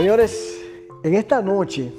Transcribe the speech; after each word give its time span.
Señores, 0.00 0.58
en 1.02 1.12
esta 1.12 1.42
noche 1.42 1.92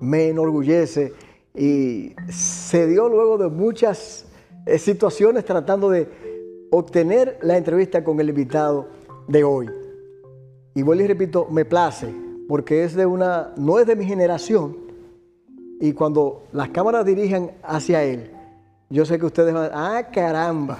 me 0.00 0.30
enorgullece 0.30 1.12
y 1.54 2.16
se 2.30 2.86
dio 2.86 3.06
luego 3.06 3.36
de 3.36 3.48
muchas 3.48 4.24
eh, 4.64 4.78
situaciones 4.78 5.44
tratando 5.44 5.90
de 5.90 6.08
obtener 6.70 7.38
la 7.42 7.58
entrevista 7.58 8.02
con 8.02 8.18
el 8.18 8.30
invitado 8.30 8.88
de 9.28 9.44
hoy. 9.44 9.68
Y 10.74 10.80
vuelvo 10.80 11.04
y 11.04 11.06
repito, 11.06 11.46
me 11.50 11.66
place, 11.66 12.08
porque 12.48 12.84
es 12.84 12.94
de 12.94 13.04
una, 13.04 13.52
no 13.58 13.78
es 13.78 13.86
de 13.86 13.94
mi 13.94 14.06
generación, 14.06 14.74
y 15.82 15.92
cuando 15.92 16.44
las 16.50 16.70
cámaras 16.70 17.04
dirigen 17.04 17.50
hacia 17.62 18.02
él, 18.04 18.30
yo 18.88 19.04
sé 19.04 19.18
que 19.18 19.26
ustedes 19.26 19.52
van, 19.52 19.70
ah, 19.74 20.08
caramba, 20.10 20.78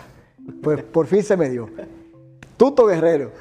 pues 0.63 0.83
por 0.83 1.07
fin 1.07 1.23
se 1.23 1.37
me 1.37 1.51
dio. 1.51 1.69
Tuto 2.57 2.87
Guerrero. 2.87 3.33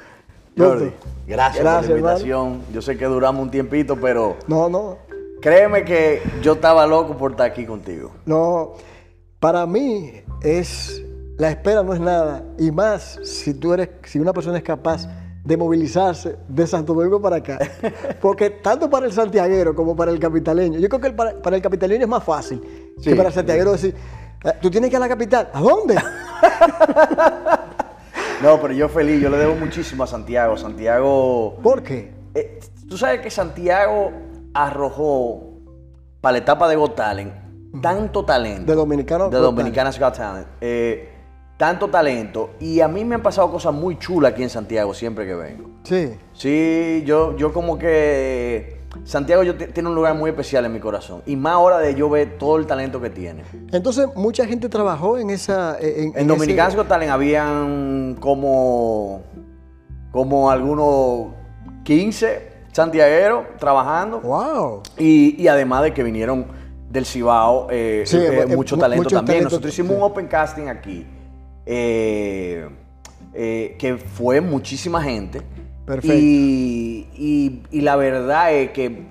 Jordi, 0.56 0.92
gracias, 1.26 1.64
por 1.64 1.82
la 1.84 1.90
invitación. 1.90 2.62
Yo 2.72 2.80
sé 2.82 2.96
que 2.96 3.04
duramos 3.06 3.42
un 3.42 3.50
tiempito, 3.50 3.96
pero 4.00 4.36
No, 4.46 4.68
no, 4.68 4.98
créeme 5.40 5.84
que 5.84 6.22
yo 6.42 6.52
estaba 6.54 6.86
loco 6.86 7.16
por 7.16 7.32
estar 7.32 7.46
aquí 7.50 7.66
contigo. 7.66 8.10
no. 8.26 8.72
Para 9.40 9.66
mí 9.66 10.22
es, 10.40 11.02
la 11.36 11.50
espera 11.50 11.82
no 11.82 11.92
es 11.92 12.00
nada, 12.00 12.42
y 12.58 12.70
más 12.70 13.18
si 13.24 13.52
tú 13.52 13.74
eres, 13.74 13.90
si 14.04 14.18
una 14.18 14.32
persona 14.32 14.56
es 14.56 14.64
capaz 14.64 15.06
de 15.44 15.56
movilizarse 15.58 16.36
de 16.48 16.66
Santo 16.66 16.94
Domingo 16.94 17.20
para 17.20 17.36
acá. 17.36 17.58
Porque 18.22 18.48
tanto 18.48 18.88
para 18.88 19.04
el 19.04 19.12
santiaguero 19.12 19.74
como 19.74 19.94
para 19.94 20.10
el 20.12 20.18
capitaleño, 20.18 20.78
yo 20.78 20.88
creo 20.88 21.00
que 21.02 21.08
el- 21.08 21.14
para, 21.14 21.42
para 21.42 21.56
el 21.56 21.60
capitaleño 21.62 22.04
es 22.04 22.08
más 22.08 22.24
fácil 22.24 22.58
que 22.96 23.10
Sí. 23.10 23.14
para 23.14 23.28
el 23.28 23.34
santiaguero 23.34 23.72
decir, 23.72 23.94
"Eh, 24.44 24.52
tú 24.62 24.70
tienes 24.70 24.88
que 24.88 24.94
ir 24.96 24.98
a 24.98 25.00
la 25.00 25.08
capital. 25.08 25.50
¿A 25.52 25.60
dónde? 25.60 25.94
No, 28.44 28.60
pero 28.60 28.74
yo 28.74 28.88
feliz, 28.88 29.20
yo 29.22 29.30
le 29.30 29.38
debo 29.38 29.54
muchísimo 29.54 30.04
a 30.04 30.06
Santiago. 30.06 30.56
Santiago. 30.56 31.56
¿Por 31.62 31.82
qué? 31.82 32.12
eh, 32.34 32.60
Tú 32.88 32.98
sabes 32.98 33.20
que 33.20 33.30
Santiago 33.30 34.12
arrojó 34.52 35.54
para 36.20 36.32
la 36.32 36.38
etapa 36.38 36.68
de 36.68 36.76
Got 36.76 36.94
Talent 36.94 37.32
tanto 37.82 38.24
talento. 38.24 38.70
De 38.70 38.76
Dominicano 38.76 39.28
De 39.30 39.38
Got 39.38 39.46
Dominicanas 39.46 39.98
Got 39.98 40.16
Talent. 40.16 40.46
eh, 40.60 41.13
tanto 41.56 41.88
talento. 41.88 42.50
Y 42.60 42.80
a 42.80 42.88
mí 42.88 43.04
me 43.04 43.14
han 43.14 43.22
pasado 43.22 43.50
cosas 43.50 43.72
muy 43.74 43.98
chulas 43.98 44.32
aquí 44.32 44.42
en 44.42 44.50
Santiago 44.50 44.92
siempre 44.94 45.26
que 45.26 45.34
vengo. 45.34 45.70
Sí. 45.84 46.14
Sí, 46.32 47.02
yo, 47.06 47.36
yo 47.36 47.52
como 47.52 47.78
que 47.78 48.80
Santiago 49.04 49.42
yo 49.42 49.56
ti- 49.56 49.66
tiene 49.66 49.88
un 49.88 49.94
lugar 49.94 50.14
muy 50.14 50.30
especial 50.30 50.64
en 50.64 50.72
mi 50.72 50.80
corazón. 50.80 51.22
Y 51.26 51.36
más 51.36 51.54
ahora 51.54 51.78
de 51.78 51.94
yo 51.94 52.08
ver 52.10 52.38
todo 52.38 52.56
el 52.58 52.66
talento 52.66 53.00
que 53.00 53.10
tiene. 53.10 53.42
Entonces, 53.72 54.06
mucha 54.16 54.46
gente 54.46 54.68
trabajó 54.68 55.18
en 55.18 55.30
esa... 55.30 55.76
En, 55.80 56.12
En 56.16 56.26
Dominicanas 56.26 56.74
Got 56.76 56.88
Talent 56.88 57.10
habían 57.12 58.16
como, 58.20 59.22
como 60.10 60.50
algunos 60.50 61.34
15 61.84 62.52
santiagueros 62.72 63.44
trabajando. 63.58 64.20
¡Wow! 64.20 64.82
Y, 64.98 65.40
y 65.42 65.48
además 65.48 65.82
de 65.84 65.92
que 65.94 66.02
vinieron 66.02 66.46
del 66.90 67.04
Cibao, 67.06 67.66
eh, 67.70 68.04
Sí, 68.06 68.16
eh, 68.16 68.42
eh, 68.48 68.56
mucho 68.56 68.76
mu- 68.76 68.80
talento 68.80 69.02
mucho 69.04 69.16
también. 69.16 69.38
talento, 69.38 69.50
Nosotros 69.50 69.72
hicimos 69.72 69.90
sí. 69.92 69.96
un 69.96 70.02
open 70.02 70.26
casting 70.28 70.66
aquí, 70.68 71.04
eh, 71.66 72.68
eh, 73.32 73.76
que 73.78 73.96
fue 73.96 74.40
muchísima 74.40 75.02
gente. 75.02 75.42
Perfecto. 75.86 76.16
Y, 76.16 77.08
y- 77.16 77.62
y 77.70 77.80
la 77.82 77.96
verdad 77.96 78.52
es 78.54 78.70
que, 78.70 79.06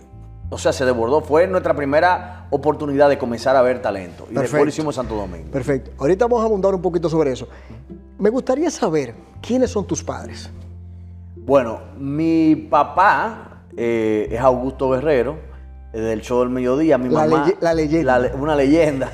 o 0.49 0.57
sea, 0.57 0.73
se 0.73 0.85
desbordó. 0.85 1.21
Fue 1.21 1.45
nuestra 1.47 1.75
primera 1.75 2.47
oportunidad 2.49 3.09
de 3.09 3.17
comenzar 3.17 3.55
a 3.55 3.61
ver 3.61 3.81
talento. 3.81 4.23
Y 4.23 4.33
después 4.33 4.41
Perfecto. 4.51 4.65
lo 4.65 4.69
hicimos 4.69 4.95
Santo 4.95 5.15
Domingo. 5.15 5.51
Perfecto. 5.51 5.91
Ahorita 5.97 6.25
vamos 6.25 6.41
a 6.41 6.45
abundar 6.45 6.73
un 6.73 6.81
poquito 6.81 7.09
sobre 7.09 7.31
eso. 7.31 7.47
Me 8.19 8.29
gustaría 8.29 8.69
saber 8.71 9.13
quiénes 9.41 9.69
son 9.71 9.85
tus 9.85 10.03
padres. 10.03 10.49
Bueno, 11.35 11.81
mi 11.99 12.55
papá 12.55 13.63
eh, 13.75 14.29
es 14.31 14.39
Augusto 14.39 14.89
Guerrero, 14.91 15.37
del 15.91 16.21
show 16.21 16.39
del 16.39 16.49
mediodía. 16.49 16.97
Mi 16.97 17.09
La 17.09 17.25
mamá, 17.25 17.45
leye- 17.45 17.57
la 17.59 17.73
leyenda. 17.73 18.19
la 18.19 18.27
le- 18.29 18.35
una 18.35 18.55
leyenda. 18.55 19.11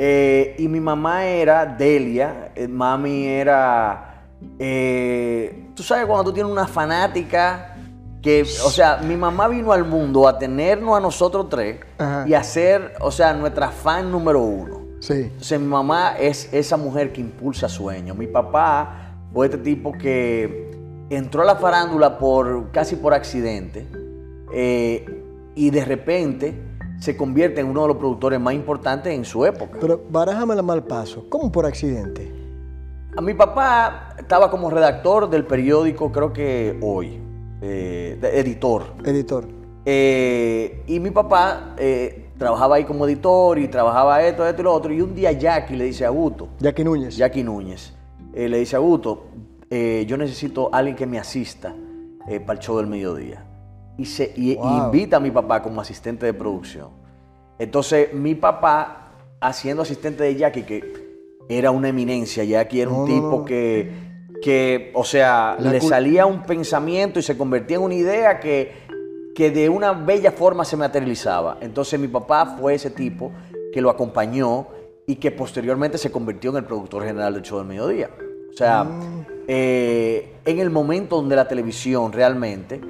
Eh, 0.00 0.54
y 0.58 0.68
mi 0.68 0.78
mamá 0.78 1.26
era 1.26 1.66
Delia, 1.66 2.52
eh, 2.54 2.68
mami 2.68 3.26
era... 3.26 4.22
eh, 4.60 5.70
tú 5.74 5.82
sabes 5.82 6.06
cuando 6.06 6.24
tú 6.24 6.32
tienes 6.32 6.52
una 6.52 6.68
fanática 6.68 7.76
que, 8.22 8.42
o 8.42 8.70
sea, 8.70 8.98
mi 8.98 9.16
mamá 9.16 9.48
vino 9.48 9.72
al 9.72 9.84
mundo 9.84 10.28
a 10.28 10.38
tenernos 10.38 10.96
a 10.96 11.00
nosotros 11.00 11.48
tres 11.48 11.80
Ajá. 11.98 12.24
y 12.28 12.34
a 12.34 12.42
ser, 12.44 12.94
o 13.00 13.10
sea, 13.10 13.32
nuestra 13.34 13.70
fan 13.70 14.10
número 14.12 14.40
uno. 14.40 14.78
Sí. 15.00 15.14
Entonces 15.14 15.60
mi 15.60 15.66
mamá 15.66 16.14
es 16.18 16.52
esa 16.52 16.76
mujer 16.76 17.12
que 17.12 17.20
impulsa 17.20 17.68
sueños. 17.68 18.16
Mi 18.16 18.26
papá 18.28 19.14
fue 19.32 19.46
este 19.46 19.58
tipo 19.58 19.92
que 19.92 20.76
entró 21.10 21.42
a 21.42 21.44
la 21.44 21.56
farándula 21.56 22.18
por 22.18 22.70
casi 22.70 22.96
por 22.96 23.14
accidente 23.14 23.86
eh, 24.52 25.24
y 25.54 25.70
de 25.70 25.84
repente 25.84 26.67
se 26.98 27.16
convierte 27.16 27.60
en 27.60 27.68
uno 27.68 27.82
de 27.82 27.88
los 27.88 27.96
productores 27.96 28.40
más 28.40 28.54
importantes 28.54 29.12
en 29.14 29.24
su 29.24 29.44
época. 29.46 29.78
Pero 29.80 30.00
barájame 30.10 30.54
la 30.54 30.62
mal 30.62 30.82
paso. 30.84 31.24
¿Cómo 31.28 31.50
por 31.52 31.64
accidente? 31.66 32.32
A 33.16 33.20
mi 33.20 33.34
papá 33.34 34.14
estaba 34.18 34.50
como 34.50 34.70
redactor 34.70 35.28
del 35.30 35.44
periódico, 35.44 36.12
creo 36.12 36.32
que 36.32 36.78
hoy, 36.82 37.18
eh, 37.60 38.18
de- 38.20 38.40
editor. 38.40 38.84
Editor. 39.04 39.46
Eh, 39.84 40.82
y 40.86 41.00
mi 41.00 41.10
papá 41.10 41.74
eh, 41.78 42.30
trabajaba 42.36 42.76
ahí 42.76 42.84
como 42.84 43.06
editor 43.06 43.58
y 43.58 43.68
trabajaba 43.68 44.22
esto, 44.22 44.46
esto 44.46 44.60
y 44.60 44.64
lo 44.64 44.72
otro. 44.74 44.92
Y 44.92 45.00
un 45.00 45.14
día 45.14 45.32
Jackie 45.32 45.76
le 45.76 45.84
dice 45.84 46.04
a 46.04 46.10
Guto, 46.10 46.48
Jackie 46.60 46.84
Núñez. 46.84 47.16
Jackie 47.16 47.42
Núñez, 47.42 47.94
le 48.34 48.58
dice 48.58 48.76
a 48.76 48.80
Guto, 48.80 49.24
yo 49.70 50.16
necesito 50.16 50.68
alguien 50.72 50.94
que 50.94 51.06
me 51.06 51.18
asista 51.18 51.74
para 52.46 52.52
el 52.52 52.58
show 52.58 52.76
del 52.76 52.86
mediodía. 52.86 53.44
Y, 53.98 54.06
se, 54.06 54.32
y- 54.36 54.52
y 54.52 54.56
Wow. 54.56 54.84
invita 54.86 55.16
a 55.18 55.20
mi 55.20 55.30
papá 55.30 55.60
como 55.62 55.80
asistente 55.82 56.24
de 56.24 56.32
producción. 56.32 56.88
Entonces, 57.58 58.14
mi 58.14 58.34
papá, 58.34 59.10
haciendo 59.40 59.82
asistente 59.82 60.22
de 60.22 60.36
Jackie, 60.36 60.62
que 60.62 61.08
era 61.48 61.70
una 61.70 61.88
eminencia, 61.88 62.44
Jackie 62.44 62.80
era 62.80 62.90
un 62.90 63.00
No, 63.00 63.04
tipo 63.04 63.38
no. 63.40 63.44
que, 63.44 63.90
que, 64.40 64.92
o 64.94 65.02
sea, 65.04 65.56
La 65.58 65.72
le 65.72 65.80
salía 65.80 66.24
un 66.26 66.42
pensamiento 66.44 67.18
y 67.18 67.22
se 67.22 67.36
convertía 67.36 67.76
en 67.78 67.82
una 67.82 67.94
idea 67.94 68.38
que, 68.38 68.72
que 69.34 69.50
de 69.50 69.68
una 69.68 69.92
bella 69.92 70.30
forma 70.30 70.64
se 70.64 70.76
materializaba. 70.76 71.58
Entonces, 71.60 71.98
mi 71.98 72.06
papá 72.08 72.56
fue 72.58 72.74
ese 72.74 72.90
tipo 72.90 73.32
que 73.72 73.80
lo 73.80 73.90
acompañó 73.90 74.68
y 75.06 75.16
que 75.16 75.30
posteriormente 75.32 75.98
se 75.98 76.12
convirtió 76.12 76.50
en 76.50 76.58
el 76.58 76.64
productor 76.64 77.04
general 77.04 77.34
del 77.34 77.42
show 77.42 77.58
del 77.58 77.66
mediodía. 77.66 78.10
O 78.52 78.56
sea, 78.56 78.86
eh, 79.48 80.34
en 80.44 80.58
el 80.60 80.70
momento 80.70 81.16
donde 81.16 81.34
la 81.36 81.48
televisión 81.48 82.12
realmente 82.12 82.80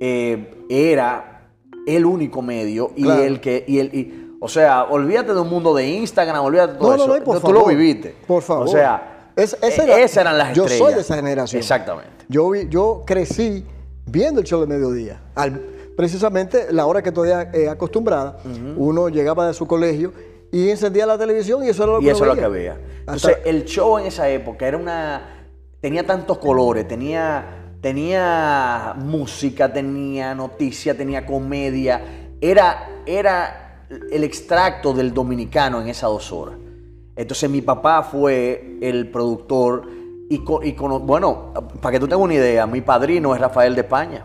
eh, 0.00 0.64
era 0.68 1.48
el 1.86 2.04
único 2.04 2.42
medio 2.42 2.90
y 2.96 3.02
Claro. 3.04 3.22
el 3.22 3.40
que, 3.40 3.64
y 3.66 3.78
el, 3.78 3.94
y- 3.94 4.36
o 4.40 4.48
sea, 4.48 4.84
olvídate 4.84 5.32
de 5.32 5.40
un 5.40 5.48
mundo 5.48 5.74
de 5.74 5.86
Instagram, 5.88 6.44
olvídate 6.44 6.74
de 6.74 6.78
todo 6.78 6.90
No, 6.90 6.96
no, 6.96 7.02
eso. 7.04 7.12
no, 7.12 7.16
y 7.16 7.20
por 7.24 7.40
tú 7.40 7.52
lo 7.52 7.64
viviste. 7.66 8.14
por 8.26 8.42
favor. 8.42 8.66
O 8.68 8.70
sea, 8.70 9.30
Es- 9.36 9.56
esa 9.62 9.82
eh, 9.82 9.86
era- 9.86 9.98
esas 10.00 10.16
eran 10.18 10.38
las 10.38 10.54
yo 10.54 10.64
estrellas. 10.64 10.86
soy 10.86 10.94
de 10.94 11.00
esa 11.00 11.14
generación. 11.16 11.58
Exactamente. 11.60 12.10
Yo, 12.28 12.50
vi- 12.50 12.68
yo 12.68 13.02
crecí 13.06 13.64
viendo 14.06 14.40
el 14.40 14.46
show 14.46 14.60
de 14.60 14.66
mediodía. 14.66 15.20
Al- 15.34 15.60
precisamente 15.96 16.66
la 16.72 16.86
hora 16.86 17.02
que 17.02 17.10
todavía 17.12 17.50
eh, 17.54 17.68
acostumbrada, 17.68 18.38
uno 18.76 19.08
llegaba 19.08 19.46
de 19.46 19.54
su 19.54 19.66
colegio 19.66 20.12
y 20.52 20.68
encendía 20.70 21.06
la 21.06 21.16
televisión 21.18 21.64
y 21.64 21.68
eso 21.70 21.82
era 21.84 21.92
lo 21.92 21.98
que 22.00 22.04
Y 22.06 22.08
eso 22.10 22.16
es 22.24 22.30
uno 22.30 22.34
lo 22.34 22.40
que 22.40 22.48
veía. 22.48 22.72
había. 22.72 22.86
Hasta- 23.06 23.30
Entonces, 23.32 23.38
el 23.46 23.64
show 23.64 23.98
en 23.98 24.06
esa 24.06 24.28
época 24.28 24.66
era 24.68 24.76
una. 24.76 25.32
tenía 25.80 26.04
tantos 26.06 26.38
colores, 26.38 26.86
tenía, 26.88 27.65
tenía 27.90 28.94
música, 28.98 29.72
tenía 29.72 30.34
noticia, 30.34 30.96
tenía 30.96 31.24
comedia. 31.24 32.00
Era, 32.40 32.88
era 33.06 33.84
el 34.10 34.24
extracto 34.24 34.92
del 34.92 35.14
dominicano 35.14 35.80
en 35.80 35.86
esas 35.86 36.10
dos 36.10 36.32
horas. 36.32 36.56
Entonces, 37.14 37.48
mi 37.48 37.62
papá 37.62 38.02
fue 38.02 38.76
el 38.82 39.08
productor. 39.12 39.88
Y, 40.28 40.38
co- 40.42 40.64
y 40.64 40.72
cono- 40.72 40.98
bueno, 40.98 41.52
para 41.80 41.92
que 41.92 42.00
tú 42.00 42.08
tengas 42.08 42.24
una 42.24 42.34
idea, 42.34 42.66
mi 42.66 42.80
padrino 42.80 43.32
es 43.36 43.40
Rafael 43.40 43.76
de 43.76 43.82
España. 43.82 44.24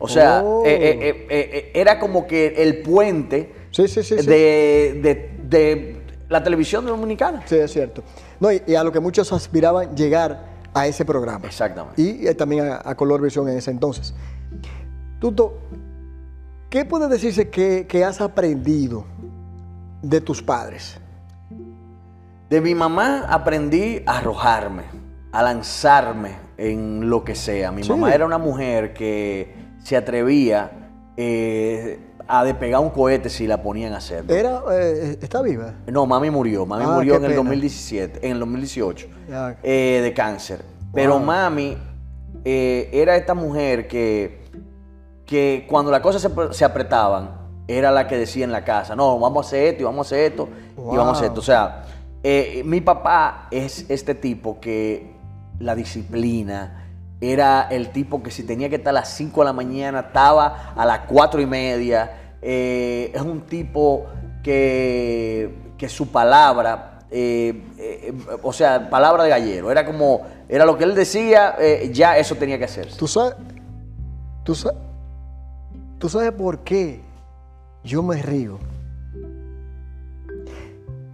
O 0.00 0.08
sea, 0.08 0.42
Oh. 0.44 0.64
eh, 0.66 0.74
eh, 0.74 0.98
eh, 1.00 1.26
eh, 1.30 1.70
era 1.74 2.00
como 2.00 2.26
que 2.26 2.54
el 2.58 2.82
puente 2.82 3.52
Sí, 3.70 3.86
sí, 3.86 4.02
sí, 4.02 4.18
sí. 4.18 4.26
de, 4.26 4.98
de- 5.00 5.30
de 5.48 5.96
la 6.28 6.42
televisión 6.42 6.84
dominicana. 6.84 7.44
Sí, 7.46 7.54
es 7.54 7.72
cierto. 7.72 8.02
No, 8.40 8.50
y, 8.50 8.60
y 8.66 8.74
a 8.74 8.82
lo 8.82 8.90
que 8.90 8.98
muchos 8.98 9.32
aspiraban 9.32 9.94
llegar 9.96 10.55
a 10.76 10.86
ese 10.86 11.04
programa. 11.06 11.46
Exactamente. 11.46 12.00
Y 12.02 12.26
eh, 12.26 12.34
también 12.34 12.66
a, 12.68 12.80
a 12.84 12.94
Color 12.94 13.22
Visión 13.22 13.48
en 13.48 13.56
ese 13.56 13.70
entonces. 13.70 14.14
Tuto, 15.18 15.58
¿qué 16.68 16.84
puede 16.84 17.08
decirse 17.08 17.48
que, 17.48 17.86
que 17.88 18.04
has 18.04 18.20
aprendido 18.20 19.06
de 20.02 20.20
tus 20.20 20.42
padres? 20.42 20.98
De 22.50 22.60
mi 22.60 22.74
mamá 22.74 23.24
aprendí 23.28 24.02
a 24.06 24.18
arrojarme, 24.18 24.82
a 25.32 25.42
lanzarme 25.42 26.36
en 26.58 27.08
lo 27.08 27.24
que 27.24 27.34
sea. 27.34 27.72
Mi 27.72 27.82
Sí. 27.82 27.90
mamá 27.90 28.14
era 28.14 28.26
una 28.26 28.38
mujer 28.38 28.92
que 28.92 29.54
se 29.82 29.96
atrevía 29.96 30.90
eh, 31.16 32.05
a 32.28 32.44
despegar 32.44 32.80
un 32.80 32.90
cohete 32.90 33.28
si 33.30 33.46
la 33.46 33.62
ponían 33.62 33.92
a 33.92 33.98
hacer. 33.98 34.24
Era, 34.28 34.62
eh, 34.72 35.18
¿Está 35.20 35.42
viva? 35.42 35.74
No, 35.86 36.06
mami 36.06 36.30
murió. 36.30 36.66
Mami 36.66 36.84
Ah, 36.86 36.88
murió 36.94 37.14
en 37.16 37.24
el 37.24 37.30
pena. 37.30 37.36
2017, 37.42 38.26
en 38.26 38.32
el 38.32 38.38
2018, 38.40 39.06
Ya. 39.28 39.56
eh, 39.62 40.00
de 40.02 40.12
cáncer. 40.14 40.62
Pero 40.92 41.18
mami 41.18 41.76
eh, 42.44 42.88
era 42.92 43.16
esta 43.16 43.34
mujer 43.34 43.86
que 43.88 44.44
que 45.26 45.66
cuando 45.68 45.90
las 45.90 46.00
cosas 46.02 46.22
se, 46.22 46.30
se 46.54 46.64
apretaban, 46.64 47.30
era 47.66 47.90
la 47.90 48.06
que 48.06 48.16
decía 48.16 48.44
en 48.44 48.52
la 48.52 48.62
casa, 48.62 48.94
no, 48.94 49.18
vamos 49.18 49.44
a 49.44 49.48
hacer 49.48 49.66
esto 49.70 49.82
y 49.82 49.84
vamos 49.84 50.06
a 50.06 50.14
hacer 50.14 50.30
esto 50.30 50.48
y 50.76 50.96
vamos 50.96 51.08
a 51.08 51.18
hacer 51.18 51.26
esto. 51.26 51.40
O 51.40 51.42
sea, 51.42 51.84
mi 52.64 52.80
papá 52.80 53.48
es 53.50 53.86
este 53.90 54.14
tipo 54.14 54.60
que 54.60 55.16
la 55.58 55.74
disciplina, 55.74 56.85
era 57.20 57.68
el 57.70 57.90
tipo 57.90 58.22
que 58.22 58.30
si 58.30 58.42
tenía 58.42 58.68
que 58.68 58.76
estar 58.76 58.90
a 58.90 59.00
las 59.00 59.08
5 59.10 59.40
de 59.40 59.44
la 59.44 59.52
mañana, 59.52 60.00
estaba 60.00 60.72
a 60.76 60.84
las 60.84 61.00
4 61.00 61.40
y 61.40 61.46
media. 61.46 62.36
Eh, 62.42 63.10
es 63.14 63.22
un 63.22 63.42
tipo 63.42 64.06
que, 64.42 65.72
que 65.78 65.88
su 65.88 66.08
palabra, 66.08 67.00
eh, 67.10 67.62
eh, 67.78 68.14
o 68.42 68.52
sea, 68.52 68.90
palabra 68.90 69.24
de 69.24 69.30
gallero, 69.30 69.70
era 69.70 69.86
como, 69.86 70.26
era 70.48 70.66
lo 70.66 70.76
que 70.76 70.84
él 70.84 70.94
decía, 70.94 71.56
ya 71.90 72.18
eso 72.18 72.34
tenía 72.34 72.58
que 72.58 72.64
hacerse. 72.64 72.98
¿Tú 72.98 73.08
sabes, 73.08 73.34
tú, 74.44 74.54
sabes, 74.54 74.78
¿Tú 75.98 76.08
sabes 76.08 76.32
por 76.32 76.60
qué 76.60 77.00
yo 77.82 78.02
me 78.02 78.20
río? 78.20 78.58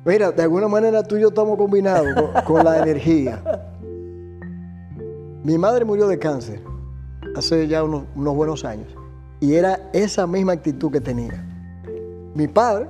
Mira, 0.05 0.33
de 0.33 0.43
alguna 0.43 0.67
manera 0.67 1.05
tú 1.05 1.17
y 1.17 1.21
yo 1.21 1.29
estamos 1.29 1.57
combinados 1.57 2.09
con 2.45 2.65
la 2.65 2.79
energía. 2.79 3.41
Mi 5.44 5.59
madre 5.59 5.85
murió 5.85 6.06
de 6.06 6.19
cáncer 6.19 6.62
hace 7.37 7.67
ya 7.67 7.83
unos, 7.83 8.05
buenos 8.15 8.65
años 8.65 8.89
y 9.41 9.55
era 9.55 9.91
esa 9.93 10.27
misma 10.27 10.53
actitud 10.53 10.93
que 10.93 11.00
tenía. 11.00 11.44
Mi 12.35 12.47
padre, 12.47 12.89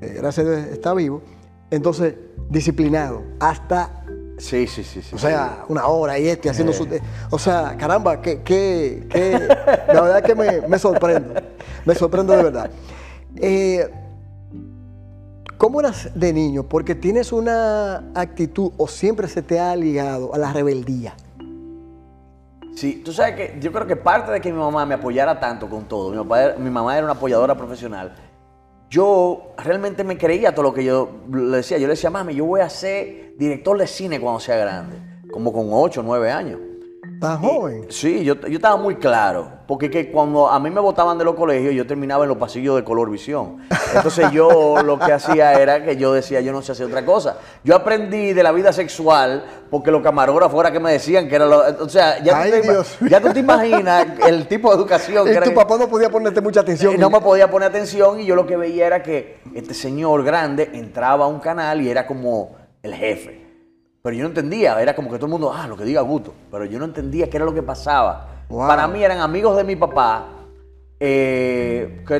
eh, 0.00 0.16
gracias 0.18 0.46
a 0.46 0.50
Dios, 0.50 0.66
está 0.68 0.94
vivo, 0.94 1.22
entonces 1.70 2.14
disciplinado, 2.50 3.22
hasta 3.40 3.94
Sí, 4.38 4.68
sí, 4.68 4.84
sí, 4.84 5.02
sí. 5.02 5.16
O 5.16 5.18
sea, 5.18 5.64
una 5.68 5.88
hora 5.88 6.16
y 6.16 6.28
este 6.28 6.48
haciendo 6.48 6.72
su. 6.72 6.84
Eh. 6.84 7.00
O 7.30 7.40
sea, 7.40 7.76
caramba, 7.76 8.22
que, 8.22 8.42
que, 8.42 9.04
que 9.10 9.32
la 9.92 10.00
verdad 10.00 10.22
que 10.22 10.34
me, 10.36 10.60
me 10.60 10.78
sorprendo. 10.78 11.34
Me 11.84 11.94
sorprendo 11.96 12.36
de 12.36 12.42
verdad. 12.44 12.70
Eh, 13.34 13.90
¿Cómo 15.56 15.80
eras 15.80 16.10
de 16.14 16.32
niño? 16.32 16.68
Porque 16.68 16.94
tienes 16.94 17.32
una 17.32 18.12
actitud 18.14 18.70
o 18.76 18.86
siempre 18.86 19.26
se 19.26 19.42
te 19.42 19.58
ha 19.58 19.74
ligado 19.74 20.32
a 20.32 20.38
la 20.38 20.52
rebeldía. 20.52 21.16
Sí, 22.78 23.02
tú 23.04 23.12
sabes 23.12 23.34
que 23.34 23.58
yo 23.58 23.72
creo 23.72 23.88
que 23.88 23.96
parte 23.96 24.30
de 24.30 24.40
que 24.40 24.52
mi 24.52 24.58
mamá 24.60 24.86
me 24.86 24.94
apoyara 24.94 25.40
tanto 25.40 25.68
con 25.68 25.88
todo, 25.88 26.12
mi, 26.12 26.70
mamá 26.70 26.96
era 26.96 27.04
una 27.04 27.14
apoyadora 27.14 27.56
profesional, 27.56 28.14
yo 28.88 29.52
realmente 29.58 30.04
me 30.04 30.16
creía 30.16 30.54
todo 30.54 30.62
lo 30.62 30.72
que 30.72 30.84
yo 30.84 31.10
le 31.28 31.56
decía. 31.56 31.76
Yo 31.78 31.88
le 31.88 31.94
decía, 31.94 32.08
mami, 32.08 32.36
yo 32.36 32.44
voy 32.44 32.60
a 32.60 32.70
ser 32.70 33.34
director 33.36 33.76
de 33.76 33.88
cine 33.88 34.20
cuando 34.20 34.38
sea 34.38 34.58
grande, 34.58 34.96
como 35.32 35.52
con 35.52 35.70
8 35.72 35.98
o 35.98 36.02
9 36.04 36.30
años. 36.30 36.60
¿Estás 37.18 37.40
joven? 37.40 37.86
Sí, 37.88 38.22
yo, 38.22 38.36
yo, 38.42 38.58
estaba 38.58 38.76
muy 38.76 38.94
claro. 38.94 39.50
Porque 39.66 39.90
que 39.90 40.08
cuando 40.12 40.48
a 40.48 40.60
mí 40.60 40.70
me 40.70 40.80
botaban 40.80 41.18
de 41.18 41.24
los 41.24 41.34
colegios, 41.34 41.74
yo 41.74 41.84
terminaba 41.84 42.22
en 42.22 42.28
los 42.28 42.38
pasillos 42.38 42.76
de 42.76 42.84
color 42.84 43.10
visión. 43.10 43.56
Entonces 43.92 44.30
yo 44.30 44.76
lo 44.84 45.00
que 45.00 45.12
hacía 45.12 45.54
era 45.54 45.82
que 45.82 45.96
yo 45.96 46.12
decía, 46.12 46.40
yo 46.40 46.52
no 46.52 46.62
sé 46.62 46.70
hacer 46.70 46.86
otra 46.86 47.04
cosa. 47.04 47.38
Yo 47.64 47.74
aprendí 47.74 48.32
de 48.34 48.42
la 48.44 48.52
vida 48.52 48.72
sexual 48.72 49.44
porque 49.68 49.90
los 49.90 50.00
camarógrafos 50.00 50.60
era 50.60 50.70
que 50.70 50.78
me 50.78 50.92
decían 50.92 51.28
que 51.28 51.34
era 51.34 51.46
lo. 51.46 51.58
O 51.82 51.88
sea, 51.88 52.22
ya, 52.22 52.40
tú, 52.44 52.50
te, 52.50 53.10
ya 53.10 53.20
tú 53.20 53.32
te 53.32 53.40
imaginas 53.40 54.06
el 54.24 54.46
tipo 54.46 54.70
de 54.70 54.76
educación 54.76 55.24
que 55.24 55.32
era. 55.32 55.42
tu 55.42 55.54
papá 55.54 55.76
no 55.76 55.88
podía 55.88 56.10
ponerte 56.10 56.40
mucha 56.40 56.60
atención. 56.60 56.96
no 57.00 57.10
me 57.10 57.20
podía 57.20 57.50
poner 57.50 57.70
atención 57.70 58.20
y 58.20 58.26
yo 58.26 58.36
lo 58.36 58.46
que 58.46 58.56
veía 58.56 58.86
era 58.86 59.02
que 59.02 59.40
este 59.56 59.74
señor 59.74 60.22
grande 60.22 60.70
entraba 60.72 61.24
a 61.24 61.28
un 61.28 61.40
canal 61.40 61.82
y 61.82 61.90
era 61.90 62.06
como 62.06 62.54
el 62.80 62.94
jefe. 62.94 63.47
Pero 64.08 64.16
yo 64.16 64.22
no 64.22 64.30
entendía, 64.30 64.80
era 64.80 64.96
como 64.96 65.10
que 65.10 65.16
todo 65.16 65.26
el 65.26 65.32
mundo, 65.32 65.52
ah, 65.54 65.66
lo 65.66 65.76
que 65.76 65.84
diga 65.84 66.00
Guto. 66.00 66.32
Pero 66.50 66.64
yo 66.64 66.78
no 66.78 66.86
entendía 66.86 67.28
qué 67.28 67.36
era 67.36 67.44
lo 67.44 67.52
que 67.52 67.62
pasaba. 67.62 68.26
Para 68.48 68.88
mí 68.88 69.04
eran 69.04 69.20
amigos 69.20 69.54
de 69.54 69.64
mi 69.64 69.76
papá 69.76 70.28
eh, 70.98 72.02
que 72.08 72.16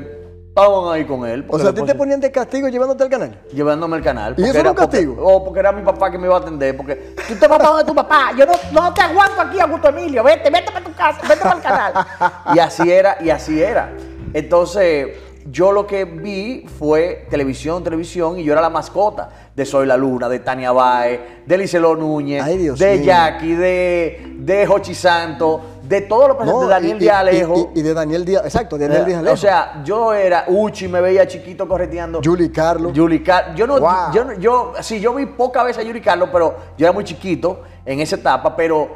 estaban 0.48 0.92
ahí 0.92 1.06
con 1.06 1.26
él. 1.26 1.46
O 1.48 1.58
sea, 1.58 1.70
¿a 1.70 1.72
ti 1.72 1.80
te 1.84 1.94
ponían 1.94 2.20
de 2.20 2.30
castigo 2.30 2.68
llevándote 2.68 3.04
al 3.04 3.08
canal? 3.08 3.40
Llevándome 3.54 3.96
al 3.96 4.02
canal. 4.02 4.34
¿Y 4.36 4.42
eso 4.42 4.58
era 4.58 4.72
un 4.72 4.76
castigo? 4.76 5.16
o 5.18 5.42
porque 5.42 5.60
era 5.60 5.72
mi 5.72 5.80
papá 5.80 6.10
que 6.10 6.18
me 6.18 6.26
iba 6.26 6.36
a 6.36 6.40
atender. 6.40 6.76
Porque 6.76 7.14
tú 7.26 7.34
te 7.36 7.48
vas 7.48 7.58
para 7.58 7.82
tu 7.82 7.94
papá. 7.94 8.32
Yo 8.36 8.44
no, 8.44 8.52
no 8.70 8.92
te 8.92 9.00
aguanto 9.00 9.40
aquí, 9.40 9.58
Augusto 9.58 9.88
Emilio. 9.88 10.22
Vete, 10.22 10.50
vete 10.50 10.70
para 10.70 10.84
tu 10.84 10.92
casa, 10.92 11.20
vete 11.26 11.40
para 11.40 11.56
el 11.56 11.62
canal. 11.62 12.06
y 12.54 12.58
así 12.58 12.90
era, 12.90 13.16
y 13.18 13.30
así 13.30 13.62
era. 13.62 13.90
Entonces 14.34 15.16
yo 15.46 15.72
lo 15.72 15.86
que 15.86 16.04
vi 16.04 16.66
fue 16.78 17.26
televisión, 17.30 17.82
televisión, 17.82 18.38
y 18.38 18.44
yo 18.44 18.52
era 18.52 18.60
la 18.60 18.70
mascota 18.70 19.30
de 19.54 19.64
Soy 19.64 19.86
la 19.86 19.96
Luna, 19.96 20.28
de 20.28 20.40
Tania 20.40 20.72
Bae, 20.72 21.42
de 21.46 21.58
Licelo 21.58 21.96
Núñez, 21.96 22.44
de 22.78 23.04
Jackie, 23.04 23.54
de, 23.54 24.34
de 24.38 24.66
Jochi 24.66 24.94
Santo, 24.94 25.60
de 25.82 26.02
todos 26.02 26.28
los 26.28 26.36
presentes, 26.36 26.62
de 26.62 26.68
Daniel 26.68 26.98
Díaz 26.98 27.16
Alejo. 27.16 27.72
Y, 27.74 27.82
de 27.82 27.94
Daniel 27.94 28.24
Díaz, 28.24 28.44
exacto, 28.44 28.76
de 28.76 28.88
Daniel 28.88 29.06
Díaz 29.06 29.18
Alejo. 29.20 29.34
O 29.34 29.36
sea, 29.36 29.82
yo 29.84 30.12
era 30.12 30.44
Uchi, 30.48 30.86
me 30.86 31.00
veía 31.00 31.26
chiquito 31.26 31.66
correteando. 31.66 32.20
Julie 32.22 32.52
Carlos. 32.52 32.92
Julie 32.94 33.22
Carlos. 33.22 33.56
Yo 33.56 33.66
no, 33.66 34.12
yo, 34.12 34.32
yo, 34.38 34.72
sí, 34.80 35.00
yo 35.00 35.14
vi 35.14 35.26
poca 35.26 35.62
vez 35.62 35.78
a 35.78 35.82
Julie 35.82 36.02
Carlos, 36.02 36.28
pero 36.32 36.56
yo 36.76 36.86
era 36.86 36.92
muy 36.92 37.04
chiquito 37.04 37.62
en 37.84 38.00
esa 38.00 38.16
etapa, 38.16 38.54
pero, 38.54 38.88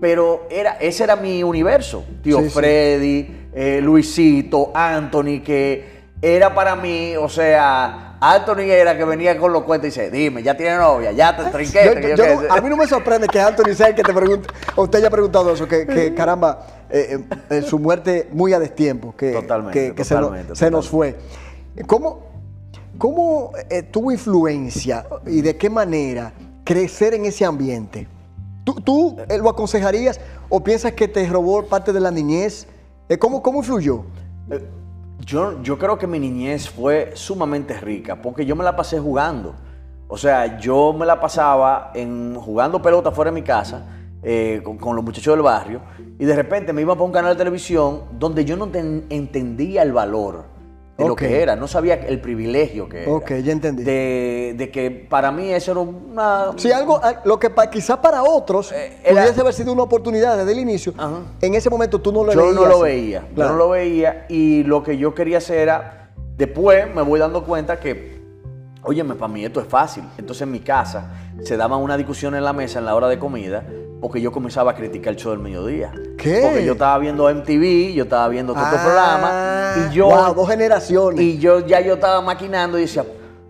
pero 0.00 0.46
era, 0.50 0.78
ese 0.80 1.04
era 1.04 1.16
mi 1.16 1.42
universo. 1.42 2.04
Tío 2.22 2.40
Freddy, 2.50 3.37
eh, 3.58 3.80
Luisito, 3.80 4.70
Anthony, 4.72 5.42
que 5.44 5.98
era 6.22 6.54
para 6.54 6.76
mí, 6.76 7.16
o 7.16 7.28
sea, 7.28 8.16
Anthony 8.20 8.70
era 8.70 8.96
que 8.96 9.04
venía 9.04 9.36
con 9.36 9.52
los 9.52 9.64
cuentos 9.64 9.88
y 9.88 9.90
dice, 9.90 10.10
dime, 10.12 10.44
ya 10.44 10.56
tiene 10.56 10.76
novia, 10.76 11.10
ya 11.10 11.36
te 11.36 11.50
trinqué. 11.50 12.14
a 12.48 12.60
mí 12.60 12.68
no 12.68 12.76
me 12.76 12.86
sorprende 12.86 13.26
que 13.26 13.40
Anthony 13.40 13.74
sea 13.74 13.88
el 13.88 13.96
que 13.96 14.04
te 14.04 14.14
pregunte, 14.14 14.48
o 14.76 14.84
usted 14.84 15.00
haya 15.00 15.10
preguntado 15.10 15.52
eso, 15.52 15.66
que, 15.66 16.14
caramba, 16.16 16.84
eh, 16.88 17.18
eh, 17.50 17.62
su 17.62 17.80
muerte 17.80 18.28
muy 18.30 18.52
a 18.52 18.60
destiempo, 18.60 19.12
que, 19.16 19.32
que, 19.72 20.04
se, 20.04 20.70
nos 20.70 20.88
fue. 20.88 21.16
¿Cómo, 21.88 22.28
cómo 22.96 23.50
eh, 23.70 23.82
tuvo 23.82 24.12
influencia 24.12 25.04
y 25.26 25.40
de 25.40 25.56
qué 25.56 25.68
manera 25.68 26.32
crecer 26.62 27.14
en 27.14 27.24
ese 27.24 27.44
ambiente? 27.44 28.06
¿Tú, 28.62 28.74
tú 28.74 29.16
lo 29.28 29.50
aconsejarías 29.50 30.20
o 30.48 30.62
piensas 30.62 30.92
que 30.92 31.08
te 31.08 31.26
robó 31.26 31.66
parte 31.66 31.92
de 31.92 31.98
la 31.98 32.12
niñez? 32.12 32.68
¿Cómo, 33.16 33.42
cómo 33.42 33.60
influyó? 33.60 34.04
Yo, 35.20 35.62
yo 35.62 35.78
creo 35.78 35.96
que 35.96 36.06
mi 36.06 36.18
niñez 36.18 36.68
fue 36.68 37.12
sumamente 37.14 37.78
rica 37.80 38.20
porque 38.20 38.44
yo 38.44 38.54
me 38.54 38.64
la 38.64 38.76
pasé 38.76 38.98
jugando. 38.98 39.54
O 40.08 40.16
sea, 40.16 40.58
yo 40.58 40.92
me 40.92 41.06
la 41.06 41.20
pasaba 41.20 41.90
en, 41.94 42.34
jugando 42.34 42.82
pelota 42.82 43.10
fuera 43.10 43.30
de 43.30 43.34
mi 43.34 43.42
casa 43.42 43.86
eh, 44.22 44.62
con, 44.62 44.96
los 44.96 45.04
muchachos 45.04 45.34
del 45.34 45.42
barrio 45.42 45.80
y 46.18 46.24
de 46.24 46.34
repente 46.34 46.72
me 46.72 46.82
iba 46.82 46.94
para 46.94 47.04
un 47.04 47.12
canal 47.12 47.34
de 47.34 47.38
televisión 47.38 48.02
donde 48.18 48.44
yo 48.44 48.56
no 48.56 48.68
entendía 48.74 49.82
el 49.82 49.92
valor 49.92 50.44
de 50.98 51.08
lo 51.08 51.14
que 51.14 51.40
era, 51.40 51.54
no 51.54 51.68
sabía 51.68 51.94
el 51.94 52.20
privilegio 52.20 52.88
que 52.88 53.02
era. 53.02 53.12
Ok, 53.12 53.34
ya 53.44 53.52
entendí. 53.52 53.84
De, 53.84 54.70
que 54.72 54.90
para 54.90 55.30
mí 55.30 55.52
eso 55.52 55.70
era 55.70 55.80
una... 55.80 56.52
Sí, 56.56 56.72
algo, 56.72 57.00
lo 57.24 57.38
que 57.38 57.50
quizás 57.70 57.98
para 57.98 58.24
otros 58.24 58.72
eh, 58.72 58.98
pudiese 59.08 59.40
haber 59.40 59.54
sido 59.54 59.72
una 59.72 59.84
oportunidad 59.84 60.36
desde 60.36 60.52
el 60.52 60.58
inicio, 60.58 60.92
en 61.40 61.54
ese 61.54 61.70
momento 61.70 62.00
tú 62.00 62.12
no 62.12 62.24
lo 62.24 62.30
veías. 62.30 62.44
Yo 62.44 62.52
no 62.52 62.66
lo 62.66 62.80
veía, 62.80 63.28
yo 63.34 63.48
no 63.48 63.54
lo 63.54 63.68
veía 63.70 64.26
y 64.28 64.64
lo 64.64 64.82
que 64.82 64.98
yo 64.98 65.14
quería 65.14 65.38
hacer 65.38 65.58
era, 65.58 66.10
después 66.36 66.92
me 66.92 67.02
voy 67.02 67.20
dando 67.20 67.44
cuenta 67.44 67.78
que, 67.78 68.20
óyeme, 68.82 69.14
para 69.14 69.32
mí 69.32 69.44
esto 69.44 69.60
es 69.60 69.68
fácil. 69.68 70.02
Entonces 70.18 70.42
en 70.42 70.50
mi 70.50 70.60
casa 70.60 71.12
se 71.44 71.56
daba 71.56 71.76
una 71.76 71.96
discusión 71.96 72.34
en 72.34 72.42
la 72.42 72.52
mesa 72.52 72.80
en 72.80 72.86
la 72.86 72.96
hora 72.96 73.06
de 73.08 73.20
comida 73.20 73.64
porque 74.00 74.20
yo 74.20 74.30
comenzaba 74.30 74.72
a 74.72 74.74
criticar 74.74 75.12
el 75.12 75.18
show 75.18 75.32
del 75.32 75.40
mediodía. 75.40 75.92
¿Qué? 76.16 76.40
Porque 76.42 76.64
yo 76.64 76.72
estaba 76.72 76.98
viendo 76.98 77.28
MTV, 77.28 77.94
yo 77.94 78.04
estaba 78.04 78.28
viendo 78.28 78.52
todo 78.54 78.64
este 78.64 78.78
programa 78.78 79.74
y 79.76 79.94
yo... 79.94 80.06
Wow, 80.06 80.34
dos 80.34 80.48
generaciones. 80.48 81.20
Y 81.20 81.38
yo 81.38 81.66
ya 81.66 81.80
yo 81.80 81.94
estaba 81.94 82.20
maquinando 82.20 82.78
y 82.78 82.82
decía, 82.82 83.04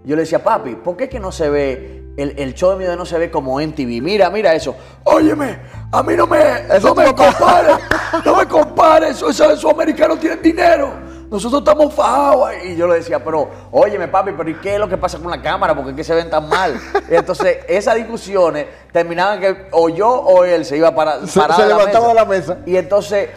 yo 0.04 0.16
le 0.16 0.22
decía, 0.22 0.42
papi, 0.42 0.76
¿por 0.76 0.96
qué 0.96 1.08
que 1.08 1.20
no 1.20 1.32
se 1.32 1.50
ve, 1.50 2.04
el, 2.16 2.54
show 2.54 2.70
del 2.70 2.78
mediodía 2.78 2.96
no 2.96 3.06
se 3.06 3.18
ve 3.18 3.30
como 3.30 3.60
MTV? 3.60 4.02
Mira, 4.02 4.30
mira 4.30 4.54
eso. 4.54 4.74
Óyeme, 5.04 5.58
a 5.92 6.02
mí 6.02 6.14
no 6.16 6.26
me, 6.26 6.38
eso 6.74 6.88
no 6.88 6.94
me 6.94 7.14
compares, 7.14 7.76
no 8.24 8.36
me 8.36 8.46
compares, 8.46 9.16
esos, 9.16 9.38
esos 9.38 9.70
americanos 9.70 10.18
tienen 10.18 10.40
dinero 10.42 11.07
nosotros 11.30 11.60
estamos 11.60 11.94
fajados. 11.94 12.50
Y 12.64 12.76
yo 12.76 12.86
le 12.86 12.96
decía, 12.96 13.22
pero, 13.22 13.48
óyeme, 13.70 14.08
papi, 14.08 14.32
pero 14.36 14.50
¿y 14.50 14.54
qué 14.54 14.74
es 14.74 14.80
lo 14.80 14.88
que 14.88 14.96
pasa 14.96 15.18
con 15.18 15.30
la 15.30 15.40
cámara? 15.40 15.74
¿Por 15.74 15.94
qué 15.94 16.04
se 16.04 16.14
ven 16.14 16.30
tan 16.30 16.48
mal? 16.48 16.78
entonces, 17.08 17.58
esas 17.68 17.96
discusiones 17.96 18.66
terminaban 18.92 19.40
que 19.40 19.68
o 19.72 19.88
yo 19.88 20.08
o 20.08 20.44
él 20.44 20.64
se 20.64 20.76
iba 20.76 20.94
para, 20.94 21.26
se, 21.26 21.40
se 21.40 21.66
levantaba 21.66 22.08
de 22.08 22.14
la 22.14 22.24
mesa. 22.24 22.58
Y 22.66 22.76
entonces, 22.76 23.30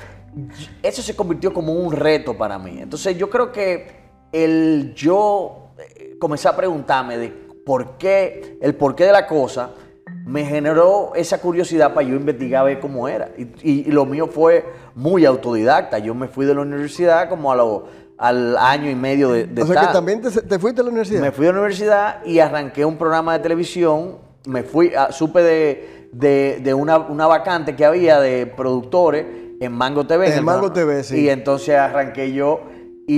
eso 0.82 1.02
se 1.02 1.16
convirtió 1.16 1.54
como 1.54 1.74
un 1.74 1.92
reto 1.92 2.38
para 2.38 2.58
mí. 2.58 2.80
Entonces, 2.82 3.18
yo 3.18 3.30
creo 3.30 3.52
que 3.52 4.02
el 4.32 4.94
yo 4.96 5.74
eh, 5.78 6.16
comencé 6.20 6.48
a 6.48 6.56
preguntarme 6.56 7.18
de 7.18 7.30
por 7.66 7.98
qué, 7.98 8.58
el 8.62 8.76
porqué 8.76 9.06
de 9.06 9.12
la 9.12 9.28
cosa, 9.28 9.72
me 10.26 10.46
generó 10.46 11.14
esa 11.16 11.40
curiosidad 11.40 11.94
para 11.94 12.08
yo 12.08 12.16
investigar 12.16 12.66
ver 12.66 12.80
cómo 12.80 13.08
era. 13.08 13.30
Y, 13.64 13.92
lo 13.92 14.06
mío 14.06 14.28
fue 14.28 14.66
muy 14.96 15.26
autodidacta. 15.26 16.00
Yo 16.00 16.14
me 16.14 16.28
fui 16.28 16.46
de 16.46 16.54
la 16.54 16.62
universidad 16.62 17.30
como 17.30 17.52
a 17.52 17.56
lo, 17.56 17.86
al 18.18 18.58
año 18.58 18.90
y 18.90 18.96
medio 18.96 19.32
de, 19.32 19.46
de 19.46 19.64
O 19.64 19.68
sea 19.68 19.88
que 19.88 19.94
también 19.94 20.22
te, 20.22 20.60
fuiste 20.60 20.82
de 20.82 20.84
la 20.84 20.90
universidad. 20.90 21.22
Me 21.22 21.32
fui 21.32 21.46
de 21.46 21.54
la 21.54 21.60
universidad 21.60 22.24
y 22.26 22.40
arranqué 22.40 22.86
un 22.86 22.98
programa 22.98 23.34
de 23.34 23.40
televisión. 23.40 24.18
Me 24.46 24.64
fui, 24.64 24.94
a, 24.96 25.12
supe 25.12 25.42
de, 25.42 26.60
de 26.62 26.74
una, 26.74 26.98
una, 26.98 27.28
vacante 27.28 27.76
que 27.76 27.86
había 27.86 28.20
de 28.20 28.46
productores 28.46 29.26
en 29.62 29.72
Mango 29.72 30.06
TV. 30.06 30.36
En 30.36 30.44
Mango. 30.44 30.72
TV, 30.72 31.04
sí. 31.04 31.22
Y 31.22 31.30
entonces 31.30 31.76
arranqué 31.76 32.34
yo, 32.34 32.62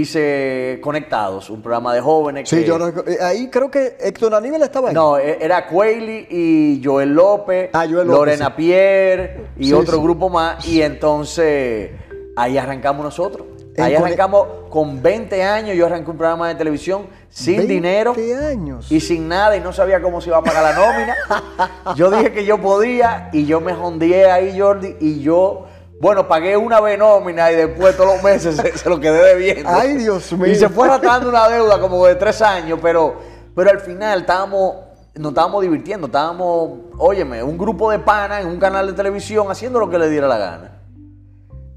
hice 0.02 0.80
Conectados, 0.82 1.50
un 1.50 1.62
programa 1.62 1.94
de 1.94 2.02
jóvenes. 2.02 2.50
Sí, 2.50 2.58
que- 2.58 2.66
yo 2.66 2.78
recu- 2.78 3.08
eh, 3.08 3.18
ahí 3.22 3.50
creo 3.50 3.70
que 3.72 3.98
Héctor 4.00 4.34
Aníbal 4.36 4.62
estaba 4.64 4.90
ahí. 4.90 4.96
No, 4.96 5.18
e- 5.18 5.38
era 5.42 5.68
Quayle 5.68 6.28
y 6.30 6.82
Joel 6.84 7.14
López, 7.14 7.70
Ah, 7.74 7.80
Joel 7.86 8.08
López, 8.08 8.08
Lorena 8.08 8.46
sí. 8.48 8.54
Pierre 8.58 9.46
y 9.58 9.66
Sí, 9.68 9.74
otro 9.74 9.98
sí. 9.98 10.04
grupo 10.04 10.30
más. 10.30 10.66
Y 10.68 10.82
entonces 10.82 11.92
ahí 12.36 12.58
arrancamos 12.58 13.04
nosotros. 13.04 13.48
En 13.76 13.84
Ahí 13.86 13.96
arrancamos 13.96 14.48
con 14.70 15.02
20 15.02 15.42
años. 15.44 15.76
Yo 15.76 15.88
arranqué 15.88 16.12
un 16.12 16.18
programa 16.18 16.48
de 16.48 16.54
televisión 16.56 17.08
sin 17.30 17.58
20 17.58 17.74
dinero 17.74 18.14
años. 18.48 18.92
y 18.92 19.00
sin 19.00 19.28
nada 19.28 19.58
y 19.58 19.62
no 19.62 19.74
sabía 19.74 20.00
cómo 20.00 20.22
se 20.22 20.30
iba 20.30 20.38
a 20.38 20.44
pagar 20.44 20.64
la 20.64 20.74
nómina. 20.86 21.16
yo 21.96 22.12
dije 22.12 22.32
que 22.32 22.46
yo 22.46 22.60
podía 22.62 23.30
y 23.34 23.48
yo 23.48 23.62
me 23.62 23.74
jondeé 23.74 24.30
ahí, 24.30 24.60
Jordi, 24.60 24.96
y 25.00 25.22
yo, 25.22 25.66
bueno, 26.04 26.28
pagué 26.28 26.58
una 26.58 26.82
vez 26.82 27.00
nómina 27.00 27.50
y 27.50 27.56
después 27.56 27.96
todos 27.96 28.16
los 28.16 28.22
meses 28.22 28.58
se, 28.58 28.78
se 28.78 28.90
lo 28.90 29.00
quedé 29.00 29.36
debiendo. 29.36 29.70
Ay, 29.70 29.96
Dios 29.96 30.34
mío. 30.34 30.52
Y 30.52 30.56
se 30.56 30.68
fue 30.68 30.86
arrastrando 30.86 31.30
una 31.30 31.48
deuda 31.48 31.80
como 31.80 32.06
de 32.06 32.16
tres 32.16 32.42
años, 32.42 32.78
pero, 32.82 33.16
pero 33.56 33.70
al 33.70 33.80
final 33.80 34.20
estábamos, 34.20 34.76
nos 35.16 35.32
estábamos 35.32 35.62
divirtiendo, 35.62 36.08
estábamos, 36.08 36.72
óyeme, 36.98 37.42
un 37.42 37.58
grupo 37.58 37.90
de 37.90 38.00
panas 38.00 38.42
en 38.42 38.48
un 38.48 38.60
canal 38.60 38.86
de 38.88 38.92
televisión 38.92 39.50
haciendo 39.50 39.80
lo 39.80 39.90
que 39.90 39.98
le 39.98 40.10
diera 40.10 40.28
la 40.28 40.38
gana. 40.38 40.82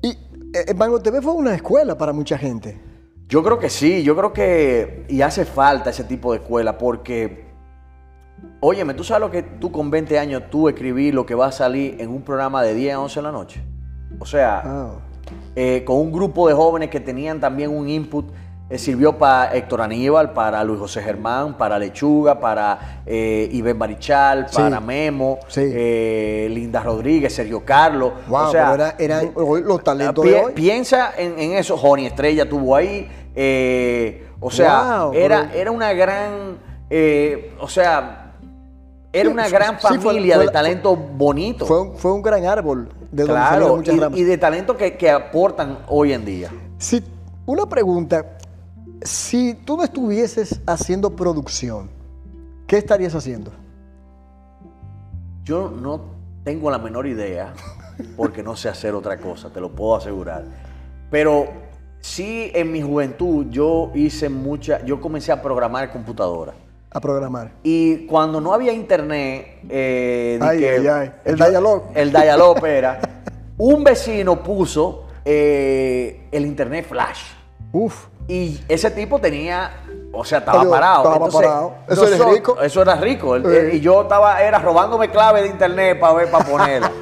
Y 0.02 0.18
eh, 0.52 0.75
Mango 0.75 1.00
TV 1.00 1.23
fue 1.23 1.33
una 1.33 1.54
escuela 1.54 1.97
para 1.97 2.12
mucha 2.12 2.37
gente. 2.37 2.83
Yo 3.28 3.45
creo 3.45 3.61
que 3.61 3.71
sí, 3.71 4.02
yo 4.02 4.16
creo 4.16 4.33
que 4.33 5.06
y 5.09 5.23
hace 5.23 5.45
falta 5.45 5.90
ese 5.90 6.02
tipo 6.02 6.33
de 6.33 6.40
escuela 6.40 6.76
porque, 6.76 7.47
óyeme, 8.59 8.95
tú 8.95 9.04
sabes 9.04 9.21
lo 9.21 9.30
que 9.30 9.45
tú 9.45 9.71
con 9.71 9.88
20 9.88 10.18
años 10.18 10.42
tú 10.50 10.68
escribí 10.68 11.12
lo 11.12 11.25
que 11.25 11.37
va 11.37 11.47
a 11.47 11.52
salir 11.52 12.00
en 12.00 12.11
un 12.11 12.23
programa 12.23 12.64
de 12.64 12.75
10 12.75 12.95
a 12.95 13.00
11 13.00 13.21
de 13.21 13.23
la 13.23 13.30
noche. 13.30 13.75
O 14.19 14.27
sea, 14.27 14.89
eh, 15.55 15.83
con 15.85 15.97
un 15.97 16.13
grupo 16.13 16.49
de 16.49 16.55
jóvenes 16.55 16.91
que 16.91 17.01
tenían 17.01 17.41
también 17.41 17.71
un 17.71 17.89
input, 17.89 18.27
eh, 18.69 18.79
sirvió 18.79 19.17
para 19.17 19.55
Héctor 19.55 19.81
Aníbal, 19.83 20.33
para 20.33 20.65
Luis 20.65 20.81
José 20.81 21.01
Germán, 21.01 21.57
para 21.57 21.79
Lechuga, 21.79 22.41
para 22.41 23.03
eh, 23.07 23.49
Ivén 23.53 23.79
Barichal, 23.79 24.49
Sí. 24.49 24.57
para 24.57 24.81
Memo, 24.81 25.39
Sí. 25.49 25.61
eh, 25.65 26.49
Linda 26.51 26.83
Rodríguez, 26.83 27.33
Sergio 27.35 27.65
Carlos. 27.65 28.13
Wow, 28.29 28.47
o 28.49 28.51
sea, 28.51 28.71
pero 28.73 28.85
era- 28.85 28.95
eran 28.99 29.33
los 29.65 29.85
talentos 29.85 30.25
Pi- 30.25 30.31
de 30.33 30.41
hoy. 30.41 30.53
Piensa 30.53 31.13
en, 31.17 31.39
en 31.39 31.53
eso, 31.53 31.77
Joni 31.77 32.07
Estrella 32.07 32.43
estuvo 32.45 32.75
ahí. 32.75 33.09
eh, 33.39 34.27
o 34.41 34.51
sea, 34.51 35.03
Wow, 35.05 35.13
era, 35.13 35.51
era 35.55 35.71
una 35.71 35.93
gran. 35.93 36.57
o 37.61 37.69
sea, 37.69 38.33
era 39.13 39.31
una 39.31 39.49
gran 39.49 39.79
sí, 39.79 39.87
fue- 39.87 39.99
familia 39.99 40.35
fue 40.37 40.41
de 40.41 40.47
la- 40.47 40.53
talento 40.53 40.97
bonito. 40.97 41.67
Fue 41.67 41.81
un, 41.83 41.97
fue 41.97 42.13
un 42.13 42.23
gran 42.23 42.45
árbol 42.47 42.89
de 43.11 43.23
donde 43.23 43.33
claro, 43.33 43.77
muchas 43.77 43.97
ramas. 43.97 44.19
y, 44.19 44.23
y 44.23 44.25
de 44.25 44.39
talento 44.39 44.77
que, 44.77 44.97
que 44.97 45.11
aportan 45.11 45.79
hoy 45.89 46.13
en 46.13 46.25
día. 46.25 46.51
Si, 46.79 47.03
una 47.47 47.67
pregunta. 47.67 48.39
Si 49.03 49.55
tú 49.55 49.77
no 49.77 49.85
estuvieses 49.85 50.61
haciendo 50.67 51.15
producción, 51.15 51.89
¿qué 52.67 52.79
estarías 52.79 53.15
haciendo? 53.15 53.53
Yo 55.45 55.71
no 55.71 56.01
tengo 56.43 56.71
la 56.71 56.79
menor 56.79 57.07
idea, 57.07 57.53
porque 58.17 58.43
no 58.43 58.57
sé 58.57 58.69
hacer 58.69 58.95
otra 58.95 59.19
cosa, 59.19 59.51
te 59.51 59.61
lo 59.61 59.71
puedo 59.71 59.97
asegurar. 59.97 60.45
Pero 61.11 61.47
sí, 62.01 62.51
en 62.55 62.73
mi 62.73 62.83
juventud 62.83 63.47
yo 63.51 63.93
hice 63.95 64.29
mucha, 64.29 64.85
yo 64.85 65.01
comencé 65.01 65.31
a 65.31 65.41
programar 65.41 65.93
computadora. 65.93 66.55
A 66.97 67.00
programar. 67.00 67.50
Y 67.62 68.07
cuando 68.07 68.41
no 68.41 68.55
había 68.55 68.73
internet, 68.73 69.59
eh, 69.69 70.38
di 70.41 70.47
Ay, 70.49 70.59
que- 70.59 70.71
ay, 70.79 70.87
ay. 70.87 71.12
El 71.95 72.11
dial-up 72.11 72.65
era. 72.65 73.00
Un 73.59 73.85
vecino 73.85 74.43
puso 74.43 75.05
eh, 75.23 76.26
el 76.33 76.47
internet 76.47 76.87
flash. 76.88 77.21
Uf. 77.71 78.07
Y 78.26 78.59
ese 78.67 78.91
tipo 78.93 79.19
tenía, 79.19 79.73
o 80.11 80.25
sea, 80.25 80.38
estaba 80.38 80.65
parado. 80.71 80.97
estaba 81.03 81.17
Entonces, 81.17 81.41
parado. 81.43 81.75
Eso 81.87 82.07
era 82.09 82.31
rico. 82.31 82.62
Eso 82.62 82.81
era 82.81 82.97
rico. 82.97 83.37
Y 83.75 83.81
yo 83.81 84.00
estaba, 84.03 84.41
era 84.43 84.59
robándome 84.59 85.11
clave 85.11 85.43
de 85.43 85.49
internet 85.49 86.00
para 86.00 86.15
ver, 86.15 86.31
para 86.31 86.47
ponerla. 86.47 86.93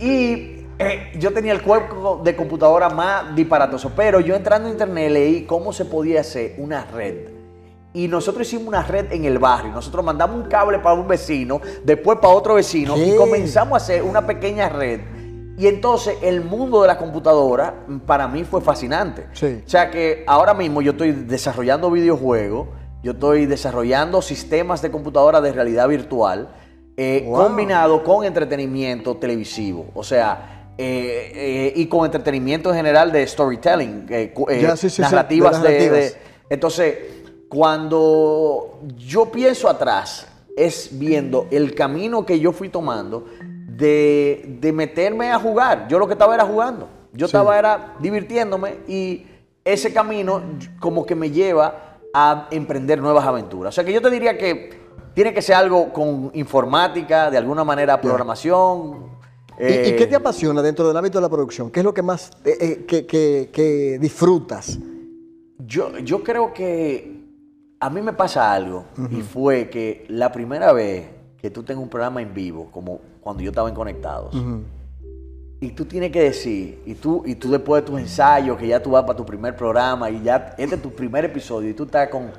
y 0.00 0.66
eh, 0.80 1.12
yo 1.16 1.32
tenía 1.32 1.52
el 1.52 1.62
cuerpo 1.62 2.20
de 2.24 2.34
computadora 2.34 2.88
más 2.88 3.36
disparatoso. 3.36 3.92
Pero 3.94 4.18
yo 4.18 4.34
entrando 4.34 4.66
a 4.66 4.72
internet 4.72 5.12
leí 5.12 5.44
cómo 5.44 5.72
se 5.72 5.84
podía 5.84 6.22
hacer 6.22 6.56
una 6.58 6.84
red. 6.86 7.35
Y 7.96 8.08
nosotros 8.08 8.46
hicimos 8.46 8.68
una 8.68 8.82
red 8.82 9.10
en 9.10 9.24
el 9.24 9.38
barrio. 9.38 9.72
Nosotros 9.72 10.04
mandamos 10.04 10.36
un 10.36 10.50
cable 10.50 10.80
para 10.80 10.94
un 10.94 11.08
vecino, 11.08 11.62
después 11.82 12.18
para 12.20 12.34
otro 12.34 12.52
vecino, 12.56 12.94
y 12.94 13.16
comenzamos 13.16 13.72
a 13.72 13.76
hacer 13.82 14.02
una 14.02 14.26
pequeña 14.26 14.68
red. 14.68 15.00
Y 15.56 15.66
entonces 15.66 16.18
el 16.20 16.42
mundo 16.44 16.82
de 16.82 16.88
la 16.88 16.98
computadora 16.98 17.86
para 18.04 18.28
mí 18.28 18.44
fue 18.44 18.60
fascinante. 18.60 19.28
Sí. 19.32 19.62
O 19.64 19.68
sea 19.68 19.90
que 19.90 20.24
ahora 20.26 20.52
mismo 20.52 20.82
yo 20.82 20.90
estoy 20.90 21.12
desarrollando 21.12 21.90
videojuegos, 21.90 22.68
yo 23.02 23.12
estoy 23.12 23.46
desarrollando 23.46 24.20
sistemas 24.20 24.82
de 24.82 24.90
computadora 24.90 25.40
de 25.40 25.52
realidad 25.52 25.88
virtual, 25.88 26.50
eh, 26.98 27.24
Wow. 27.26 27.44
combinado 27.46 28.04
con 28.04 28.26
entretenimiento 28.26 29.16
televisivo. 29.16 29.86
O 29.94 30.04
sea, 30.04 30.68
eh, 30.76 31.32
eh, 31.34 31.72
y 31.76 31.86
con 31.86 32.04
entretenimiento 32.04 32.68
en 32.68 32.76
general 32.76 33.10
de 33.10 33.26
storytelling, 33.26 34.04
eh, 34.10 34.32
cu- 34.34 34.50
Ya, 34.50 34.76
sí, 34.76 34.90
sí, 34.90 34.96
sí, 34.96 35.02
de 35.02 35.08
narrativas 35.08 35.62
de, 35.62 35.68
narrativas. 35.70 35.98
de- 35.98 36.16
Entonces, 36.50 36.98
cuando 37.56 38.80
yo 38.98 39.30
pienso 39.32 39.66
atrás, 39.68 40.26
es 40.56 40.90
viendo 40.92 41.46
el 41.50 41.74
camino 41.74 42.26
que 42.26 42.38
yo 42.38 42.52
fui 42.52 42.68
tomando 42.68 43.24
de, 43.40 44.58
de 44.60 44.72
meterme 44.74 45.30
a 45.32 45.38
jugar. 45.38 45.86
Yo 45.88 45.98
lo 45.98 46.06
que 46.06 46.12
estaba 46.12 46.34
era 46.34 46.44
jugando. 46.44 46.86
Yo 47.14 47.26
Sí. 47.26 47.30
estaba 47.30 47.58
era 47.58 47.94
divirtiéndome 47.98 48.80
y 48.86 49.26
ese 49.64 49.90
camino 49.90 50.42
como 50.80 51.06
que 51.06 51.14
me 51.14 51.30
lleva 51.30 51.98
a 52.12 52.46
emprender 52.50 53.00
nuevas 53.00 53.24
aventuras. 53.24 53.72
O 53.72 53.74
sea 53.74 53.84
que 53.84 53.92
yo 53.92 54.02
te 54.02 54.10
diría 54.10 54.36
que 54.36 54.78
tiene 55.14 55.32
que 55.32 55.40
ser 55.40 55.54
algo 55.56 55.92
con 55.94 56.30
informática, 56.34 57.30
de 57.30 57.38
alguna 57.38 57.64
manera 57.64 57.98
programación. 58.00 59.06
¿Y, 59.58 59.62
eh, 59.62 59.88
y 59.88 59.96
qué 59.96 60.06
te 60.06 60.16
apasiona 60.16 60.60
dentro 60.60 60.86
del 60.86 60.94
ámbito 60.96 61.16
de 61.18 61.22
la 61.22 61.30
producción? 61.30 61.70
¿Qué 61.70 61.80
es 61.80 61.84
lo 61.84 61.94
que 61.94 62.02
más 62.02 62.30
eh, 62.44 62.56
eh, 62.60 62.84
que, 62.86 63.06
que- 63.06 63.48
que 63.50 63.98
disfrutas? 63.98 64.78
Yo, 65.58 65.98
yo 66.00 66.22
creo 66.22 66.52
que 66.52 67.15
a 67.86 67.90
mí 67.90 68.02
me 68.02 68.12
pasa 68.12 68.52
algo 68.52 68.84
y 69.12 69.22
fue 69.22 69.70
que 69.70 70.06
la 70.08 70.32
primera 70.32 70.72
vez 70.72 71.06
que 71.40 71.50
tú 71.50 71.62
tengas 71.62 71.84
un 71.84 71.88
programa 71.88 72.20
en 72.20 72.34
vivo, 72.34 72.68
como 72.72 72.98
cuando 73.20 73.44
yo 73.44 73.50
estaba 73.50 73.68
en 73.68 73.76
Conectados, 73.76 74.34
y 75.60 75.70
tú 75.70 75.84
tienes 75.84 76.10
que 76.10 76.20
decir, 76.20 76.82
y 76.84 76.96
tú, 76.96 77.22
y 77.24 77.36
tú 77.36 77.48
después 77.48 77.84
de 77.84 77.86
tus 77.86 78.00
ensayos, 78.00 78.58
que 78.58 78.66
ya 78.66 78.82
tú 78.82 78.90
vas 78.90 79.04
para 79.04 79.16
tu 79.16 79.24
primer 79.24 79.54
programa 79.54 80.10
y 80.10 80.20
ya 80.20 80.56
este 80.58 80.74
es 80.74 80.82
tu 80.82 80.90
primer 80.90 81.26
episodio 81.26 81.70
y 81.70 81.74
tú 81.74 81.84
estás 81.84 82.08
con, 82.08 82.32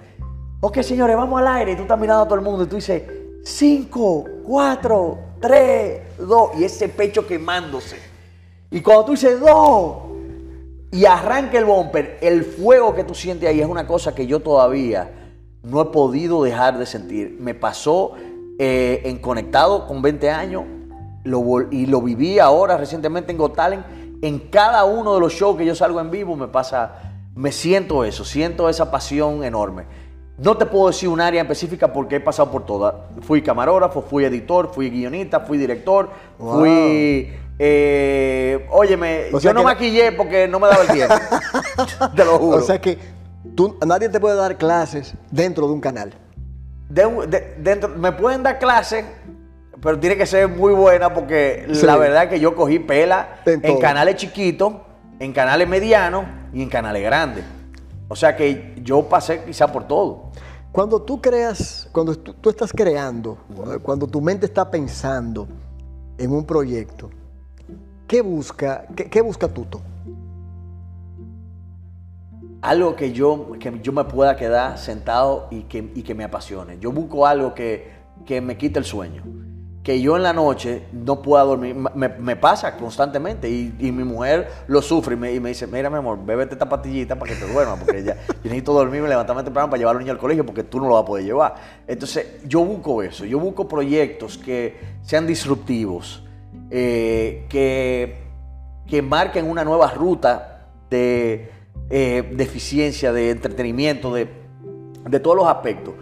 ok 0.60 0.82
señores, 0.82 1.16
vamos 1.16 1.40
al 1.40 1.48
aire 1.48 1.72
y 1.72 1.76
tú 1.78 1.84
estás 1.84 1.98
mirando 1.98 2.24
a 2.24 2.26
todo 2.26 2.36
el 2.36 2.44
mundo 2.44 2.66
y 2.66 2.68
tú 2.68 2.76
dices, 2.76 3.04
5, 3.46 4.26
4, 4.46 5.20
3, 5.40 6.02
2 6.28 6.50
y 6.60 6.64
ese 6.66 6.90
pecho 6.90 7.26
quemándose. 7.26 7.96
Y 8.70 8.82
cuando 8.82 9.06
tú 9.06 9.12
dices 9.14 9.40
2 9.40 9.98
y 10.92 11.06
arranca 11.06 11.58
el 11.58 11.64
bumper, 11.64 12.18
el 12.20 12.44
fuego 12.44 12.94
que 12.94 13.06
tú 13.06 13.16
sientes 13.16 13.48
ahí 13.48 13.62
es 13.62 13.68
una 13.68 13.88
cosa 13.88 14.14
que 14.14 14.28
yo 14.28 14.42
todavía 14.42 15.14
no 15.70 15.82
he 15.82 15.86
podido 15.86 16.44
dejar 16.44 16.78
de 16.78 16.86
sentir. 16.86 17.38
Me 17.40 17.54
pasó 17.54 18.14
eh, 18.60 19.02
en 19.06 19.18
Conectado 19.20 19.88
con 19.88 20.02
20 20.02 20.30
años 20.32 20.64
lo 21.24 21.44
y 21.72 21.86
lo 21.86 22.02
viví 22.02 22.40
ahora 22.40 22.78
recientemente 22.78 23.32
en 23.32 23.38
Got 23.38 23.56
Talent. 23.56 23.86
En 24.22 24.40
cada 24.40 24.86
uno 24.86 25.14
de 25.14 25.20
los 25.20 25.34
shows 25.34 25.58
que 25.58 25.66
yo 25.66 25.76
salgo 25.76 26.00
en 26.00 26.10
vivo 26.10 26.36
me 26.36 26.48
pasa, 26.48 27.14
me 27.36 27.52
siento 27.52 28.04
eso, 28.04 28.26
siento 28.26 28.70
esa 28.70 28.90
pasión 28.90 29.44
enorme. 29.44 29.84
No 30.38 30.56
te 30.56 30.66
puedo 30.66 30.88
decir 30.88 31.10
un 31.10 31.20
área 31.20 31.42
específica 31.42 31.92
porque 31.92 32.18
he 32.18 32.20
pasado 32.20 32.52
por 32.52 32.66
todas. 32.66 32.94
Fui 33.22 33.42
camarógrafo, 33.42 34.02
fui 34.02 34.24
editor, 34.24 34.72
fui 34.74 34.90
guionista, 34.90 35.40
fui 35.42 35.58
director, 35.58 36.10
Wow. 36.38 36.60
fui... 36.60 37.34
Eh, 37.60 38.68
óyeme, 38.70 39.30
O 39.34 39.40
sea 39.40 39.50
yo 39.50 39.54
no 39.56 39.64
maquillé 39.64 40.12
porque 40.12 40.48
no 40.48 40.60
me 40.60 40.68
daba 40.68 40.84
el 40.84 40.90
tiempo. 40.90 41.16
te 42.16 42.24
lo 42.24 42.38
juro. 42.38 42.58
O 42.58 42.62
sea 42.62 42.80
que 42.80 43.00
tú, 43.56 43.78
nadie 43.86 44.10
te 44.10 44.20
puede 44.20 44.36
dar 44.36 44.58
clases 44.58 45.14
dentro 45.32 45.68
de 45.68 45.74
un 45.74 45.82
canal. 45.82 46.14
De 46.90 47.06
un- 47.06 47.30
de- 47.30 47.56
dentro, 47.60 47.90
me 47.90 48.12
pueden 48.12 48.44
dar 48.44 48.60
clases, 48.60 49.06
pero 49.82 50.00
tiene 50.00 50.16
que 50.18 50.26
ser 50.26 50.48
muy 50.48 50.74
buena 50.74 51.14
porque 51.14 51.68
Sí. 51.74 51.86
la 51.86 51.98
verdad 51.98 52.24
es 52.26 52.30
que 52.30 52.40
yo 52.40 52.56
cogí 52.56 52.80
pela 52.80 53.40
En 53.46 53.78
canales 53.80 54.16
chiquitos, 54.16 54.74
en 55.20 55.34
canales 55.34 55.68
medianos 55.68 56.26
y 56.54 56.62
en 56.62 56.70
canales 56.70 57.04
grandes. 57.04 57.44
O 58.08 58.16
sea 58.16 58.36
que 58.36 58.76
yo 58.84 59.04
pasé 59.04 59.44
quizá 59.44 59.68
por 59.72 59.86
todo. 59.88 60.32
Cuando 60.72 61.02
tú 61.02 61.20
creas, 61.22 61.90
cuando 61.92 62.16
tú, 62.16 62.34
tú 62.34 62.50
estás 62.50 62.72
creando, 62.72 63.38
cuando 63.84 64.08
tu 64.08 64.22
mente 64.22 64.46
está 64.46 64.70
pensando 64.70 65.48
en 66.18 66.32
un 66.32 66.46
proyecto, 66.46 67.10
¿qué 68.08 68.22
busca, 68.22 68.86
qué, 68.96 69.10
qué 69.10 69.22
busca 69.22 69.48
Tuto? 69.48 69.82
Algo 72.68 72.98
que 72.98 73.14
yo, 73.14 73.54
que 73.60 73.80
yo 73.82 73.94
me 73.94 74.04
pueda 74.04 74.36
quedar 74.36 74.78
sentado 74.78 75.48
y 75.52 75.64
que, 75.64 75.90
y 75.96 76.04
que 76.04 76.14
me 76.14 76.26
apasione. 76.26 76.78
Yo 76.80 76.92
busco 76.92 77.26
algo 77.26 77.54
que, 77.54 77.90
que 78.26 78.42
me 78.42 78.58
quite 78.58 78.78
el 78.78 78.84
sueño, 78.84 79.24
que 79.84 80.02
yo 80.02 80.18
en 80.18 80.24
la 80.24 80.34
noche 80.34 80.84
no 80.92 81.22
pueda 81.22 81.44
dormir. 81.46 81.74
Me, 81.76 82.10
me 82.10 82.36
pasa 82.36 82.76
constantemente 82.76 83.50
y, 83.50 83.74
y, 83.80 83.92
mi 83.94 84.04
mujer 84.04 84.50
lo 84.68 84.82
sufre 84.82 85.16
y 85.16 85.18
me, 85.18 85.34
y 85.34 85.40
me, 85.40 85.50
dice, 85.50 85.66
mira 85.66 85.90
mi 85.90 85.96
amor, 85.96 86.20
bébete 86.26 86.56
esta 86.56 86.68
pastillita 86.68 87.16
para 87.16 87.34
que 87.34 87.40
te 87.40 87.50
duermas, 87.50 87.80
porque 87.80 88.04
ya, 88.04 88.16
yo 88.28 88.44
necesito 88.44 88.74
dormirme, 88.74 89.08
levantarme 89.08 89.44
temprano 89.44 89.70
para 89.70 89.78
llevar 89.78 89.96
al 89.96 90.02
niño 90.02 90.12
al 90.12 90.18
colegio 90.18 90.46
porque 90.46 90.64
tú 90.64 90.82
no 90.82 90.90
lo 90.90 90.96
vas 90.96 91.04
a 91.04 91.06
poder 91.06 91.24
llevar. 91.24 91.56
Entonces 91.88 92.42
yo 92.46 92.66
busco 92.66 93.02
eso, 93.02 93.24
yo 93.24 93.40
busco 93.40 93.66
proyectos 93.66 94.38
que 94.38 94.78
sean 95.04 95.26
disruptivos, 95.26 96.22
eh, 96.70 97.46
que, 97.48 98.28
que 98.86 99.02
marquen 99.02 99.50
una 99.50 99.64
nueva 99.64 99.90
ruta 99.92 100.68
de, 100.90 101.57
eh, 101.90 102.34
de 102.36 102.44
eficiencia, 102.44 103.12
de 103.14 103.32
entretenimiento, 103.32 104.14
de, 104.14 104.28
de 105.10 105.20
todos 105.20 105.38
los 105.38 105.48
aspectos 105.48 105.94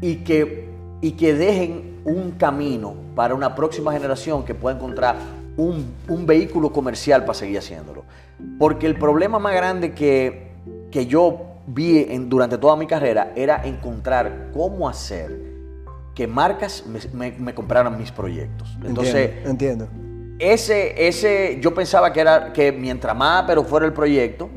y 0.00 0.16
que, 0.16 0.68
y 1.00 1.12
que 1.12 1.34
dejen 1.34 2.00
un 2.04 2.32
camino 2.32 2.94
para 3.14 3.34
una 3.34 3.54
próxima 3.54 3.92
generación 3.92 4.44
que 4.44 4.54
pueda 4.54 4.76
encontrar 4.76 5.16
un, 5.56 5.94
un 6.08 6.26
vehículo 6.26 6.70
comercial 6.72 7.22
para 7.22 7.34
seguir 7.34 7.58
haciéndolo. 7.58 8.04
Porque 8.58 8.86
el 8.86 8.98
problema 8.98 9.38
más 9.38 9.54
grande 9.54 9.92
que, 9.92 10.50
que 10.90 11.06
yo 11.06 11.40
vi 11.66 12.06
en, 12.08 12.28
durante 12.28 12.58
toda 12.58 12.76
mi 12.76 12.86
carrera 12.86 13.32
era 13.34 13.64
encontrar 13.64 14.50
cómo 14.52 14.88
hacer 14.88 15.54
que 16.14 16.26
marcas 16.26 16.84
me, 16.86 17.00
me, 17.12 17.36
me 17.38 17.54
compraran 17.54 17.96
mis 17.98 18.12
proyectos. 18.12 18.76
Entonces, 18.84 19.30
entiendo, 19.44 19.84
entiendo. 19.84 19.88
Ese, 20.38 21.08
ese, 21.08 21.58
yo 21.60 21.72
pensaba 21.74 22.12
que 22.12 22.20
era 22.20 22.52
que 22.52 22.72
mientras 22.72 23.16
más 23.16 23.44
pero 23.46 23.64
fuera 23.64 23.86
el 23.86 23.92
proyecto, 23.92 24.50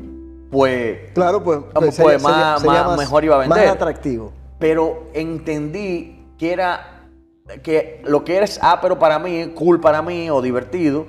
pues, 0.50 1.12
claro, 1.14 1.42
pues, 1.42 1.60
pues 1.74 1.94
sería, 1.94 2.18
más, 2.18 2.60
sería, 2.60 2.82
más, 2.82 2.86
más, 2.90 2.98
mejor 2.98 3.24
iba 3.24 3.36
a 3.36 3.38
vender. 3.38 3.58
Más 3.58 3.74
atractivo. 3.74 4.32
Pero 4.58 5.06
entendí 5.14 6.26
que 6.38 6.52
era 6.52 6.98
que 7.62 8.02
lo 8.04 8.24
que 8.24 8.42
es 8.42 8.60
pero 8.82 8.98
para 8.98 9.18
mí, 9.18 9.52
cool 9.54 9.80
para 9.80 10.02
mí 10.02 10.30
o 10.30 10.42
divertido, 10.42 11.06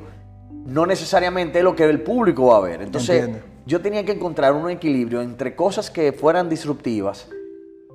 no 0.66 0.86
necesariamente 0.86 1.60
es 1.60 1.64
lo 1.64 1.76
que 1.76 1.84
el 1.84 2.02
público 2.02 2.48
va 2.48 2.58
a 2.58 2.62
ver. 2.62 2.82
Entonces, 2.82 3.24
Entiendo. 3.24 3.46
yo 3.66 3.82
tenía 3.82 4.06
que 4.06 4.14
encontrar 4.14 4.54
un 4.54 4.70
equilibrio 4.70 5.22
entre 5.22 5.56
cosas 5.56 5.90
que 5.90 6.14
fueran 6.14 6.50
disruptivas, 6.50 7.28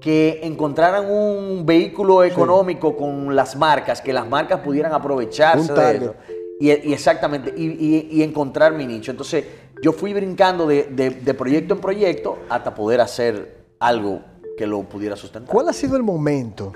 que 0.01 0.41
encontraran 0.43 1.11
un 1.11 1.65
vehículo 1.65 2.25
económico 2.25 2.91
sí. 2.91 2.97
con 2.99 3.35
las 3.35 3.57
marcas, 3.57 4.01
que 4.01 4.13
las 4.13 4.29
marcas 4.29 4.61
pudieran 4.61 4.93
aprovecharse 4.93 5.73
de 5.73 5.97
eso. 5.97 6.15
Y, 6.61 6.69
y 6.69 6.93
exactamente, 6.93 7.53
y, 7.57 7.65
y, 7.65 8.09
y, 8.13 8.23
encontrar 8.23 8.75
mi 8.75 8.87
nicho. 8.87 9.11
Entonces, 9.11 9.45
yo 9.83 9.93
fui 9.93 10.15
brincando 10.15 10.67
de, 10.67 10.85
de, 10.85 11.11
de 11.11 11.35
proyecto 11.35 11.75
en 11.75 11.81
proyecto 11.81 12.39
hasta 12.49 12.75
poder 12.75 13.01
hacer 13.01 13.65
algo 13.79 14.23
que 14.57 14.67
lo 14.67 14.83
pudiera 14.83 15.17
sustentar. 15.17 15.53
¿Cuál 15.53 15.69
ha 15.69 15.73
sido 15.73 15.97
el 15.97 16.03
momento 16.03 16.73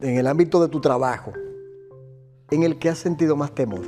en 0.00 0.16
el 0.16 0.26
ámbito 0.26 0.60
de 0.60 0.68
tu 0.68 0.80
trabajo 0.80 1.32
en 2.50 2.62
el 2.62 2.78
que 2.78 2.88
has 2.88 2.98
sentido 2.98 3.36
más 3.36 3.54
temor? 3.54 3.82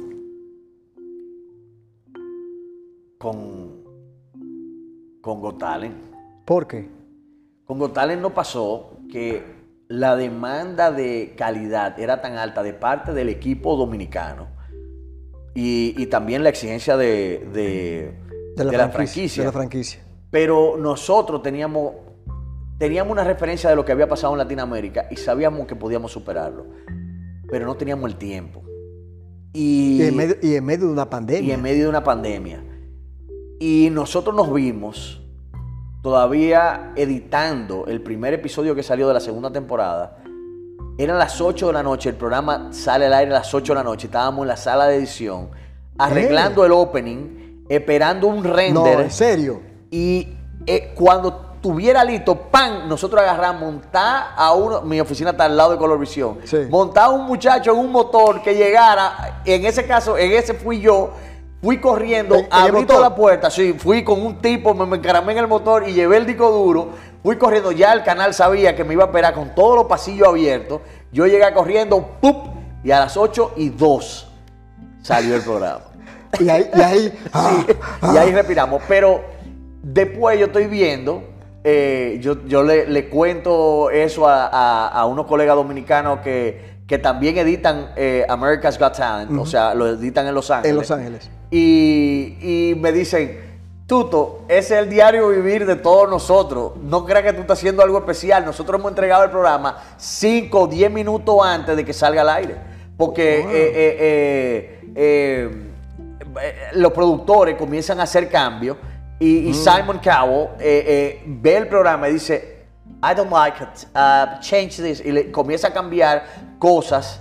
Con, 3.18 3.84
con 5.20 5.40
Got 5.40 5.58
Talent. 5.58 5.94
¿Por 6.44 6.66
qué? 6.66 6.88
Con 7.64 7.78
Got 7.78 7.92
Talent 7.92 8.22
no 8.22 8.32
pasó 8.32 8.92
que 9.10 9.42
la 9.88 10.16
demanda 10.16 10.92
de 10.92 11.34
calidad 11.36 11.98
era 11.98 12.22
tan 12.22 12.36
alta 12.36 12.62
de 12.62 12.72
parte 12.72 13.12
del 13.12 13.28
equipo 13.28 13.76
dominicano 13.76 14.59
y, 15.54 15.94
y 15.96 16.06
también 16.06 16.42
la 16.42 16.50
exigencia 16.50 16.96
de, 16.96 17.46
de, 17.52 18.14
de, 18.56 18.64
la, 18.64 18.70
de, 18.70 18.92
franquicia, 18.92 18.92
la 18.92 18.92
franquicia, 18.92 19.42
de 19.42 19.46
la 19.46 19.52
franquicia. 19.52 20.00
Pero 20.30 20.76
nosotros 20.78 21.42
teníamos 21.42 21.92
teníamos 22.80 23.12
una 23.12 23.24
referencia 23.24 23.68
de 23.68 23.76
lo 23.76 23.84
que 23.84 23.92
había 23.92 24.08
pasado 24.08 24.32
en 24.32 24.38
Latinoamérica 24.38 25.06
y 25.10 25.16
sabíamos 25.16 25.66
que 25.66 25.76
podíamos 25.76 26.12
superarlo, 26.12 26.66
pero 27.50 27.66
no 27.66 27.76
teníamos 27.76 28.10
el 28.10 28.16
tiempo. 28.16 28.62
Y, 29.52 30.00
y, 30.00 30.06
en 30.06 30.16
medio, 30.16 30.36
y, 30.40 30.54
en 30.54 30.64
medio, 30.64 30.86
de 30.86 30.92
una 30.92 31.10
pandemia. 31.10 31.48
Y 31.48 31.52
en 31.52 31.60
medio 31.60 31.82
de 31.82 31.88
una 31.90 32.02
pandemia. 32.02 32.64
Y 33.58 33.88
nosotros 33.92 34.34
nos 34.34 34.50
vimos 34.52 35.20
todavía 36.02 36.92
editando 36.96 37.84
el 37.86 38.00
primer 38.00 38.32
episodio 38.32 38.74
que 38.74 38.82
salió 38.82 39.08
de 39.08 39.14
la 39.14 39.20
segunda 39.20 39.52
temporada. 39.52 40.16
Eran 40.98 41.18
las 41.18 41.40
8 41.40 41.68
de 41.68 41.72
la 41.72 41.82
noche, 41.82 42.10
el 42.10 42.16
programa 42.16 42.68
sale 42.72 43.06
al 43.06 43.14
aire 43.14 43.30
a 43.32 43.38
las 43.38 43.54
8 43.54 43.72
de 43.72 43.78
la 43.78 43.84
noche, 43.84 44.06
estábamos 44.06 44.42
en 44.42 44.48
la 44.48 44.56
sala 44.56 44.86
de 44.86 44.96
edición, 44.96 45.50
arreglando 45.96 46.62
¿Eh? 46.62 46.66
el 46.66 46.72
opening, 46.72 47.64
esperando 47.68 48.26
un 48.26 48.44
render. 48.44 48.74
No, 48.74 49.00
en 49.00 49.10
serio. 49.10 49.60
Y 49.90 50.28
eh, 50.66 50.92
cuando 50.94 51.50
tuviera 51.60 52.04
listo, 52.04 52.36
pan, 52.36 52.88
nosotros 52.88 53.20
agarramos, 53.20 53.60
montar 53.60 54.28
a 54.36 54.52
uno, 54.52 54.82
mi 54.82 55.00
oficina 55.00 55.30
está 55.30 55.44
al 55.44 55.56
lado 55.56 55.72
de 55.72 55.78
Colorvisión, 55.78 56.38
sí. 56.44 56.58
montar 56.68 57.04
a 57.04 57.08
un 57.10 57.26
muchacho 57.26 57.72
en 57.72 57.78
un 57.78 57.92
motor 57.92 58.42
que 58.42 58.54
llegara, 58.54 59.42
en 59.44 59.64
ese 59.66 59.86
caso, 59.86 60.16
en 60.16 60.32
ese 60.32 60.54
fui 60.54 60.80
yo, 60.80 61.10
fui 61.62 61.78
corriendo, 61.78 62.36
¿En, 62.36 62.48
abrí 62.50 62.86
toda 62.86 63.00
la 63.00 63.14
puerta, 63.14 63.50
sí, 63.50 63.74
fui 63.74 64.02
con 64.02 64.24
un 64.24 64.38
tipo, 64.38 64.74
me, 64.74 64.86
me 64.86 64.96
encaramé 64.96 65.32
en 65.32 65.38
el 65.38 65.48
motor 65.48 65.86
y 65.86 65.92
llevé 65.92 66.16
el 66.16 66.26
disco 66.26 66.50
duro, 66.50 66.90
fui 67.22 67.36
corriendo, 67.36 67.72
ya 67.72 67.92
el 67.92 68.02
canal 68.02 68.34
sabía 68.34 68.74
que 68.74 68.84
me 68.84 68.94
iba 68.94 69.04
a 69.04 69.06
esperar 69.06 69.34
con 69.34 69.54
todos 69.54 69.76
los 69.76 69.86
pasillos 69.86 70.28
abiertos, 70.28 70.80
yo 71.12 71.26
llegué 71.26 71.52
corriendo, 71.52 72.16
¡pup! 72.20 72.48
y 72.82 72.90
a 72.90 73.00
las 73.00 73.16
8 73.16 73.54
y 73.56 73.68
2 73.70 74.28
salió 75.02 75.36
el 75.36 75.42
programa. 75.42 75.84
y 76.38 76.48
ahí, 76.48 76.70
y 76.74 76.80
ahí, 76.80 77.18
ah, 77.32 77.62
sí, 77.66 77.74
ah. 78.02 78.12
y 78.14 78.16
ahí 78.16 78.32
respiramos, 78.32 78.82
pero 78.88 79.22
después 79.82 80.38
yo 80.38 80.46
estoy 80.46 80.66
viendo 80.66 81.30
eh, 81.62 82.18
yo, 82.22 82.46
yo 82.46 82.62
le, 82.62 82.86
le, 82.86 83.10
cuento 83.10 83.90
eso 83.90 84.26
a, 84.26 84.46
a, 84.46 84.88
a 84.88 85.04
unos 85.06 85.26
colegas 85.26 85.56
dominicanos 85.56 86.20
que, 86.20 86.80
que 86.86 86.98
también 86.98 87.36
editan 87.36 87.90
eh, 87.96 88.24
America's 88.30 88.78
Got 88.78 88.96
Talent, 88.96 89.30
uh 89.30 89.34
-huh. 89.34 89.42
o 89.42 89.46
sea, 89.46 89.74
lo 89.74 89.86
editan 89.88 90.26
en 90.26 90.34
Los 90.34 90.50
Ángeles. 90.50 90.70
En 90.70 90.76
Los 90.76 90.90
Ángeles. 90.90 91.30
Y, 91.50 92.38
y, 92.40 92.74
me 92.76 92.92
dicen, 92.92 93.49
Tuto, 93.90 94.44
ese 94.46 94.74
es 94.74 94.82
el 94.84 94.88
diario 94.88 95.30
vivir 95.30 95.66
de 95.66 95.74
todos 95.74 96.08
nosotros. 96.08 96.76
No 96.80 97.04
creas 97.04 97.24
que 97.24 97.32
tú 97.32 97.40
estás 97.40 97.58
haciendo 97.58 97.82
algo 97.82 97.98
especial. 97.98 98.44
Nosotros 98.44 98.78
hemos 98.78 98.92
entregado 98.92 99.24
el 99.24 99.30
programa 99.30 99.82
5 99.96 100.60
o 100.60 100.68
10 100.68 100.92
minutos 100.92 101.36
antes 101.44 101.76
de 101.76 101.84
que 101.84 101.92
salga 101.92 102.22
al 102.22 102.28
aire. 102.28 102.54
Porque 102.96 103.40
wow. 103.42 103.50
eh, 103.52 104.80
eh, 104.94 105.72
los 106.74 106.92
productores 106.92 107.56
comienzan 107.56 107.98
a 107.98 108.04
hacer 108.04 108.28
cambios 108.28 108.76
y, 109.18 109.48
y 109.48 109.50
mm. 109.50 109.54
Simon 109.54 109.98
Cowell 109.98 110.50
eh, 110.60 110.84
eh, 110.86 111.22
ve 111.26 111.56
el 111.56 111.66
programa 111.66 112.08
y 112.08 112.12
dice, 112.12 112.66
I 113.02 113.12
don't 113.12 113.32
like 113.32 113.60
it, 113.60 113.88
uh, 113.96 114.38
change 114.38 114.76
this. 114.76 115.04
Y 115.04 115.10
le 115.10 115.32
comienza 115.32 115.66
a 115.66 115.72
cambiar 115.72 116.26
cosas 116.60 117.20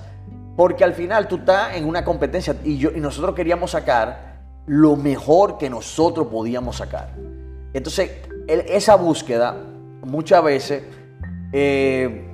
porque 0.56 0.84
al 0.84 0.94
final 0.94 1.28
tú 1.28 1.38
estás 1.38 1.76
en 1.76 1.88
una 1.88 2.06
competencia 2.06 2.56
y, 2.64 2.78
yo, 2.78 2.92
y 2.96 3.00
nosotros 3.00 3.34
queríamos 3.34 3.72
sacar 3.72 4.29
lo 4.68 4.96
mejor 4.96 5.58
que 5.58 5.70
nosotros 5.70 6.28
podíamos 6.28 6.78
sacar. 6.78 7.16
Entonces, 7.74 8.12
esa 8.48 8.96
búsqueda 8.96 9.56
muchas 10.04 10.44
veces 10.44 10.84
eh, 11.52 12.26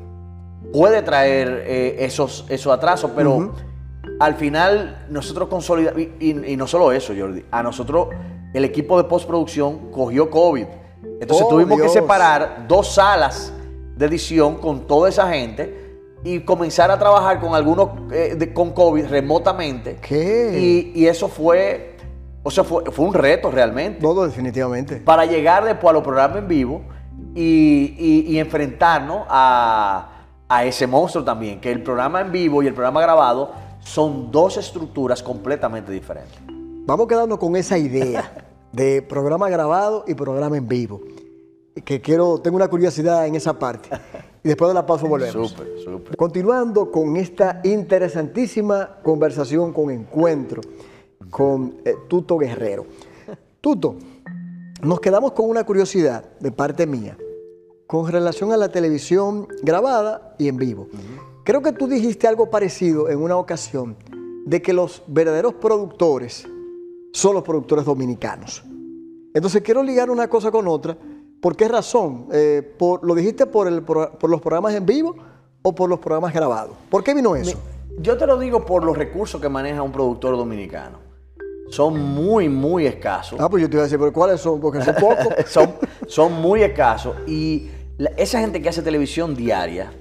puede 0.72 1.02
traer 1.02 1.64
eh, 1.66 2.06
esos, 2.06 2.46
esos 2.50 2.74
atrasos, 2.74 3.12
pero 3.16 3.36
uh 3.36 3.42
-huh. 3.42 3.52
al 4.20 4.36
final 4.36 5.06
nosotros 5.10 5.50
consolidamos, 5.50 6.02
y, 6.02 6.12
y, 6.20 6.54
y 6.54 6.58
no 6.58 6.68
solo 6.68 6.92
eso, 6.92 7.14
Jordi, 7.18 7.46
a 7.52 7.64
nosotros 7.64 8.10
el 8.54 8.64
equipo 8.64 8.98
de 9.02 9.08
postproducción 9.10 9.92
cogió 9.92 10.30
COVID. 10.30 10.66
Entonces 11.20 11.46
oh, 11.46 11.50
tuvimos 11.50 11.78
Dios. 11.78 11.92
que 11.92 12.00
separar 12.00 12.66
dos 12.68 12.94
salas 12.94 13.52
de 13.98 14.06
edición 14.06 14.56
con 14.56 14.88
toda 14.88 15.10
esa 15.10 15.28
gente 15.32 15.86
y 16.24 16.40
comenzar 16.40 16.90
a 16.90 16.98
trabajar 16.98 17.40
con 17.40 17.54
algunos 17.54 17.90
eh, 18.12 18.36
de, 18.38 18.54
con 18.54 18.72
COVID 18.72 19.06
remotamente. 19.08 19.98
¿Qué? 20.02 20.92
Y, 20.94 21.00
y 21.02 21.08
eso 21.08 21.28
fue, 21.28 21.95
o 22.48 22.52
sea, 22.52 22.64
fue, 22.64 22.84
fue, 22.92 23.06
un 23.06 23.14
reto 23.16 23.50
realmente. 23.50 24.00
Todo, 24.00 24.24
definitivamente. 24.24 24.98
Para 24.98 25.26
llegar 25.26 25.66
después 25.66 25.90
a 25.90 25.94
los 25.94 26.04
programas 26.04 26.38
en 26.38 26.48
vivo 26.48 26.84
y, 27.34 27.96
y, 27.98 28.26
y 28.34 28.38
enfrentarnos 28.38 29.26
a, 29.28 30.28
a 30.48 30.64
ese 30.64 30.86
monstruo 30.86 31.24
también, 31.24 31.60
que 31.60 31.72
el 31.72 31.82
programa 31.82 32.22
en 32.22 32.32
vivo 32.32 32.62
y 32.62 32.68
el 32.68 32.76
programa 32.76 33.02
grabado 33.02 33.52
son 33.80 34.32
dos 34.32 34.58
estructuras 34.58 35.24
completamente 35.24 35.92
diferentes. 35.92 36.38
Vamos 36.86 37.08
quedando 37.08 37.40
con 37.40 37.56
esa 37.56 37.80
idea 37.80 38.46
de 38.72 39.02
programa 39.02 39.50
grabado 39.50 40.06
y 40.08 40.14
programa 40.14 40.56
en 40.56 40.68
vivo. 40.68 41.02
Que 41.84 42.00
quiero, 42.00 42.38
tengo 42.42 42.58
una 42.58 42.68
curiosidad 42.68 43.26
en 43.26 43.34
esa 43.34 43.58
parte. 43.58 43.90
Y 44.44 44.50
después 44.50 44.70
de 44.70 44.76
la 44.76 44.86
pausa 44.86 45.08
volvemos. 45.08 45.50
Súper, 45.50 45.68
súper. 45.84 46.16
Continuando 46.16 46.92
con 46.92 47.18
esta 47.18 47.62
interesantísima 47.64 48.98
conversación 49.02 49.74
con 49.74 49.90
encuentro 49.90 50.62
con 51.36 51.82
eh, 51.84 51.96
Tuto 52.08 52.38
Guerrero. 52.38 52.86
Tuto, 53.60 53.98
nos 54.82 55.02
quedamos 55.02 55.34
con 55.34 55.50
una 55.50 55.66
curiosidad 55.66 56.24
de 56.40 56.50
parte 56.50 56.88
mía 56.88 57.18
con 57.88 58.10
relación 58.10 58.54
a 58.54 58.58
la 58.58 58.70
televisión 58.70 59.46
grabada 59.62 60.34
y 60.40 60.48
en 60.48 60.56
vivo. 60.56 60.84
Uh 60.84 60.96
-huh. 60.96 61.44
Creo 61.44 61.62
que 61.62 61.74
tú 61.74 61.88
dijiste 61.88 62.26
algo 62.26 62.50
parecido 62.50 63.10
en 63.10 63.22
una 63.22 63.36
ocasión 63.36 63.98
de 64.46 64.62
que 64.62 64.72
los 64.72 65.04
verdaderos 65.08 65.56
productores 65.56 66.48
son 67.12 67.34
los 67.34 67.44
productores 67.44 67.84
dominicanos. 67.84 68.64
Entonces 69.34 69.62
quiero 69.62 69.84
ligar 69.84 70.10
una 70.10 70.30
cosa 70.30 70.52
con 70.52 70.70
otra. 70.70 70.98
¿Por 71.42 71.58
qué 71.58 71.68
razón? 71.68 72.28
Eh, 72.32 72.62
por, 72.80 73.06
¿Lo 73.06 73.14
dijiste 73.14 73.46
por, 73.46 73.68
el, 73.68 73.84
por, 73.84 74.18
por, 74.18 74.30
los 74.30 74.40
programas 74.40 74.74
en 74.74 74.86
vivo 74.86 75.14
o 75.62 75.76
por 75.76 75.90
los 75.90 76.00
programas 76.00 76.34
grabados? 76.34 76.78
¿Por 76.90 77.04
qué 77.04 77.14
vino 77.14 77.36
eso? 77.36 77.58
Yo 78.00 78.18
te 78.18 78.26
lo 78.26 78.40
digo 78.40 78.66
por 78.66 78.86
los 78.86 78.98
recursos 78.98 79.42
que 79.42 79.50
maneja 79.50 79.82
un 79.82 79.92
productor 79.92 80.38
dominicano. 80.38 81.05
Son 81.76 82.00
muy, 82.00 82.48
muy 82.50 82.86
escasos. 82.86 83.40
Ah, 83.40 83.50
pues 83.50 83.62
yo 83.62 83.70
te 83.70 83.76
iba 83.76 83.82
a 83.82 83.86
decir, 83.86 84.00
pero 84.00 84.14
¿cuáles 84.14 84.40
son? 84.40 84.60
Porque 84.62 84.82
son 84.82 84.96
pocos. 84.96 85.28
son, 85.48 85.74
son 86.08 86.34
muy 86.42 86.64
escasos. 86.64 87.16
Y 87.28 87.70
la- 87.98 88.12
esa 88.18 88.40
gente 88.40 88.62
que 88.62 88.70
hace 88.70 88.82
televisión 88.82 89.36
diaria, 89.36 89.92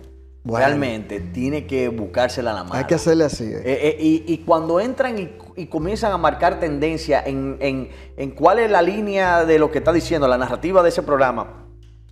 Bueno. 0.44 0.64
realmente 0.66 1.18
tiene 1.20 1.66
que 1.66 1.88
buscársela 1.88 2.52
a 2.52 2.54
la 2.54 2.62
mano. 2.64 2.74
Hay 2.76 2.84
que 2.84 2.94
hacerle 2.94 3.24
así. 3.24 3.44
eh. 3.44 3.62
Eh, 3.64 3.78
eh, 3.82 3.96
y, 3.98 4.24
y 4.34 4.38
cuando 4.38 4.78
entran 4.78 5.18
y, 5.18 5.30
y 5.56 5.66
comienzan 5.66 6.12
a 6.12 6.18
marcar 6.18 6.60
tendencia 6.60 7.22
en, 7.26 7.56
en- 7.60 7.88
en 8.16 8.30
cuál 8.30 8.60
es 8.60 8.70
la 8.70 8.80
línea 8.82 9.44
de 9.44 9.58
lo 9.58 9.70
que 9.72 9.78
está 9.78 9.92
diciendo, 9.92 10.28
la 10.28 10.38
narrativa 10.38 10.82
de 10.82 10.90
ese 10.90 11.02
programa, 11.02 11.64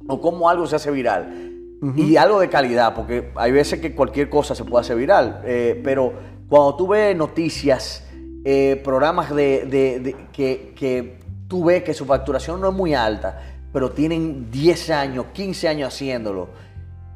o 0.08 0.20
cómo 0.20 0.48
algo 0.48 0.66
se 0.66 0.76
hace 0.76 0.90
viral, 0.90 1.50
y 1.96 2.16
algo 2.16 2.38
de 2.40 2.48
calidad, 2.48 2.94
porque 2.94 3.30
hay 3.34 3.50
veces 3.50 3.80
que 3.80 3.92
cualquier 3.94 4.28
cosa 4.30 4.54
se 4.54 4.64
puede 4.64 4.82
hacer 4.82 4.96
viral, 4.96 5.40
pero 5.82 6.12
cuando 6.48 6.76
tú 6.76 6.86
ves 6.88 7.16
noticias, 7.16 8.04
eh, 8.44 8.80
programas 8.82 9.34
de, 9.34 10.16
que, 10.32 10.74
que 10.76 11.18
tú 11.48 11.64
ves 11.64 11.82
que 11.82 11.94
su 11.94 12.04
facturación 12.04 12.60
no 12.60 12.68
es 12.70 12.74
muy 12.74 12.94
alta, 12.94 13.40
pero 13.72 13.90
tienen 13.90 14.50
10 14.50 14.90
años, 14.90 15.26
15 15.32 15.68
años 15.68 15.94
haciéndolo, 15.94 16.48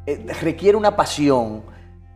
eh, 0.06 0.26
requiere 0.40 0.76
una 0.76 0.94
pasión 0.94 1.62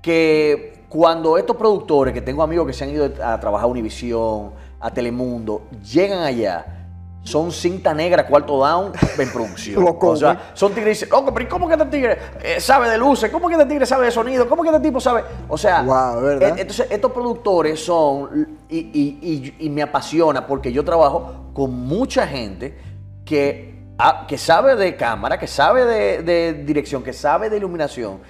que 0.03 0.85
cuando 0.88 1.37
estos 1.38 1.57
productores, 1.57 2.14
que 2.14 2.23
tengo 2.23 2.42
amigos 2.42 2.66
que 2.66 2.73
se 2.73 2.85
han 2.85 2.90
ido 2.90 3.05
a 3.05 3.38
trabajar 3.38 3.64
a 3.64 3.70
Univisión, 3.70 4.53
a 4.81 4.90
Telemundo, 4.92 5.68
llegan 5.92 6.23
allá, 6.23 6.80
son 7.22 7.52
cinta 7.52 7.92
negra, 7.92 8.26
cuarto 8.26 8.59
down 8.64 8.92
en 9.18 9.28
producción. 9.33 9.83
O 10.12 10.16
sea, 10.16 10.50
son 10.54 10.72
tigres 10.72 11.02
y 11.02 11.04
dicen, 11.04 11.09
"Loco, 11.11 11.33
pero 11.35 11.44
¿y 11.46 11.48
¿cómo 11.48 11.68
que 11.68 11.74
este 11.74 11.87
tigre 11.87 12.18
eh, 12.42 12.61
sabe 12.61 12.88
de 12.90 12.96
luces? 12.98 13.30
¿Cómo 13.30 13.46
que 13.48 13.54
este 13.54 13.66
tigre 13.66 13.85
sabe 13.87 14.06
de 14.06 14.11
sonido? 14.11 14.48
¿Cómo 14.48 14.62
que 14.62 14.70
este 14.70 14.80
tipo 14.80 15.00
sabe? 15.00 15.22
O 15.48 15.59
sea, 15.59 15.83
Wow, 15.83 16.22
¿verdad? 16.22 16.48
eh, 16.59 16.62
entonces 16.62 16.87
estos 16.90 17.12
productores 17.12 17.85
son, 17.85 18.59
y, 18.68 18.78
y- 18.78 19.18
y- 19.20 19.66
y 19.66 19.70
me 19.70 19.83
apasiona 19.83 20.46
porque 20.46 20.72
yo 20.72 20.85
trabajo 20.85 21.50
con 21.52 21.70
mucha 21.72 22.26
gente 22.26 22.76
que, 23.24 23.85
ah, 23.98 24.24
que 24.26 24.38
sabe 24.38 24.74
de 24.76 24.96
cámara, 24.96 25.38
que 25.38 25.46
sabe 25.46 25.85
de, 25.85 26.22
de 26.22 26.54
dirección, 26.64 27.02
que 27.02 27.12
sabe 27.12 27.50
de 27.50 27.59
iluminación 27.59 28.20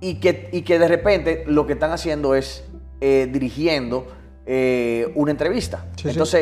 y 0.00 0.16
que, 0.20 0.50
y 0.52 0.62
que 0.62 0.78
de 0.78 0.86
repente 0.88 1.44
lo 1.46 1.66
que 1.66 1.72
están 1.72 1.92
haciendo 1.92 2.34
es 2.34 2.62
eh, 3.00 3.26
dirigiendo 3.32 4.06
eh, 4.46 5.10
una 5.14 5.30
entrevista. 5.30 5.86
Sí, 5.96 6.08
sí. 6.26 6.38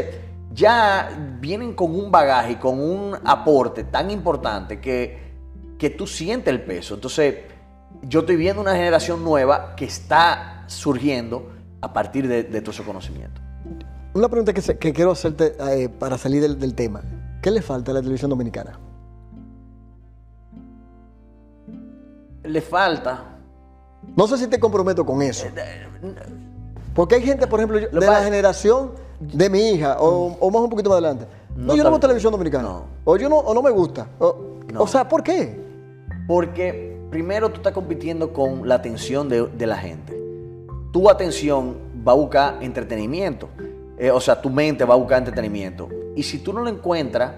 Ya 0.54 1.10
vienen 1.40 1.74
con 1.74 1.94
un 1.94 2.10
bagaje, 2.10 2.52
y 2.52 2.56
con 2.56 2.78
un 2.80 3.16
aporte 3.24 3.84
tan 3.84 4.10
importante 4.10 4.80
que, 4.80 5.32
que 5.78 5.90
tú 5.90 6.06
sientes 6.06 6.52
el 6.52 6.62
peso. 6.62 6.94
Entonces 6.94 7.36
yo 8.02 8.20
estoy 8.20 8.36
viendo 8.36 8.60
una 8.60 8.72
generación 8.74 9.22
nueva 9.24 9.74
que 9.76 9.84
está 9.84 10.64
surgiendo 10.66 11.50
a 11.80 11.92
partir 11.92 12.26
de, 12.28 12.42
de 12.44 12.60
todo 12.60 12.72
ese 12.72 12.82
conocimiento. 12.82 13.40
Una 14.14 14.28
pregunta 14.28 14.52
que, 14.52 14.60
se- 14.60 14.76
que 14.78 14.92
quiero 14.92 15.12
hacerte 15.12 15.54
eh, 15.70 15.88
para 15.88 16.18
salir 16.18 16.42
del, 16.42 16.58
del 16.58 16.74
tema. 16.74 17.00
¿Qué 17.40 17.50
le 17.50 17.62
falta 17.62 17.90
a 17.90 17.94
la 17.94 18.00
televisión 18.00 18.28
dominicana? 18.30 18.78
Le 22.44 22.60
falta 22.60 23.24
No 24.16 24.26
sé 24.26 24.36
si 24.36 24.46
te 24.48 24.58
comprometo 24.58 25.06
con 25.06 25.22
eso. 25.22 25.46
Porque 26.94 27.14
hay 27.16 27.22
gente, 27.22 27.46
por 27.46 27.60
ejemplo, 27.60 27.78
yo- 27.78 27.88
de 27.88 28.06
la 28.06 28.22
generación 28.22 28.92
de 29.32 29.48
mi 29.50 29.70
hija, 29.70 29.96
o, 30.00 30.37
o 30.40 30.50
más 30.50 30.62
un 30.62 30.70
poquito 30.70 30.88
más 30.90 30.98
adelante. 30.98 31.26
No, 31.56 31.66
No 31.66 31.76
yo 31.76 31.85
no 31.85 31.90
veo 31.90 32.00
televisión 32.00 32.32
dominicana. 32.32 32.64
no. 32.64 32.85
O 33.04 33.16
yo 33.16 33.28
no, 33.28 33.38
o 33.38 33.54
no 33.54 33.62
me 33.62 33.70
gusta. 33.70 34.06
O, 34.18 34.37
No. 34.72 34.82
o 34.82 34.87
sea, 34.87 35.08
¿por 35.08 35.22
qué? 35.22 35.61
Porque 36.26 36.98
primero 37.11 37.50
tú 37.50 37.56
estás 37.56 37.72
compitiendo 37.72 38.32
con 38.32 38.66
la 38.68 38.76
atención 38.76 39.28
de, 39.28 39.46
de 39.48 39.66
la 39.66 39.76
gente. 39.76 40.16
Tu 40.92 41.08
atención 41.11 41.76
va 42.06 42.12
a 42.12 42.14
buscar 42.14 42.58
entretenimiento. 42.62 43.48
Eh, 43.98 44.11
o 44.11 44.20
sea, 44.20 44.40
tu 44.40 44.50
mente 44.50 44.85
va 44.85 44.94
a 44.94 44.96
buscar 44.96 45.18
entretenimiento. 45.18 45.88
Y 46.16 46.22
si 46.22 46.38
tú 46.38 46.52
no 46.52 46.61
lo 46.61 46.68
encuentras 46.68 47.32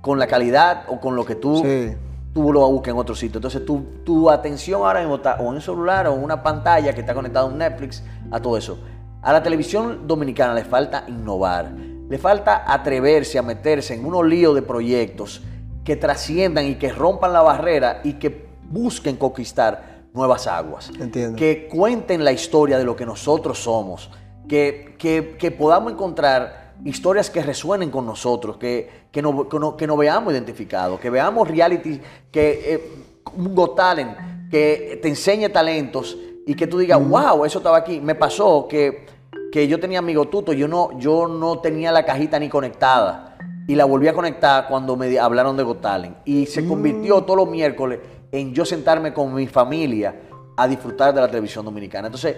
con 0.00 0.18
la 0.18 0.26
calidad 0.26 0.84
o 0.88 1.00
con 1.00 1.16
lo 1.16 1.24
que 1.24 1.34
tú, 1.34 1.62
Sí. 1.64 1.94
tú 2.32 2.52
lo 2.52 2.68
buscas 2.70 2.92
en 2.92 2.98
otro 2.98 3.14
sitio. 3.14 3.38
Entonces 3.38 3.64
tu, 3.64 3.80
tu 4.04 4.30
atención 4.30 4.82
ahora 4.82 5.00
mismo 5.00 5.16
está 5.16 5.36
o 5.36 5.42
en 5.48 5.54
un 5.56 5.60
celular 5.60 6.06
o 6.08 6.14
en 6.14 6.22
una 6.22 6.42
pantalla 6.42 6.92
que 6.92 7.00
está 7.00 7.14
conectada 7.14 7.46
a 7.46 7.48
un 7.48 7.58
Netflix, 7.58 8.02
a 8.30 8.40
todo 8.40 8.56
eso. 8.56 8.78
A 9.24 9.32
la 9.32 9.42
televisión 9.42 10.06
dominicana 10.06 10.54
le 10.54 10.64
falta 10.64 11.04
innovar. 11.08 11.72
Le 12.08 12.18
falta 12.18 12.64
atreverse 12.70 13.38
a 13.38 13.42
meterse 13.42 13.94
en 13.94 14.04
unos 14.04 14.26
líos 14.26 14.54
de 14.54 14.62
proyectos 14.62 15.42
que 15.84 15.96
trasciendan 15.96 16.66
y 16.66 16.74
que 16.76 16.92
rompan 16.92 17.32
la 17.32 17.42
barrera 17.42 18.00
y 18.04 18.14
que 18.14 18.44
busquen 18.68 19.16
conquistar 19.16 20.04
nuevas 20.12 20.46
aguas. 20.46 20.90
Entiendo. 21.00 21.36
Que 21.36 21.66
cuenten 21.68 22.22
la 22.24 22.32
historia 22.32 22.78
de 22.78 22.84
lo 22.84 22.94
que 22.94 23.06
nosotros 23.06 23.58
somos. 23.58 24.10
Que, 24.48 24.94
que- 24.98 25.36
que 25.38 25.50
podamos 25.50 25.92
encontrar 25.92 26.74
historias 26.84 27.30
que 27.30 27.42
resuenen 27.42 27.90
con 27.90 28.04
nosotros, 28.04 28.58
que, 28.58 29.06
que, 29.10 29.22
nos, 29.22 29.46
que 29.76 29.86
nos 29.86 29.96
veamos 29.98 30.32
identificados, 30.34 31.00
que 31.00 31.08
veamos 31.08 31.48
reality, 31.48 32.00
que 32.30 32.74
eh, 32.74 32.90
un 33.36 33.54
Got 33.54 33.76
Talent, 33.76 34.50
que 34.50 34.98
te 35.02 35.08
enseñe 35.08 35.48
talentos 35.48 36.16
y 36.46 36.54
que 36.54 36.66
tú 36.66 36.76
digas, 36.78 37.00
wow, 37.08 37.44
eso 37.46 37.58
estaba 37.58 37.78
aquí. 37.78 38.00
Me 38.00 38.14
pasó 38.14 38.66
que, 38.68 39.06
que 39.54 39.68
yo 39.68 39.78
tenía 39.78 40.00
amigo 40.00 40.24
tuto, 40.24 40.52
yo 40.52 40.66
no, 40.66 40.98
yo 40.98 41.28
no 41.28 41.60
tenía 41.60 41.92
la 41.92 42.04
cajita 42.04 42.40
ni 42.40 42.48
conectada 42.48 43.38
y 43.68 43.76
la 43.76 43.84
volví 43.84 44.08
a 44.08 44.12
conectar 44.12 44.66
cuando 44.66 44.96
me 44.96 45.16
hablaron 45.16 45.56
de 45.56 45.62
Got 45.62 45.80
Talent. 45.80 46.16
Y 46.24 46.46
se 46.46 46.66
convirtió 46.66 47.22
todos 47.22 47.36
los 47.36 47.48
miércoles 47.48 48.00
en 48.32 48.52
yo 48.52 48.64
sentarme 48.64 49.14
con 49.14 49.32
mi 49.32 49.46
familia 49.46 50.22
a 50.56 50.66
disfrutar 50.66 51.14
de 51.14 51.20
la 51.20 51.28
televisión 51.28 51.64
dominicana. 51.64 52.08
Entonces, 52.08 52.36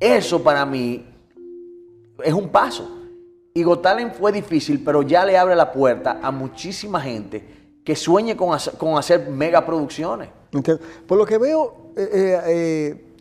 eso 0.00 0.42
para 0.42 0.66
mí 0.66 1.06
es 2.20 2.34
un 2.34 2.48
paso. 2.48 2.98
Y 3.54 3.62
Got 3.62 3.82
Talent 3.82 4.14
fue 4.14 4.32
difícil, 4.32 4.82
pero 4.84 5.02
ya 5.02 5.24
le 5.24 5.38
abre 5.38 5.54
la 5.54 5.70
puerta 5.70 6.18
a 6.20 6.32
muchísima 6.32 7.00
gente 7.00 7.44
que 7.84 7.94
sueñe 7.94 8.36
con 8.36 8.52
hacer, 8.52 8.74
con 8.74 8.98
hacer 8.98 9.30
megaproducciones. 9.30 10.30
Por 11.06 11.16
lo 11.16 11.24
que 11.24 11.38
veo, 11.38 11.92
eh, 11.96 12.08
eh, 12.12 12.40
eh, 12.48 13.14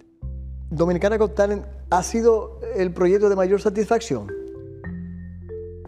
Dominicana 0.72 1.16
Got 1.18 1.36
Talent 1.36 1.79
ha 1.90 2.04
sido 2.04 2.60
el 2.76 2.92
proyecto 2.94 3.30
de 3.30 3.36
mayor 3.36 3.62
satisfacción. 3.62 4.32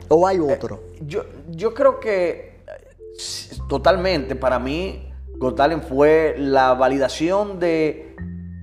¿O 0.07 0.27
hay 0.27 0.39
otro? 0.39 0.81
Yo, 1.01 1.23
yo 1.49 1.73
creo 1.73 1.99
que 1.99 2.59
eh, 2.67 3.55
totalmente, 3.69 4.35
para 4.35 4.59
mí, 4.59 5.07
Got 5.37 5.55
Talent 5.55 5.83
fue 5.83 6.35
la 6.37 6.73
validación 6.73 7.59
de, 7.59 8.15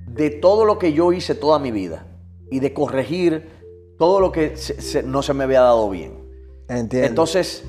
de 0.07 0.31
todo 0.31 0.65
lo 0.65 0.79
que 0.79 0.93
yo 0.93 1.13
hice 1.13 1.35
toda 1.35 1.59
mi 1.59 1.71
vida 1.71 2.07
y 2.51 2.61
de 2.61 2.73
corregir 2.75 3.49
todo 3.99 4.21
lo 4.21 4.31
que 4.31 4.57
se- 4.57 4.81
se- 4.81 5.03
no 5.03 5.23
se 5.23 5.33
me 5.35 5.45
había 5.45 5.61
dado 5.61 5.89
bien. 5.91 6.19
Entiendo. 6.69 7.09
Entonces, 7.09 7.65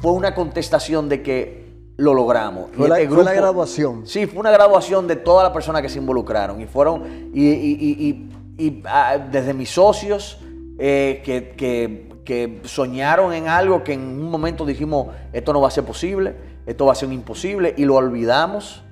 fue 0.00 0.12
una 0.12 0.34
contestación 0.34 1.08
de 1.08 1.22
que 1.22 1.66
lo 1.96 2.14
logramos. 2.14 2.70
Fue 2.74 2.86
Y 2.86 2.90
la- 2.90 3.00
este 3.00 3.14
fue 3.14 3.24
la 3.24 3.32
graduación. 3.32 4.06
Sí, 4.06 4.26
fue 4.26 4.38
una 4.40 4.50
graduación 4.52 5.06
de 5.08 5.16
todas 5.16 5.44
las 5.44 5.52
personas 5.52 5.82
que 5.82 5.88
se 5.88 5.98
involucraron. 5.98 6.60
Y 6.60 6.66
fueron, 6.66 7.30
y, 7.34 7.42
y- 7.48 7.76
y- 7.80 8.08
y- 8.08 8.28
y, 8.58 8.82
ah, 8.86 9.18
desde 9.30 9.52
mis 9.54 9.70
socios, 9.70 10.38
eh, 10.78 11.22
que, 11.24 11.50
que- 11.56 12.06
que 12.24 12.60
soñaron 12.64 13.32
en 13.32 13.46
algo 13.46 13.84
que 13.84 13.92
en 13.92 14.00
un 14.00 14.30
momento 14.30 14.66
dijimos, 14.66 15.08
esto 15.32 15.52
no 15.52 15.60
va 15.60 15.68
a 15.68 15.70
ser 15.70 15.84
posible, 15.84 16.34
esto 16.66 16.86
va 16.86 16.92
a 16.92 16.94
ser 16.96 17.06
un 17.08 17.14
imposible, 17.14 17.72
y 17.76 17.84
lo 17.84 17.94
olvidamos. 17.94 18.82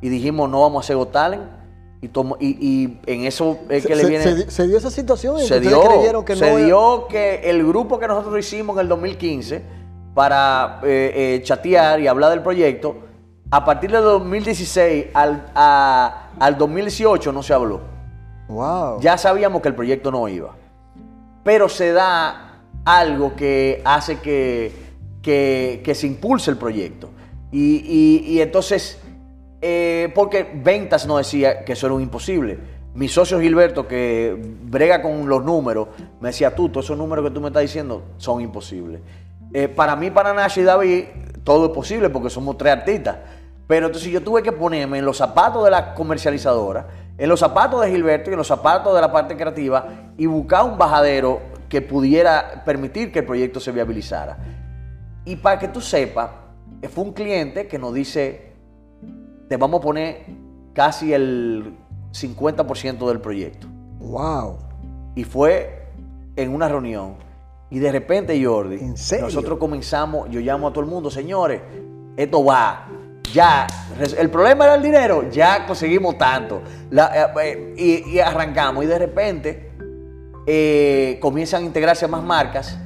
Y 0.00 0.08
dijimos, 0.08 0.50
no 0.50 0.62
vamos 0.62 0.82
a 0.82 0.84
hacer 0.84 0.96
Got 0.96 1.12
Talent. 1.12 1.42
Y, 2.00 2.08
tomo- 2.08 2.36
y, 2.40 2.48
y 2.60 2.98
en 3.06 3.24
eso 3.26 3.58
es 3.68 3.86
que 3.86 3.94
se, 3.94 4.02
le 4.02 4.08
viene 4.08 4.24
se 4.24 4.34
di- 4.34 4.50
se 4.50 4.66
dio 4.66 4.76
esa 4.78 4.90
situación 4.90 5.38
se 5.46 5.60
dio, 5.60 5.80
creyeron 5.88 6.24
que 6.24 6.34
se 6.34 6.50
no 6.50 6.58
era- 6.58 6.66
dio 6.66 7.06
que 7.08 7.48
el 7.48 7.64
grupo 7.64 8.00
que 8.00 8.08
nosotros 8.08 8.36
hicimos 8.40 8.74
en 8.74 8.80
el 8.80 8.88
2015 8.88 9.62
para 10.12 10.80
eh, 10.82 11.36
eh, 11.36 11.42
chatear 11.44 12.00
y 12.00 12.08
hablar 12.08 12.30
del 12.30 12.42
proyecto, 12.42 12.96
a 13.52 13.64
partir 13.64 13.92
del 13.92 14.02
2016 14.02 15.06
al, 15.14 15.46
a- 15.54 16.30
al 16.40 16.58
2018 16.58 17.30
no 17.32 17.44
se 17.44 17.54
habló. 17.54 17.91
Wow. 18.48 19.00
Ya 19.00 19.16
sabíamos 19.18 19.62
que 19.62 19.68
el 19.68 19.74
proyecto 19.74 20.10
no 20.10 20.28
iba. 20.28 20.54
Pero 21.44 21.68
se 21.68 21.92
da 21.92 22.60
algo 22.84 23.34
que 23.36 23.80
hace 23.84 24.18
que, 24.20 24.72
que- 25.22 25.94
se 25.94 26.06
impulse 26.06 26.50
el 26.50 26.56
proyecto. 26.56 27.10
Y, 27.50 27.76
y- 28.26 28.32
y 28.32 28.40
entonces, 28.40 29.00
eh, 29.60 30.10
porque 30.14 30.50
Ventas 30.62 31.06
no 31.06 31.18
decía 31.18 31.64
que 31.64 31.72
eso 31.74 31.86
era 31.86 31.94
un 31.94 32.02
imposible. 32.02 32.58
Mi 32.94 33.08
socio 33.08 33.40
Gilberto, 33.40 33.88
que 33.88 34.36
brega 34.64 35.00
con 35.00 35.28
los 35.28 35.42
números, 35.44 35.88
me 36.20 36.28
decía, 36.28 36.54
tú, 36.54 36.68
todos 36.68 36.84
esos 36.86 36.98
números 36.98 37.24
que 37.24 37.30
tú 37.30 37.40
me 37.40 37.48
estás 37.48 37.62
diciendo 37.62 38.02
son 38.18 38.40
imposibles. 38.42 39.00
Eh, 39.54 39.68
para 39.68 39.96
mí, 39.96 40.10
para 40.10 40.32
Nash 40.34 40.58
y 40.58 40.62
David, 40.62 41.04
todo 41.44 41.66
es 41.66 41.72
posible 41.72 42.10
porque 42.10 42.28
somos 42.30 42.56
tres 42.58 42.72
artistas. 42.74 43.16
Pero 43.72 43.86
entonces 43.86 44.12
yo 44.12 44.22
tuve 44.22 44.42
que 44.42 44.52
ponerme 44.52 44.98
en 44.98 45.06
los 45.06 45.16
zapatos 45.16 45.64
de 45.64 45.70
la 45.70 45.94
comercializadora, 45.94 46.88
en 47.16 47.26
los 47.26 47.40
zapatos 47.40 47.80
de 47.80 47.90
Gilberto 47.90 48.28
y 48.28 48.34
en 48.34 48.36
los 48.36 48.46
zapatos 48.46 48.94
de 48.94 49.00
la 49.00 49.10
parte 49.10 49.34
creativa 49.34 50.12
y 50.18 50.26
buscar 50.26 50.64
un 50.64 50.76
bajadero 50.76 51.40
que 51.70 51.80
pudiera 51.80 52.64
permitir 52.66 53.10
que 53.10 53.20
el 53.20 53.24
proyecto 53.24 53.60
se 53.60 53.72
viabilizara. 53.72 54.36
Y 55.24 55.36
para 55.36 55.58
que 55.58 55.68
tú 55.68 55.80
sepas, 55.80 56.28
fue 56.90 57.02
un 57.02 57.14
cliente 57.14 57.66
que 57.66 57.78
nos 57.78 57.94
dice, 57.94 58.52
te 59.48 59.56
vamos 59.56 59.80
a 59.80 59.82
poner 59.82 60.26
casi 60.74 61.14
el 61.14 61.74
50% 62.12 63.08
del 63.08 63.20
proyecto. 63.22 63.68
Wow. 64.00 64.58
Y 65.14 65.24
fue 65.24 65.88
en 66.36 66.54
una 66.54 66.68
reunión. 66.68 67.14
Y 67.70 67.78
de 67.78 67.90
repente, 67.90 68.38
Jordi, 68.44 68.74
¿En 68.74 68.98
serio? 68.98 69.24
nosotros 69.24 69.58
comenzamos, 69.58 70.28
yo 70.28 70.40
llamo 70.40 70.68
a 70.68 70.72
todo 70.74 70.84
el 70.84 70.90
mundo, 70.90 71.10
señores, 71.10 71.62
esto 72.18 72.44
va. 72.44 72.86
Ya, 73.32 73.66
el 74.18 74.30
problema 74.30 74.64
era 74.64 74.74
el 74.74 74.82
dinero, 74.82 75.28
ya 75.30 75.66
conseguimos 75.66 76.18
tanto. 76.18 76.60
La- 76.90 77.32
eh, 77.36 77.74
eh, 77.76 78.04
y, 78.06 78.10
y 78.16 78.20
arrancamos. 78.20 78.84
Y 78.84 78.86
de 78.86 78.98
repente 78.98 79.72
eh, 80.46 81.18
comienzan 81.20 81.62
a 81.62 81.66
integrarse 81.66 82.06
más 82.08 82.22
marcas. 82.22 82.78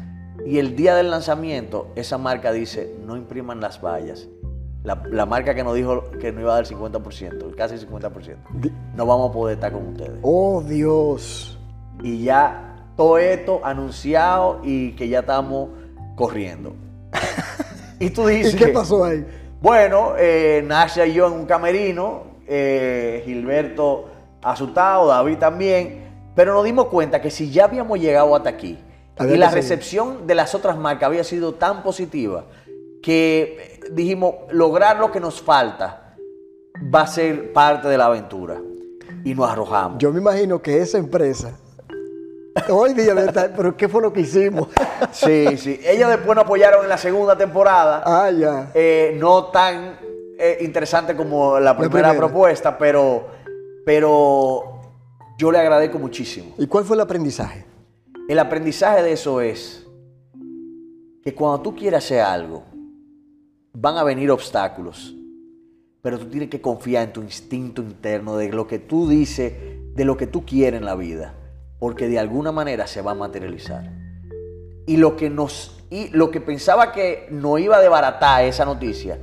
Y 0.44 0.58
el 0.58 0.76
día 0.76 0.94
del 0.94 1.10
lanzamiento, 1.10 1.88
esa 1.96 2.18
marca 2.18 2.52
dice, 2.52 2.94
no 3.04 3.16
impriman 3.16 3.60
las 3.60 3.80
vallas. 3.82 4.28
La, 4.84 5.02
la 5.10 5.26
marca 5.26 5.54
que 5.56 5.64
nos 5.64 5.74
dijo 5.74 6.10
que 6.20 6.30
no 6.30 6.40
iba 6.40 6.52
a 6.52 6.56
dar 6.60 6.64
el 6.64 6.70
50%, 6.70 7.54
casi 7.56 7.74
el 7.74 7.88
50%. 7.88 8.36
Di- 8.54 8.70
No 8.94 9.04
vamos 9.06 9.30
a 9.30 9.32
poder 9.32 9.54
estar 9.54 9.72
con 9.72 9.88
ustedes. 9.88 10.12
Oh, 10.22 10.62
Dios. 10.62 11.58
Y 12.02 12.22
ya 12.22 12.76
todo 12.96 13.18
esto 13.18 13.60
anunciado 13.64 14.60
y 14.62 14.92
que 14.92 15.08
ya 15.08 15.20
estamos 15.20 15.70
corriendo. 16.14 16.74
y 17.98 18.10
tú 18.10 18.26
dices... 18.28 18.54
¿Y 18.54 18.56
qué 18.58 18.68
pasó 18.68 19.04
ahí? 19.04 19.26
Bueno, 19.60 20.14
eh, 20.18 20.62
Nasha 20.64 21.06
y 21.06 21.14
yo 21.14 21.26
en 21.28 21.32
un 21.32 21.46
camerino, 21.46 22.24
eh, 22.46 23.22
Gilberto 23.24 24.08
asustado, 24.42 25.08
David 25.08 25.38
también, 25.38 26.04
pero 26.34 26.52
nos 26.54 26.64
dimos 26.64 26.86
cuenta 26.86 27.20
que 27.20 27.30
si 27.30 27.50
ya 27.50 27.64
habíamos 27.64 27.98
llegado 27.98 28.36
hasta 28.36 28.50
aquí 28.50 28.78
Había 29.16 29.34
y 29.34 29.38
la 29.38 29.48
seguir. 29.50 29.62
recepción 29.62 30.26
de 30.26 30.34
las 30.34 30.54
otras 30.54 30.76
marcas 30.76 31.06
había 31.08 31.24
sido 31.24 31.54
tan 31.54 31.82
positiva 31.82 32.44
que 33.02 33.56
eh, 33.58 33.80
dijimos, 33.92 34.34
lograr 34.50 34.98
lo 34.98 35.10
que 35.10 35.20
nos 35.20 35.40
falta 35.40 36.14
va 36.94 37.02
a 37.02 37.06
ser 37.06 37.52
parte 37.52 37.88
de 37.88 37.98
la 37.98 38.06
aventura. 38.06 38.56
Y 39.24 39.34
nos 39.34 39.50
arrojamos. 39.50 39.98
Yo 39.98 40.12
me 40.12 40.20
imagino 40.20 40.60
que 40.62 40.78
esa 40.80 40.98
empresa, 40.98 41.58
hoy 42.68 42.94
día 42.94 43.14
pero 43.56 43.76
¿qué 43.76 43.88
fue 43.88 44.02
lo 44.02 44.12
que 44.12 44.20
hicimos? 44.20 44.68
Sí, 45.12 45.56
sí. 45.56 45.80
Ellos 45.84 46.08
después 46.08 46.34
nos 46.36 46.44
apoyaron 46.44 46.82
en 46.82 46.88
la 46.88 46.98
segunda 46.98 47.36
temporada. 47.36 48.02
ah, 48.04 48.30
ya. 48.30 48.70
Eh, 48.74 49.16
no 49.18 49.46
tan 49.46 49.98
eh, 50.38 50.58
interesante 50.60 51.14
como 51.14 51.58
la 51.58 51.76
primera, 51.76 52.10
primera. 52.10 52.16
propuesta, 52.16 52.76
pero, 52.76 53.28
pero 53.84 54.80
yo 55.38 55.52
le 55.52 55.58
agradezco 55.58 55.98
muchísimo. 55.98 56.54
¿Y 56.58 56.66
cuál 56.66 56.84
fue 56.84 56.96
el 56.96 57.00
aprendizaje? 57.00 57.64
El 58.28 58.38
aprendizaje 58.38 59.02
de 59.02 59.12
eso 59.12 59.40
es 59.40 59.86
que 61.22 61.34
cuando 61.34 61.60
tú 61.60 61.74
quieres 61.74 62.04
hacer 62.04 62.20
algo, 62.20 62.64
van 63.72 63.96
a 63.96 64.04
venir 64.04 64.30
obstáculos, 64.30 65.14
pero 66.02 66.18
tú 66.18 66.26
tienes 66.26 66.48
que 66.48 66.60
confiar 66.60 67.04
en 67.04 67.12
tu 67.12 67.22
instinto 67.22 67.82
interno, 67.82 68.36
de 68.36 68.48
lo 68.50 68.66
que 68.66 68.78
tú 68.78 69.08
dices, 69.08 69.52
de 69.94 70.04
lo 70.04 70.16
que 70.16 70.26
tú 70.26 70.44
quieres 70.44 70.78
en 70.78 70.84
la 70.84 70.94
vida, 70.94 71.34
porque 71.78 72.08
de 72.08 72.18
alguna 72.18 72.52
manera 72.52 72.86
se 72.86 73.02
va 73.02 73.12
a 73.12 73.14
materializar. 73.14 73.90
Y 74.86 74.96
lo 74.96 75.16
que 75.16 75.30
nos 75.30 75.72
y 75.90 76.08
lo 76.08 76.30
que 76.30 76.40
pensaba 76.40 76.90
que 76.92 77.28
no 77.30 77.58
iba 77.58 77.76
a 77.76 77.80
desbaratar 77.80 78.44
esa 78.44 78.64
noticia 78.64 79.18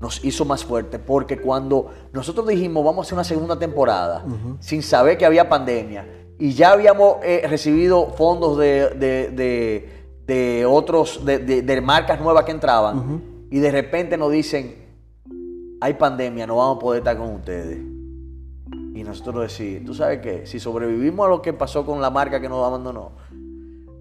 nos 0.00 0.24
hizo 0.24 0.44
más 0.46 0.64
fuerte 0.64 0.98
porque 0.98 1.38
cuando 1.38 1.90
nosotros 2.12 2.46
dijimos 2.46 2.82
vamos 2.84 2.98
a 2.98 3.02
hacer 3.06 3.14
una 3.14 3.24
segunda 3.24 3.58
temporada 3.58 4.24
sin 4.60 4.82
saber 4.82 5.18
que 5.18 5.26
había 5.26 5.48
pandemia 5.48 6.06
y 6.38 6.52
ya 6.52 6.70
habíamos 6.72 7.16
eh, 7.24 7.44
recibido 7.48 8.10
fondos 8.16 8.56
de, 8.56 8.90
de- 8.90 9.28
de- 9.30 9.98
de 10.26 10.66
otros 10.66 11.24
de 11.24 11.80
marcas 11.82 12.20
nuevas 12.20 12.44
que 12.44 12.52
entraban 12.52 12.96
y 13.50 13.58
de 13.58 13.70
repente 13.70 14.16
nos 14.16 14.30
dicen 14.30 14.76
hay 15.80 15.94
pandemia 15.94 16.46
no 16.46 16.56
vamos 16.56 16.76
a 16.76 16.80
poder 16.80 16.98
estar 17.00 17.16
con 17.18 17.34
ustedes 17.34 17.78
y 18.94 19.02
nosotros 19.04 19.42
decimos 19.42 19.84
tú 19.86 19.94
sabes 19.94 20.20
qué 20.20 20.46
si 20.46 20.58
sobrevivimos 20.60 21.26
a 21.26 21.30
lo 21.30 21.42
que 21.42 21.52
pasó 21.52 21.84
con 21.86 22.00
la 22.00 22.10
marca 22.10 22.40
que 22.40 22.48
nos 22.48 22.66
abandonó 22.66 23.12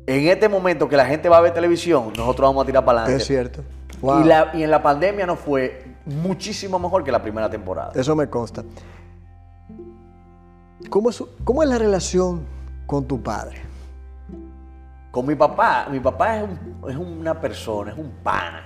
en 0.06 0.28
este 0.28 0.48
momento 0.48 0.88
que 0.88 0.96
la 0.96 1.06
gente 1.06 1.28
va 1.28 1.38
a 1.38 1.42
ver 1.42 1.54
televisión, 1.54 2.14
nosotros 2.16 2.48
vamos 2.50 2.64
a 2.64 2.66
tirar 2.66 2.86
para 2.86 3.02
adelante. 3.02 3.22
Es 3.22 3.28
cierto. 3.28 3.62
Wow. 4.02 4.22
Y, 4.22 4.24
la- 4.24 4.52
y 4.54 4.64
en 4.64 4.72
la 4.72 4.82
pandemia 4.82 5.26
nos 5.26 5.38
fue 5.38 5.96
muchísimo 6.06 6.80
mejor 6.80 7.04
que 7.04 7.12
la 7.12 7.22
primera 7.22 7.50
temporada. 7.50 7.92
Eso 7.94 8.16
me 8.16 8.30
consta. 8.30 8.64
¿Cómo 10.90 11.10
es, 11.10 11.22
cómo 11.44 11.62
es 11.64 11.68
la 11.70 11.78
relación 11.78 12.46
con 12.86 13.06
tu 13.06 13.22
padre? 13.22 13.58
Con 15.12 15.26
mi 15.26 15.36
papá, 15.36 15.88
mi 15.92 16.00
papá 16.00 16.38
es, 16.38 16.44
un- 16.44 16.90
es 16.90 16.96
una 16.96 17.40
persona, 17.42 17.92
es 17.92 17.98
un 17.98 18.12
pana. 18.24 18.64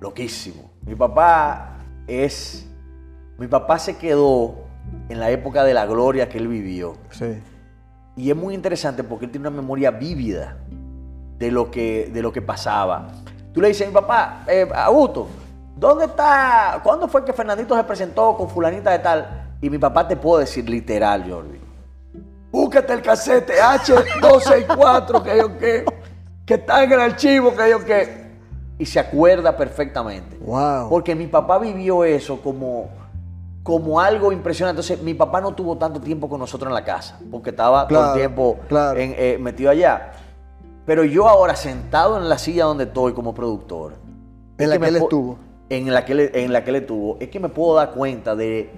Loquísimo. 0.00 0.70
Mi 0.86 0.94
papá 0.94 1.78
es. 2.06 2.66
Mi 3.36 3.46
papá 3.48 3.78
se 3.78 3.96
quedó 3.96 4.63
en 5.08 5.20
la 5.20 5.30
época 5.30 5.64
de 5.64 5.74
la 5.74 5.86
gloria 5.86 6.28
que 6.28 6.38
él 6.38 6.48
vivió. 6.48 6.96
Sí. 7.10 7.42
Y 8.16 8.30
es 8.30 8.36
muy 8.36 8.54
interesante 8.54 9.02
porque 9.02 9.26
él 9.26 9.30
tiene 9.30 9.48
una 9.48 9.56
memoria 9.56 9.90
vívida 9.90 10.56
de 11.38 11.50
lo 11.50 11.70
que, 11.70 12.10
de 12.12 12.22
lo 12.22 12.32
que 12.32 12.42
pasaba. 12.42 13.08
Tú 13.52 13.60
le 13.60 13.68
dices 13.68 13.86
a 13.86 13.90
mi 13.90 13.94
papá, 13.94 14.44
eh, 14.46 14.68
Augusto, 14.74 15.28
¿dónde 15.76 16.06
está? 16.06 16.80
¿Cuándo 16.82 17.08
fue 17.08 17.24
que 17.24 17.32
Fernandito 17.32 17.76
se 17.76 17.84
presentó 17.84 18.36
con 18.36 18.48
fulanita 18.48 18.90
de 18.90 18.98
tal? 19.00 19.56
Y 19.60 19.70
mi 19.70 19.78
papá 19.78 20.06
te 20.06 20.16
puedo 20.16 20.40
decir 20.40 20.68
literal, 20.68 21.28
Jordi. 21.28 21.60
Búscate 22.50 22.92
el 22.92 23.02
casete 23.02 23.54
H264 23.60 25.22
que 25.22 25.38
yo 25.38 25.58
que, 25.58 25.84
que 26.46 26.54
está 26.54 26.84
en 26.84 26.92
el 26.92 27.00
archivo 27.00 27.54
que 27.54 27.70
yo 27.70 27.84
que. 27.84 28.24
Y 28.78 28.86
se 28.86 29.00
acuerda 29.00 29.56
perfectamente. 29.56 30.36
Wow. 30.38 30.88
Porque 30.88 31.14
mi 31.14 31.26
papá 31.26 31.58
vivió 31.58 32.04
eso 32.04 32.40
como, 32.40 32.90
como 33.64 33.98
algo 33.98 34.30
impresionante. 34.30 34.80
Entonces, 34.80 35.02
mi 35.02 35.14
papá 35.14 35.40
no 35.40 35.52
tuvo 35.54 35.76
tanto 35.78 35.98
tiempo 36.00 36.28
con 36.28 36.38
nosotros 36.38 36.68
en 36.68 36.74
la 36.74 36.84
casa, 36.84 37.18
porque 37.30 37.50
estaba 37.50 37.88
todo 37.88 38.12
el 38.12 38.18
tiempo 38.20 38.58
claro. 38.68 39.00
en- 39.00 39.14
eh, 39.16 39.38
metido 39.40 39.70
allá. 39.70 40.12
Pero 40.86 41.02
yo 41.02 41.26
ahora, 41.28 41.56
sentado 41.56 42.18
en 42.18 42.28
la 42.28 42.36
silla 42.38 42.64
donde 42.66 42.84
estoy 42.84 43.14
como 43.14 43.34
productor, 43.34 43.94
En 44.58 44.68
la 44.70 44.78
que 44.78 44.86
él 44.88 44.96
estuvo. 44.96 45.38
En 45.70 45.92
la 45.92 46.04
que 46.04 46.30
en 46.34 46.52
la 46.52 46.62
que 46.62 46.70
él 46.70 46.76
estuvo, 46.76 47.16
es 47.18 47.28
que 47.30 47.40
me 47.40 47.48
puedo 47.48 47.74
dar 47.76 47.90
cuenta 47.92 48.36
de, 48.36 48.70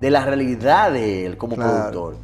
de 0.00 0.10
la 0.10 0.24
realidad 0.24 0.92
de 0.92 1.26
él 1.26 1.36
como 1.36 1.56
Claro. 1.56 1.72
productor. 1.90 2.16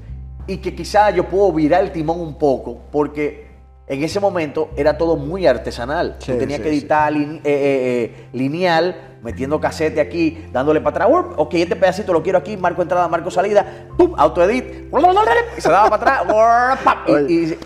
Y 0.46 0.58
que 0.58 0.74
quizá 0.74 1.10
yo 1.10 1.28
puedo 1.28 1.52
virar 1.52 1.82
el 1.82 1.90
timón 1.90 2.20
un 2.20 2.34
poco, 2.34 2.78
porque 2.92 3.43
en 3.86 4.02
ese 4.02 4.18
momento 4.20 4.70
era 4.76 4.96
todo 4.96 5.16
muy 5.16 5.46
artesanal. 5.46 6.16
Sí, 6.18 6.32
Tú 6.32 6.38
tenías 6.38 6.58
sí, 6.58 6.62
que 6.62 6.68
editar 6.70 7.12
eh, 7.12 7.18
eh, 7.18 7.40
eh, 7.44 8.28
lineal, 8.32 9.16
metiendo 9.22 9.60
casete 9.60 10.00
aquí, 10.00 10.46
dándole 10.52 10.80
para 10.80 11.04
atrás. 11.06 11.24
Ok, 11.36 11.54
este 11.54 11.76
pedacito 11.76 12.12
lo 12.12 12.22
quiero 12.22 12.38
aquí, 12.38 12.56
marco 12.56 12.82
entrada, 12.82 13.06
marco 13.08 13.30
salida, 13.30 13.86
¡pum! 13.96 14.14
autoedit, 14.16 14.64
y 15.56 15.60
se 15.60 15.68
daba 15.70 15.90
para 15.90 16.20
atrás, 16.20 16.78
y- 17.28 17.34
y- 17.34 17.58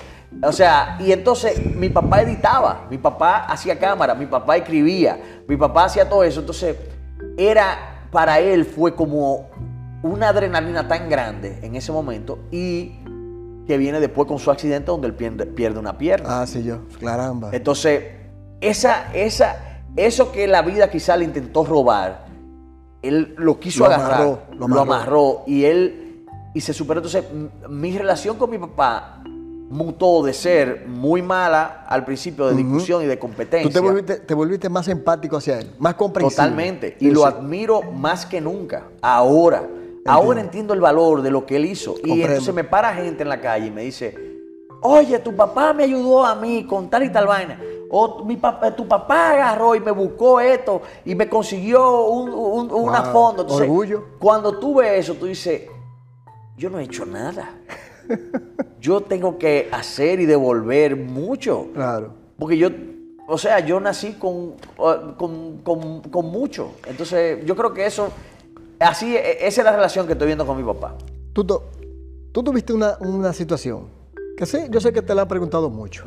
o 0.42 0.52
sea, 0.52 0.96
y 1.00 1.11
entonces 1.11 1.74
mi 1.74 1.88
papá 1.88 2.20
editaba, 2.22 2.87
mi 2.90 2.98
papá 2.98 3.44
hacía 3.46 3.78
cámara, 3.78 4.14
mi 4.14 4.26
papá 4.26 4.57
escribía, 4.57 5.18
mi 5.48 5.57
papá 5.57 5.85
hacía 5.87 6.09
todo 6.09 6.22
eso. 6.22 6.40
Entonces, 6.40 6.76
era, 7.37 8.07
para 8.12 8.38
él 8.38 8.64
fue 8.64 8.94
como 8.94 9.48
una 10.02 10.28
adrenalina 10.28 10.87
tan 10.87 11.09
grande 11.09 11.59
en 11.62 11.74
ese 11.76 11.90
momento 11.92 12.38
y 12.52 13.00
que 13.68 13.76
viene 13.76 14.00
después 14.00 14.26
con 14.26 14.38
su 14.38 14.50
accidente 14.50 14.87
donde 14.90 15.07
él 15.09 15.14
pierde, 15.14 15.44
pierde 15.44 15.78
una 15.78 15.98
pierna. 15.98 16.40
Ah, 16.40 16.46
sí, 16.46 16.64
yo. 16.64 16.78
Caramba. 16.98 17.50
Entonces, 17.52 18.02
esa, 18.62 19.12
esa, 19.14 19.83
eso 19.94 20.33
que 20.33 20.48
la 20.48 20.62
vida 20.62 20.90
quizá 20.90 21.18
le 21.18 21.26
intentó 21.26 21.64
robar, 21.66 22.24
él 23.02 23.35
lo 23.37 23.61
quiso 23.61 23.81
Lo 23.81 23.87
agarrar, 23.92 24.14
amarró, 24.22 24.42
lo 24.59 24.68
lo 24.68 24.81
amarró. 24.81 25.42
y 25.46 25.64
él 25.66 26.24
y 26.54 26.62
se 26.62 26.72
superó. 26.72 27.00
Entonces, 27.00 27.24
mi 27.68 27.96
relación 27.96 28.38
con 28.38 28.48
mi 28.48 28.57
papá 28.57 29.22
mutó 29.70 30.22
de 30.24 30.33
ser 30.33 30.87
muy 30.88 31.20
mala 31.20 31.85
al 31.87 32.07
principio 32.07 32.46
de 32.46 32.54
discusión 32.54 33.02
y 33.02 33.07
de 33.07 33.18
competencia. 33.18 33.68
Tú 33.68 33.74
te 33.74 33.81
volviste, 33.81 34.16
te 34.16 34.33
volviste 34.33 34.70
más 34.70 34.88
empático 34.88 35.37
hacia 35.37 35.59
él, 35.61 35.72
más 35.78 35.92
comprensivo. 35.92 36.31
Totalmente. 36.31 36.96
Y 37.00 37.04
Sí, 37.04 37.11
lo 37.11 37.26
admiro 37.26 37.83
más 37.83 38.24
que 38.24 38.40
nunca. 38.40 38.85
Ahora. 39.02 39.62
Ahora 40.09 40.40
entiendo 40.40 40.75
el 40.75 40.81
valor 40.81 41.23
de 41.23 41.31
lo 41.31 41.44
que 41.47 41.57
él 41.57 41.64
hizo. 41.66 41.94
Y 42.05 42.23
entonces 42.23 42.55
me 42.55 42.64
para 42.64 42.94
gente 42.94 43.23
en 43.23 43.29
la 43.29 43.40
calle 43.40 43.66
y 43.66 43.71
me 43.71 43.83
dice, 43.83 44.14
oye, 44.83 45.18
tu 45.18 45.35
papá 45.35 45.73
me 45.73 45.85
ayudó 45.85 46.25
a 46.25 46.35
mí 46.35 46.64
con 46.66 46.88
tal 46.88 47.05
y 47.05 47.11
tal 47.11 47.27
vaina. 47.27 47.61
O 47.90 48.23
mi 48.25 48.37
papá, 48.37 48.71
tu 48.77 48.87
papá 48.87 49.31
agarró 49.31 49.75
y 49.75 49.81
me 49.81 49.90
buscó 49.90 50.40
esto 50.40 50.83
y 51.07 51.14
me 51.14 51.29
consiguió 51.29 52.03
un, 52.07 52.29
un- 52.31 52.71
una 52.73 53.03
fondo. 53.05 53.42
Entonces, 53.42 53.66
Orgullo. 53.68 54.05
Cuando 54.18 54.59
tú 54.59 54.75
ves 54.77 55.01
eso, 55.01 55.14
tú 55.14 55.25
dices, 55.27 55.62
yo 56.57 56.68
no 56.68 56.79
he 56.79 56.85
hecho 56.85 57.07
nada. 57.07 57.55
yo 58.81 59.01
tengo 59.03 59.38
que 59.38 59.68
hacer 59.73 60.21
y 60.21 60.27
devolver 60.27 60.97
mucho. 60.97 61.68
Claro. 61.75 62.12
Porque 62.38 62.57
yo, 62.59 62.68
o 63.27 63.38
sea, 63.38 63.61
yo 63.61 63.81
nací 63.81 64.14
con, 64.14 64.55
con, 65.16 65.59
con- 65.62 66.03
con 66.03 66.27
mucho. 66.27 66.73
Entonces, 66.87 67.44
yo 67.44 67.57
creo 67.57 67.73
que 67.73 67.87
eso, 67.87 68.11
así, 68.81 69.17
e- 69.17 69.47
esa 69.47 69.61
es 69.61 69.64
la 69.64 69.73
relación 69.73 70.07
que 70.07 70.12
estoy 70.12 70.27
viendo 70.27 70.47
con 70.47 70.57
mi 70.57 70.62
papá. 70.62 70.97
Tú, 71.33 71.45
tú 71.45 72.43
tuviste 72.43 72.73
una, 72.73 72.97
una 73.01 73.33
situación 73.33 73.87
que 74.37 74.47
sí, 74.47 74.59
yo 74.71 74.81
sé 74.81 74.93
que 74.93 75.03
te 75.03 75.14
la 75.14 75.23
han 75.23 75.29
preguntado 75.29 75.69
mucho. 75.71 76.05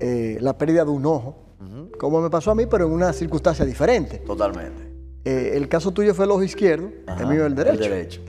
Eh, 0.00 0.38
la 0.40 0.56
pérdida 0.56 0.84
de 0.84 0.90
un 0.90 1.04
ojo, 1.06 1.36
como 1.98 2.20
me 2.20 2.30
pasó 2.30 2.50
a 2.50 2.54
mí, 2.54 2.66
pero 2.66 2.86
en 2.86 2.92
una 2.92 3.12
circunstancia 3.12 3.64
diferente. 3.64 4.18
Totalmente. 4.18 4.90
Eh, 5.24 5.52
el 5.54 5.68
caso 5.68 5.92
tuyo 5.92 6.14
fue 6.14 6.24
el 6.24 6.30
ojo 6.32 6.42
izquierdo, 6.42 6.88
Ajá, 7.06 7.22
el 7.22 7.28
mío 7.28 7.46
el 7.46 7.54
derecho. 7.54 7.84
El 7.84 7.90
derecho. 7.90 8.20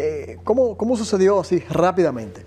Eh, 0.00 0.38
¿cómo, 0.44 0.76
¿Cómo 0.76 0.96
sucedió 0.96 1.38
así 1.40 1.60
rápidamente? 1.70 2.44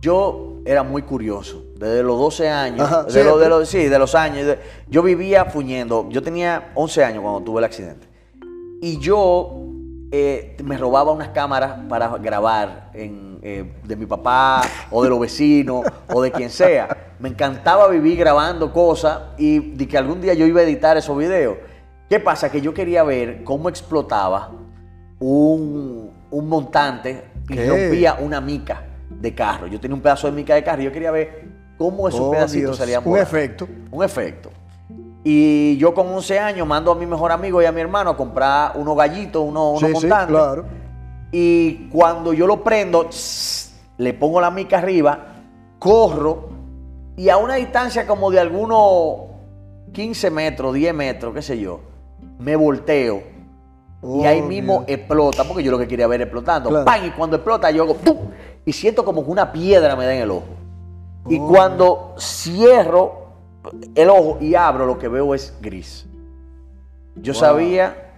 yo 0.00 0.60
era 0.64 0.84
muy 0.84 1.02
curioso. 1.02 1.64
Desde 1.74 2.04
los 2.04 2.16
12 2.20 2.48
años, 2.48 2.80
Ajá, 2.82 2.98
de, 3.02 3.04
lo- 3.04 3.10
siempre. 3.10 3.42
de 3.42 3.48
los- 3.48 3.68
sí, 3.68 3.84
de 3.88 3.98
los 3.98 4.14
años. 4.14 4.46
de- 4.46 4.58
yo 4.88 5.02
vivía 5.02 5.46
fuñendo. 5.46 6.08
Yo 6.10 6.22
tenía 6.22 6.70
11 6.76 7.02
años 7.02 7.22
cuando 7.22 7.40
tuve 7.42 7.58
el 7.58 7.64
accidente. 7.64 8.06
Y 8.80 8.98
yo 9.00 9.67
eh, 10.10 10.56
me 10.64 10.76
robaba 10.78 11.12
unas 11.12 11.28
cámaras 11.28 11.80
para 11.88 12.08
grabar 12.18 12.90
en, 12.94 13.38
eh, 13.42 13.72
de 13.84 13.96
mi 13.96 14.06
papá 14.06 14.62
o 14.90 15.02
de 15.04 15.10
los 15.10 15.20
vecinos 15.20 15.84
o 16.12 16.22
de 16.22 16.32
quien 16.32 16.50
sea. 16.50 17.14
Me 17.18 17.28
encantaba 17.28 17.88
vivir 17.88 18.16
grabando 18.18 18.72
cosas 18.72 19.20
y 19.36 19.58
de 19.76 19.86
que 19.88 19.98
algún 19.98 20.20
día 20.20 20.34
yo 20.34 20.46
iba 20.46 20.60
a 20.60 20.64
editar 20.64 20.96
esos 20.96 21.16
videos. 21.16 21.56
¿Qué 22.08 22.20
pasa? 22.20 22.50
Que 22.50 22.60
yo 22.60 22.72
quería 22.72 23.02
ver 23.02 23.44
cómo 23.44 23.68
explotaba 23.68 24.50
un, 25.18 26.10
un 26.30 26.48
montante 26.48 27.24
y 27.48 27.54
¿Qué? 27.54 27.68
rompía 27.68 28.16
una 28.20 28.40
mica 28.40 28.82
de 29.10 29.34
carro. 29.34 29.66
Yo 29.66 29.80
tenía 29.80 29.94
un 29.94 30.00
pedazo 30.00 30.26
de 30.28 30.32
mica 30.32 30.54
de 30.54 30.62
carro 30.64 30.82
y 30.82 30.84
yo 30.86 30.92
quería 30.92 31.10
ver 31.10 31.48
cómo 31.76 32.08
esos 32.08 32.20
Oh, 32.20 32.30
pedacitos 32.30 32.70
Dios, 32.70 32.76
salían 32.76 33.02
Un 33.04 33.18
efecto. 33.18 33.68
Un 33.90 34.04
efecto. 34.04 34.50
Y 35.30 35.76
yo 35.76 35.92
con 35.92 36.06
11 36.08 36.38
años 36.38 36.66
mando 36.66 36.90
a 36.90 36.94
mi 36.94 37.04
mejor 37.04 37.32
amigo 37.32 37.60
y 37.60 37.66
a 37.66 37.72
mi 37.72 37.82
hermano 37.82 38.08
a 38.10 38.16
comprar 38.16 38.72
unos 38.76 38.96
gallitos, 38.96 39.42
unos, 39.42 39.82
unos 39.82 40.00
Sí, 40.00 40.08
claro. 40.08 40.64
Y 41.30 41.88
cuando 41.90 42.32
yo 42.32 42.46
lo 42.46 42.64
prendo, 42.64 43.04
tss, 43.06 43.74
le 43.98 44.14
pongo 44.14 44.40
la 44.40 44.50
mica 44.50 44.78
arriba, 44.78 45.18
corro 45.78 46.48
y 47.16 47.28
a 47.28 47.36
una 47.36 47.56
distancia 47.56 48.06
como 48.06 48.30
de 48.30 48.40
algunos 48.40 49.28
15 49.92 50.30
metros, 50.30 50.72
10 50.72 50.94
metros, 50.94 51.34
qué 51.34 51.42
sé 51.42 51.58
yo, 51.58 51.80
me 52.38 52.56
volteo. 52.56 53.22
y 54.02 54.24
ahí 54.24 54.40
Oh, 54.40 54.46
mismo 54.46 54.84
Dios. 54.86 54.98
explota, 54.98 55.44
porque 55.44 55.62
yo 55.62 55.70
lo 55.72 55.78
que 55.78 55.88
quería 55.88 56.06
ver 56.06 56.22
explotando. 56.22 56.70
Claro. 56.70 56.84
¡Pam! 56.86 57.04
Y 57.04 57.10
cuando 57.10 57.36
explota, 57.36 57.70
yo 57.70 57.82
hago 57.82 57.94
¡pum! 57.96 58.16
Y 58.64 58.72
siento 58.72 59.04
como 59.04 59.24
que 59.24 59.30
una 59.30 59.50
piedra 59.52 59.94
me 59.96 60.06
da 60.06 60.14
en 60.14 60.22
el 60.22 60.30
ojo. 60.30 60.46
Y 61.28 61.38
Oh. 61.38 61.48
cuando 61.48 62.14
cierro 62.18 63.17
el 63.94 64.08
ojo 64.10 64.38
y 64.40 64.54
abro, 64.54 64.86
lo 64.86 64.98
que 64.98 65.08
veo 65.08 65.34
es 65.34 65.54
gris. 65.60 66.06
Yo 67.16 67.32
Wow. 67.32 67.40
sabía 67.40 68.12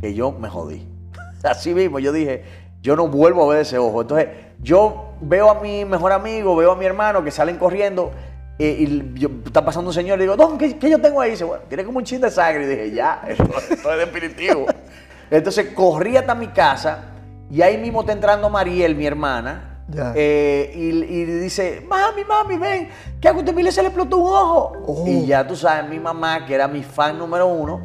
que 0.00 0.14
yo 0.14 0.32
me 0.32 0.48
jodí. 0.48 0.86
Así 1.42 1.74
mismo, 1.74 1.98
yo 1.98 2.12
dije, 2.12 2.44
yo 2.82 2.96
no 2.96 3.08
vuelvo 3.08 3.44
a 3.44 3.54
ver 3.54 3.62
ese 3.62 3.78
ojo. 3.78 4.02
Entonces, 4.02 4.28
yo 4.60 5.12
veo 5.20 5.50
a 5.50 5.60
mi 5.60 5.84
mejor 5.84 6.12
amigo, 6.12 6.56
veo 6.56 6.72
a 6.72 6.76
mi 6.76 6.84
hermano 6.86 7.22
que 7.24 7.30
salen 7.30 7.56
corriendo. 7.58 8.10
eh, 8.56 8.76
y 8.86 9.18
yo- 9.18 9.30
está 9.44 9.64
pasando 9.64 9.90
un 9.90 9.94
señor 9.94 10.16
y 10.18 10.22
digo, 10.22 10.36
Don, 10.36 10.56
¿qué, 10.56 10.78
qué 10.78 10.88
yo 10.88 11.00
tengo 11.00 11.20
ahí? 11.20 11.30
Y 11.30 11.32
dice, 11.32 11.42
bueno, 11.42 11.64
tiene 11.68 11.84
como 11.84 11.98
un 11.98 12.04
chin 12.04 12.20
de 12.20 12.30
sangre. 12.30 12.62
Y 12.64 12.66
dije, 12.68 12.90
ya, 12.92 13.20
esto, 13.28 13.44
esto 13.68 13.92
es 13.92 13.98
definitivo. 13.98 14.66
Entonces 15.30 15.70
corrí 15.74 16.16
hasta 16.16 16.36
mi 16.36 16.46
casa 16.48 17.06
y 17.50 17.62
ahí 17.62 17.76
mismo 17.78 18.00
está 18.02 18.12
entrando 18.12 18.48
Mariel, 18.48 18.94
mi 18.94 19.06
hermana. 19.06 19.73
Ya. 19.86 20.12
eh, 20.16 20.72
y, 20.74 20.88
y 20.88 21.24
dice, 21.24 21.84
mami, 21.88 22.24
mami, 22.24 22.56
ven, 22.56 22.88
que 23.20 23.28
a 23.28 23.32
Gutemile 23.32 23.70
se 23.70 23.82
le 23.82 23.88
explotó 23.88 24.16
un 24.16 24.32
ojo. 24.32 24.72
Oh. 24.86 25.04
Y 25.06 25.26
ya 25.26 25.46
tú 25.46 25.54
sabes, 25.56 25.88
mi 25.90 25.98
mamá, 26.00 26.46
que 26.46 26.54
era 26.54 26.66
mi 26.68 26.82
fan 26.82 27.18
número 27.18 27.46
uno, 27.46 27.80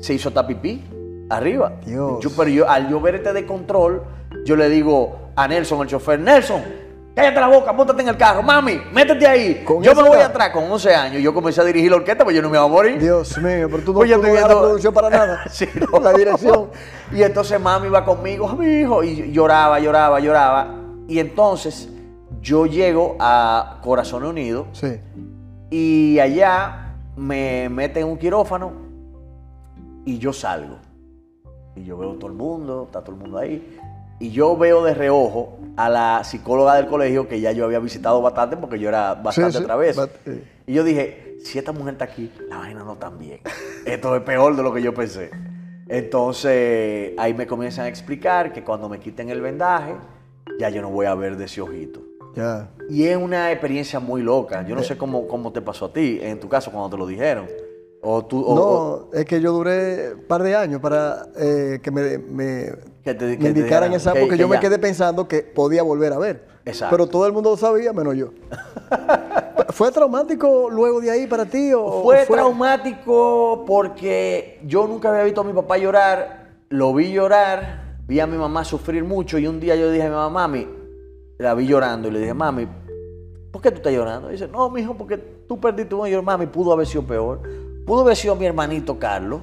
se 0.00 0.14
hizo 0.14 0.30
tapipí 0.30 0.84
arriba. 1.30 1.72
Dios. 1.84 2.20
Yo, 2.20 2.30
pero 2.36 2.48
yo, 2.50 2.68
al 2.68 2.88
yo 2.88 3.00
ver 3.00 3.16
este 3.16 3.32
de 3.32 3.44
control, 3.46 4.02
yo 4.44 4.54
le 4.56 4.68
digo 4.68 5.30
a 5.34 5.48
Nelson, 5.48 5.80
el 5.82 5.88
chofer, 5.88 6.20
Nelson, 6.20 6.62
cállate 7.16 7.40
la 7.40 7.48
boca, 7.48 7.72
móntate 7.72 8.02
en 8.02 8.08
el 8.10 8.16
carro, 8.16 8.42
mami, 8.42 8.80
métete 8.92 9.26
ahí. 9.26 9.62
Con 9.64 9.82
yo 9.82 9.92
me 9.94 10.02
voy 10.02 10.18
edad. 10.18 10.26
atrás 10.30 10.50
con 10.50 10.70
11 10.70 10.94
años. 10.94 11.22
Yo 11.22 11.34
comencé 11.34 11.60
a 11.60 11.64
dirigir 11.64 11.90
la 11.90 11.96
orquesta, 11.96 12.22
pues 12.22 12.36
yo 12.36 12.42
no 12.42 12.48
me 12.50 12.56
iba 12.58 12.64
a 12.64 12.68
morir. 12.68 13.00
Dios 13.00 13.36
mío, 13.38 13.68
pero 13.70 13.82
tú 13.82 13.92
no, 13.92 13.98
Pues 13.98 14.10
tú 14.12 14.18
no 14.18 14.22
dejas 14.22 14.40
la 14.42 14.46
viendo- 14.48 14.60
producción 14.62 14.94
para 14.94 15.10
nada. 15.10 15.44
Sí, 15.50 15.66
no. 15.92 15.98
La 15.98 16.12
dirección. 16.12 16.68
Y 17.12 17.22
entonces 17.22 17.60
mami 17.60 17.88
iba 17.88 18.04
conmigo, 18.04 18.46
mi 18.50 18.66
hijo, 18.68 19.02
y 19.02 19.32
lloraba, 19.32 19.80
lloraba, 19.80 20.20
lloraba. 20.20 20.82
Y 21.08 21.18
entonces 21.18 21.88
yo 22.40 22.66
llego 22.66 23.16
a 23.20 23.78
Corazón 23.82 24.24
Unido 24.24 24.66
Sí. 24.72 24.98
y 25.70 26.18
allá 26.18 26.94
me 27.16 27.68
meten 27.68 28.04
en 28.04 28.08
un 28.10 28.18
quirófano 28.18 28.72
y 30.04 30.18
yo 30.18 30.32
salgo. 30.32 30.76
Y 31.76 31.84
yo 31.84 31.96
veo 31.98 32.14
todo 32.14 32.28
el 32.30 32.36
mundo, 32.36 32.84
está 32.86 33.00
todo 33.02 33.16
el 33.16 33.20
mundo 33.22 33.38
ahí. 33.38 33.78
Y 34.20 34.30
yo 34.30 34.56
veo 34.56 34.84
de 34.84 34.94
reojo 34.94 35.58
a 35.76 35.88
la 35.88 36.22
psicóloga 36.24 36.76
del 36.76 36.86
colegio 36.86 37.26
que 37.28 37.40
ya 37.40 37.50
yo 37.52 37.64
había 37.64 37.80
visitado 37.80 38.22
bastante 38.22 38.56
porque 38.56 38.78
yo 38.78 38.88
era 38.88 39.14
bastante 39.14 39.58
Sí, 39.58 39.58
sí, 39.58 40.30
eh. 40.30 40.44
Y 40.66 40.72
yo 40.72 40.84
dije, 40.84 41.36
si 41.44 41.58
esta 41.58 41.72
mujer 41.72 41.94
está 41.94 42.04
aquí, 42.04 42.32
la 42.48 42.58
vaina 42.58 42.84
no 42.84 42.92
está 42.94 43.10
bien. 43.10 43.40
Esto 43.84 44.14
es 44.16 44.22
peor 44.22 44.54
de 44.56 44.62
lo 44.62 44.72
que 44.72 44.80
yo 44.82 44.94
pensé. 44.94 45.30
Entonces 45.88 47.12
ahí 47.18 47.34
me 47.34 47.46
comienzan 47.46 47.86
a 47.86 47.88
explicar 47.88 48.52
que 48.52 48.62
cuando 48.62 48.88
me 48.88 48.98
quiten 49.00 49.28
el 49.30 49.40
vendaje, 49.40 49.94
ya 50.58 50.68
yo 50.70 50.82
no 50.82 50.90
voy 50.90 51.06
a 51.06 51.14
ver 51.14 51.36
de 51.36 51.44
ese 51.46 51.60
ojito. 51.60 52.00
Ya. 52.34 52.70
Y 52.90 53.04
es 53.04 53.16
una 53.16 53.52
experiencia 53.52 54.00
muy 54.00 54.22
loca. 54.22 54.66
Yo 54.66 54.74
no 54.74 54.82
sé 54.82 54.96
cómo, 54.98 55.26
cómo 55.28 55.52
te 55.52 55.60
pasó 55.62 55.86
a 55.86 55.92
ti, 55.92 56.18
en 56.20 56.40
tu 56.40 56.48
caso, 56.48 56.70
cuando 56.72 56.90
te 56.90 56.96
lo 56.96 57.06
dijeron. 57.06 57.46
O 58.06 58.24
tú, 58.24 58.40
o- 58.42 58.52
o- 58.54 59.08
No, 59.12 59.18
es 59.18 59.24
que 59.24 59.40
yo 59.40 59.52
duré 59.52 60.12
un 60.14 60.24
par 60.24 60.42
de 60.42 60.54
años 60.54 60.80
para 60.80 61.26
eh, 61.36 61.78
que 61.82 61.90
me, 61.90 62.18
me, 62.18 62.72
Que 63.02 63.14
te- 63.14 63.24
me 63.24 63.38
que 63.38 63.44
te 63.44 63.48
indicaran 63.48 63.54
dijeran 63.54 63.92
esa, 63.94 64.12
que- 64.12 64.20
porque 64.20 64.34
que 64.36 64.40
yo 64.42 64.48
me 64.48 64.58
quedé 64.60 64.78
pensando 64.78 65.26
que 65.26 65.42
podía 65.42 65.82
volver 65.82 66.12
a 66.12 66.18
ver. 66.18 66.44
Exacto. 66.66 66.94
Pero 66.96 67.06
todo 67.08 67.26
el 67.26 67.32
mundo 67.32 67.50
lo 67.50 67.56
sabía, 67.56 67.92
menos 67.92 68.14
yo. 68.16 68.30
¿Fue 69.70 69.90
traumático 69.92 70.68
luego 70.70 71.00
de 71.00 71.10
ahí 71.10 71.26
para 71.26 71.46
ti? 71.46 71.72
O 71.72 72.02
fue, 72.02 72.26
traumático 72.26 73.64
porque 73.66 74.60
yo 74.66 74.86
nunca 74.86 75.10
había 75.10 75.24
visto 75.24 75.40
a 75.40 75.44
mi 75.44 75.52
papá 75.52 75.78
llorar, 75.78 76.48
lo 76.68 76.92
vi 76.94 77.12
llorar, 77.12 77.83
vi 78.06 78.20
a 78.20 78.26
mi 78.26 78.36
mamá 78.36 78.64
sufrir 78.64 79.04
mucho 79.04 79.38
y 79.38 79.46
un 79.46 79.60
día 79.60 79.76
yo 79.76 79.90
dije 79.90 80.04
a 80.04 80.08
mi 80.08 80.14
mamá, 80.14 80.46
mami, 80.48 80.66
la 81.38 81.54
vi 81.54 81.66
llorando 81.66 82.08
y 82.08 82.10
le 82.12 82.20
dije, 82.20 82.34
mami, 82.34 82.66
¿por 83.50 83.62
qué 83.62 83.70
tú 83.70 83.76
estás 83.78 83.92
llorando? 83.92 84.28
Y 84.28 84.32
dice, 84.32 84.48
no, 84.48 84.68
mijo, 84.70 84.94
porque 84.94 85.16
tú 85.16 85.60
perdiste 85.60 85.94
un 85.94 86.08
yo, 86.08 86.22
mami, 86.22 86.46
pudo 86.46 86.72
haber 86.72 86.86
sido 86.86 87.02
peor. 87.04 87.40
Pudo 87.86 88.02
haber 88.02 88.16
sido 88.16 88.34
mi 88.36 88.46
hermanito 88.46 88.98
Carlos, 88.98 89.40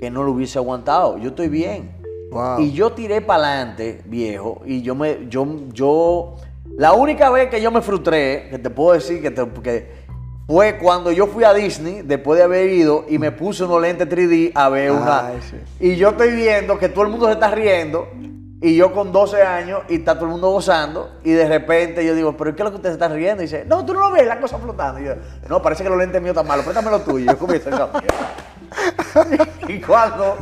que 0.00 0.10
no 0.10 0.22
lo 0.22 0.32
hubiese 0.32 0.58
aguantado. 0.58 1.18
Yo 1.18 1.30
estoy 1.30 1.48
bien. 1.48 1.96
Wow. 2.30 2.60
Y 2.60 2.72
yo 2.72 2.92
tiré 2.92 3.20
para 3.20 3.44
adelante, 3.52 4.02
viejo, 4.06 4.62
y 4.64 4.80
yo 4.82 4.94
me, 4.94 5.26
yo, 5.28 5.46
yo, 5.72 6.36
la 6.78 6.94
única 6.94 7.28
vez 7.30 7.50
que 7.50 7.60
yo 7.60 7.70
me 7.70 7.82
frustré, 7.82 8.48
que 8.50 8.58
te 8.58 8.70
puedo 8.70 8.94
decir 8.94 9.20
que, 9.20 9.30
te- 9.30 9.46
que 9.62 10.01
fue 10.46 10.78
cuando 10.78 11.12
yo 11.12 11.26
fui 11.26 11.44
a 11.44 11.54
Disney, 11.54 12.02
después 12.02 12.38
de 12.38 12.44
haber 12.44 12.70
ido, 12.70 13.04
y 13.08 13.18
me 13.18 13.32
puse 13.32 13.64
unos 13.64 13.80
lentes 13.80 14.08
3D 14.08 14.52
a 14.54 14.68
ver 14.68 14.90
una. 14.90 15.28
Ay, 15.28 15.40
sí. 15.48 15.56
Y 15.80 15.96
yo 15.96 16.10
estoy 16.10 16.32
viendo 16.32 16.78
que 16.78 16.88
todo 16.88 17.04
el 17.04 17.10
mundo 17.10 17.26
se 17.26 17.32
está 17.32 17.50
riendo, 17.50 18.08
y 18.60 18.76
yo 18.76 18.92
con 18.92 19.12
12 19.12 19.42
años, 19.42 19.80
y 19.88 19.96
está 19.96 20.14
todo 20.14 20.26
el 20.26 20.32
mundo 20.32 20.50
gozando, 20.50 21.18
y 21.24 21.32
de 21.32 21.48
repente 21.48 22.04
yo 22.04 22.14
digo, 22.14 22.36
¿pero 22.36 22.54
qué 22.54 22.62
es 22.62 22.64
lo 22.64 22.70
que 22.70 22.76
ustedes 22.76 22.94
están 22.94 23.12
riendo? 23.12 23.42
Y 23.42 23.46
dice, 23.46 23.64
no, 23.66 23.84
tú 23.84 23.92
no 23.94 24.00
lo 24.00 24.10
ves, 24.12 24.26
la 24.26 24.40
cosa 24.40 24.58
flotando. 24.58 25.00
Y 25.00 25.04
yo, 25.04 25.14
no, 25.48 25.60
parece 25.62 25.82
que 25.82 25.88
los 25.88 25.98
lentes 25.98 26.20
míos 26.20 26.34
están 26.34 26.46
malos, 26.46 26.64
préstame 26.64 26.90
los 26.90 27.04
tuyos. 27.04 27.22
Y 27.22 27.26
yo 27.26 27.38
comienzo 27.38 27.70
y 29.68 29.80
cuando 29.80 30.36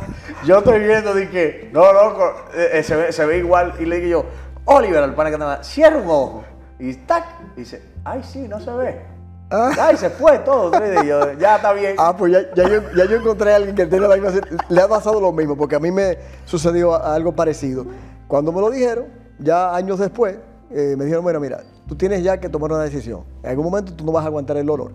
yo 0.45 0.59
estoy 0.59 0.79
viendo, 0.79 1.13
dije, 1.13 1.69
no, 1.73 1.91
loco, 1.91 2.33
eh, 2.53 2.69
eh, 2.73 2.83
se, 2.83 2.95
ve, 2.95 3.11
se 3.11 3.25
ve 3.25 3.39
igual. 3.39 3.73
Y 3.79 3.85
le 3.85 3.97
digo 3.99 4.21
yo, 4.21 4.25
Oliver, 4.65 5.03
al 5.03 5.15
pana 5.15 5.29
que 5.29 5.35
estaba, 5.35 5.63
cierra 5.63 5.97
un 5.97 6.07
ojo. 6.07 6.43
Y 6.79 6.93
tac, 6.93 7.25
y 7.55 7.61
dice, 7.61 7.83
ay, 8.03 8.21
sí, 8.23 8.47
no 8.47 8.59
se 8.59 8.71
ve. 8.71 9.10
Ah. 9.51 9.71
Ay, 9.79 9.97
se 9.97 10.09
fue 10.09 10.39
todo. 10.39 10.71
3D. 10.71 11.03
Y 11.03 11.07
yo, 11.07 11.33
ya 11.33 11.57
está 11.57 11.73
bien. 11.73 11.95
Ah, 11.97 12.15
pues 12.15 12.31
ya, 12.31 12.53
ya 12.55 12.69
yo, 12.69 12.81
ya 12.95 13.05
yo 13.05 13.17
encontré 13.17 13.53
a 13.53 13.57
alguien 13.57 13.75
que 13.75 13.85
tiene 13.85 14.07
la 14.07 14.15
misma... 14.15 14.31
Le 14.69 14.81
ha 14.81 14.87
pasado 14.87 15.19
lo 15.19 15.31
mismo, 15.31 15.57
porque 15.57 15.75
a 15.75 15.79
mí 15.79 15.91
me 15.91 16.17
sucedió 16.45 16.95
algo 17.03 17.35
parecido. 17.35 17.85
Cuando 18.27 18.51
me 18.51 18.61
lo 18.61 18.69
dijeron, 18.69 19.05
ya 19.39 19.75
años 19.75 19.99
después, 19.99 20.37
eh, 20.71 20.95
me 20.97 21.03
dijeron, 21.03 21.25
mira, 21.25 21.39
mira, 21.39 21.63
tú 21.87 21.95
tienes 21.95 22.23
ya 22.23 22.39
que 22.39 22.47
tomar 22.47 22.71
una 22.71 22.83
decisión. 22.83 23.23
En 23.43 23.49
algún 23.49 23.65
momento 23.65 23.93
tú 23.93 24.05
no 24.05 24.11
vas 24.13 24.23
a 24.23 24.27
aguantar 24.27 24.55
el 24.57 24.65
dolor 24.65 24.93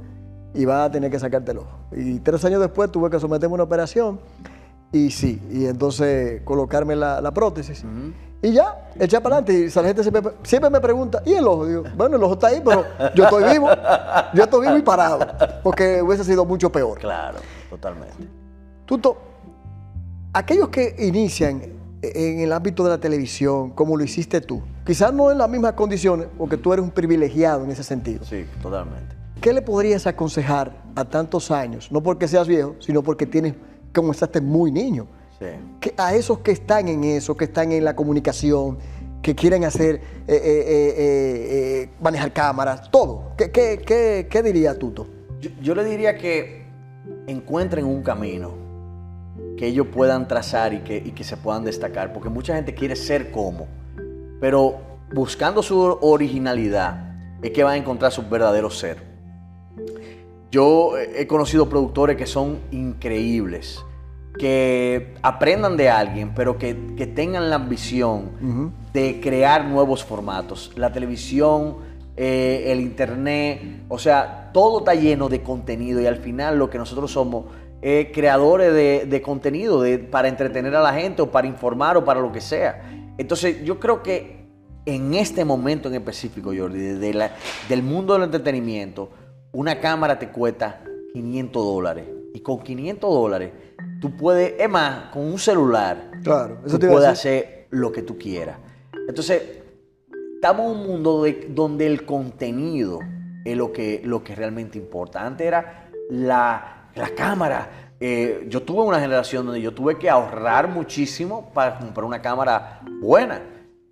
y 0.55 0.65
vas 0.65 0.89
a 0.89 0.91
tener 0.91 1.11
que 1.11 1.19
sacarte 1.19 1.53
el 1.53 1.59
ojo. 1.59 1.79
Y 1.93 2.19
tres 2.21 2.45
años 2.47 2.61
después 2.61 2.91
tuve 2.91 3.11
que 3.11 3.21
someterme 3.21 3.53
a 3.53 3.57
una 3.57 3.65
operación 3.65 4.19
y 4.93 5.11
sí, 5.11 5.43
y 5.51 5.67
entonces 5.67 6.41
colocarme 6.45 6.97
la, 6.97 7.21
la 7.21 7.33
prótesis. 7.33 7.85
Y 8.47 8.53
ya, 8.53 8.91
eché 9.01 9.21
para 9.21 9.39
adelante. 9.39 9.67
Y 9.67 9.75
la 9.75 9.89
gente 9.89 10.03
siempre, 10.03 10.23
siempre 10.45 10.71
me 10.71 10.81
pregunta, 10.81 11.21
¿y 11.27 11.33
el 11.35 11.45
ojo? 11.49 11.67
Digo, 11.67 11.83
bueno, 11.97 12.15
el 12.15 12.23
ojo 12.23 12.35
está 12.35 12.47
ahí, 12.47 12.63
pero 12.65 12.85
yo 13.13 13.25
estoy 13.25 13.43
vivo. 13.43 13.69
Yo 14.35 14.45
estoy 14.45 14.67
vivo 14.69 14.79
y 14.79 14.83
parado. 14.83 15.19
Porque 15.65 16.01
hubiese 16.01 16.23
sido 16.23 16.45
mucho 16.45 16.71
peor. 16.71 16.97
Claro, 17.01 17.39
totalmente. 17.69 18.15
Tuto, 18.85 19.17
aquellos 20.33 20.69
que 20.69 20.95
inician 21.01 21.61
en 22.03 22.39
el 22.39 22.53
ámbito 22.53 22.85
de 22.85 22.91
la 22.91 22.99
televisión, 22.99 23.71
como 23.71 23.97
lo 23.97 24.05
hiciste 24.05 24.41
tú, 24.41 24.63
quizás 24.85 25.13
no 25.13 25.33
en 25.33 25.39
las 25.39 25.51
mismas 25.51 25.73
condiciones, 25.73 26.29
porque 26.39 26.57
tú 26.57 26.73
eres 26.73 26.85
un 26.85 26.93
privilegiado 26.93 27.65
en 27.65 27.73
ese 27.73 27.83
sentido. 27.83 28.25
Sí, 28.25 28.47
totalmente. 28.63 29.17
¿Qué 29.41 29.53
le 29.53 29.61
podrías 29.61 30.07
aconsejar 30.07 30.71
a 30.95 31.05
tantos 31.05 31.51
años? 31.51 31.91
No 31.91 32.01
porque 32.01 32.29
seas 32.29 32.47
viejo, 32.47 32.77
sino 32.79 33.03
porque 33.03 33.27
tienes, 33.27 33.55
comenzaste 33.93 34.41
muy 34.41 34.71
niño. 34.71 35.09
Sí. 35.39 35.47
Que 35.81 35.95
a 35.97 36.15
esos 36.15 36.39
que 36.39 36.53
están 36.53 36.89
en 36.89 37.05
eso, 37.05 37.37
que 37.37 37.45
están 37.45 37.73
en 37.73 37.85
la 37.85 37.95
comunicación, 37.95 38.79
que 39.23 39.35
quieren 39.35 39.65
hacer, 39.65 39.97
eh, 39.97 40.01
eh, 40.29 40.95
eh, 40.99 41.89
manejar 42.01 42.33
cámaras, 42.33 42.91
todo. 42.91 43.33
¿Qué, 43.37 43.51
qué, 43.51 43.83
qué, 43.85 44.29
qué 44.31 44.43
diría 44.43 44.79
Tuto? 44.79 45.07
Yo, 45.41 45.51
yo 45.61 45.75
le 45.75 45.85
diría 45.85 46.17
que 46.17 46.65
encuentren 47.27 47.85
un 47.85 48.03
camino 48.03 48.53
que 49.57 49.67
ellos 49.67 49.89
puedan 49.93 50.29
trazar 50.29 50.75
y 50.75 50.81
que, 50.81 50.97
y 50.99 51.13
que 51.13 51.25
se 51.25 51.37
puedan 51.37 51.65
destacar, 51.65 52.13
porque 52.13 52.29
mucha 52.29 52.55
gente 52.55 52.75
quiere 52.75 52.95
ser 52.95 53.31
como, 53.31 53.67
pero 54.41 54.77
buscando 55.13 55.63
su 55.63 55.79
originalidad 56.01 57.17
es 57.43 57.51
que 57.51 57.65
van 57.65 57.75
a 57.75 57.77
encontrar 57.79 58.13
su 58.13 58.23
verdadero 58.29 58.71
ser. 58.71 58.99
Yo 60.51 60.97
he 60.97 61.27
conocido 61.27 61.69
productores 61.69 62.17
que 62.17 62.27
son 62.27 62.61
increíbles, 62.71 63.85
que 64.39 65.15
aprendan 65.23 65.77
de 65.77 65.89
alguien, 65.89 66.33
pero 66.35 66.59
que, 66.59 66.75
tengan 67.15 67.51
la 67.51 67.57
ambición 67.57 68.73
de 68.93 69.21
crear 69.21 69.65
nuevos 69.65 70.05
formatos. 70.05 70.73
La 70.77 70.93
televisión, 70.93 71.77
eh, 72.17 72.65
el 72.69 72.81
internet, 72.81 73.85
o 73.89 73.99
sea, 73.99 74.51
todo 74.53 74.81
está 74.81 74.95
lleno 74.95 75.29
de 75.29 75.43
contenido 75.43 76.01
y 76.01 76.07
al 76.07 76.17
final 76.17 76.59
lo 76.59 76.71
que 76.71 76.79
nosotros 76.79 77.13
somos 77.13 77.47
es 77.83 78.09
creadores 78.13 78.73
de, 78.73 79.23
contenido 79.23 79.85
para 80.11 80.29
entretener 80.29 80.75
a 80.75 80.81
la 80.81 80.93
gente 80.93 81.23
o 81.23 81.31
para 81.31 81.47
informar 81.47 81.97
o 81.97 82.05
para 82.05 82.21
lo 82.21 82.33
que 82.33 82.41
sea. 82.41 82.83
Entonces 83.19 83.65
yo 83.65 83.79
creo 83.79 84.03
que 84.03 84.47
en 84.87 85.15
este 85.15 85.45
momento 85.45 85.89
en 85.89 85.95
específico, 85.95 86.53
Jordi, 86.57 86.79
del 86.79 87.83
mundo 87.83 88.15
del 88.15 88.25
entretenimiento, 88.25 89.11
una 89.53 89.81
cámara 89.81 90.19
te 90.19 90.29
cuesta 90.29 90.83
500 91.13 91.65
dólares. 91.65 92.07
Y 92.35 92.41
con 92.41 92.61
500 92.61 93.11
dólares, 93.11 93.53
tú 94.07 94.17
puedes, 94.17 94.55
es 94.59 94.69
más, 94.69 95.07
con 95.11 95.23
un 95.23 95.39
celular, 95.39 96.11
claro, 96.23 96.59
tú 96.69 96.79
puedes 96.79 97.09
hacer 97.09 97.67
lo 97.71 97.91
que 97.91 98.03
tú 98.03 98.17
quieras. 98.17 98.57
Entonces, 99.09 99.43
estamos 100.35 100.67
en 100.67 100.81
un 100.81 100.87
mundo 100.87 101.25
donde 101.49 101.87
el 101.87 102.05
contenido 102.07 103.01
es 103.45 103.57
lo 103.57 103.73
que, 103.73 104.01
lo 104.05 104.23
que 104.23 104.37
realmente 104.37 104.79
importa. 104.79 105.27
Antes 105.27 105.47
era 105.47 105.89
la, 106.11 106.91
cámara. 107.17 107.69
Eh, 107.99 108.47
yo 108.49 108.63
tuve 108.63 108.83
una 108.83 109.01
generación 109.01 109.47
donde 109.47 109.61
yo 109.61 109.75
tuve 109.75 109.99
que 109.99 110.09
ahorrar 110.09 110.69
muchísimo 110.69 111.51
para 111.53 111.79
comprar 111.79 112.05
una 112.05 112.23
cámara 112.23 112.83
buena 113.01 113.43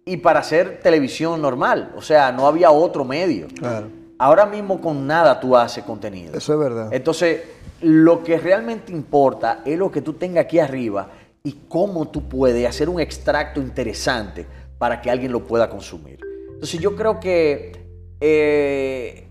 y 0.05 0.19
para 0.19 0.41
hacer 0.41 0.81
televisión 0.81 1.43
normal. 1.43 1.93
O 1.97 2.03
sea, 2.03 2.31
no 2.31 2.47
había 2.47 2.71
otro 2.71 3.05
medio. 3.05 3.49
Claro. 3.49 3.89
Ahora 4.19 4.47
mismo 4.47 4.81
con 4.81 5.09
nada 5.09 5.41
tú 5.41 5.57
haces 5.57 5.83
contenido. 5.83 6.37
Eso 6.37 6.53
es 6.53 6.59
verdad. 6.59 6.93
Entonces, 6.93 7.43
lo 7.85 8.23
que 8.23 8.39
realmente 8.39 8.93
importa 8.93 9.63
es 9.65 9.79
lo 9.79 9.91
que 9.91 10.01
tú 10.01 10.15
tengas 10.15 10.47
aquí 10.47 10.59
arriba 10.59 11.11
y 11.43 11.53
cómo 11.69 12.09
tú 12.09 12.29
puedes 12.29 12.67
hacer 12.67 12.89
un 12.89 12.99
extracto 12.99 13.61
interesante 13.61 14.47
para 14.79 15.03
que 15.03 15.11
alguien 15.11 15.31
lo 15.31 15.45
pueda 15.45 15.69
consumir. 15.69 16.19
Entonces, 16.55 16.81
yo 16.81 16.97
creo 16.97 17.21
que 17.21 17.73
eh, 18.21 19.29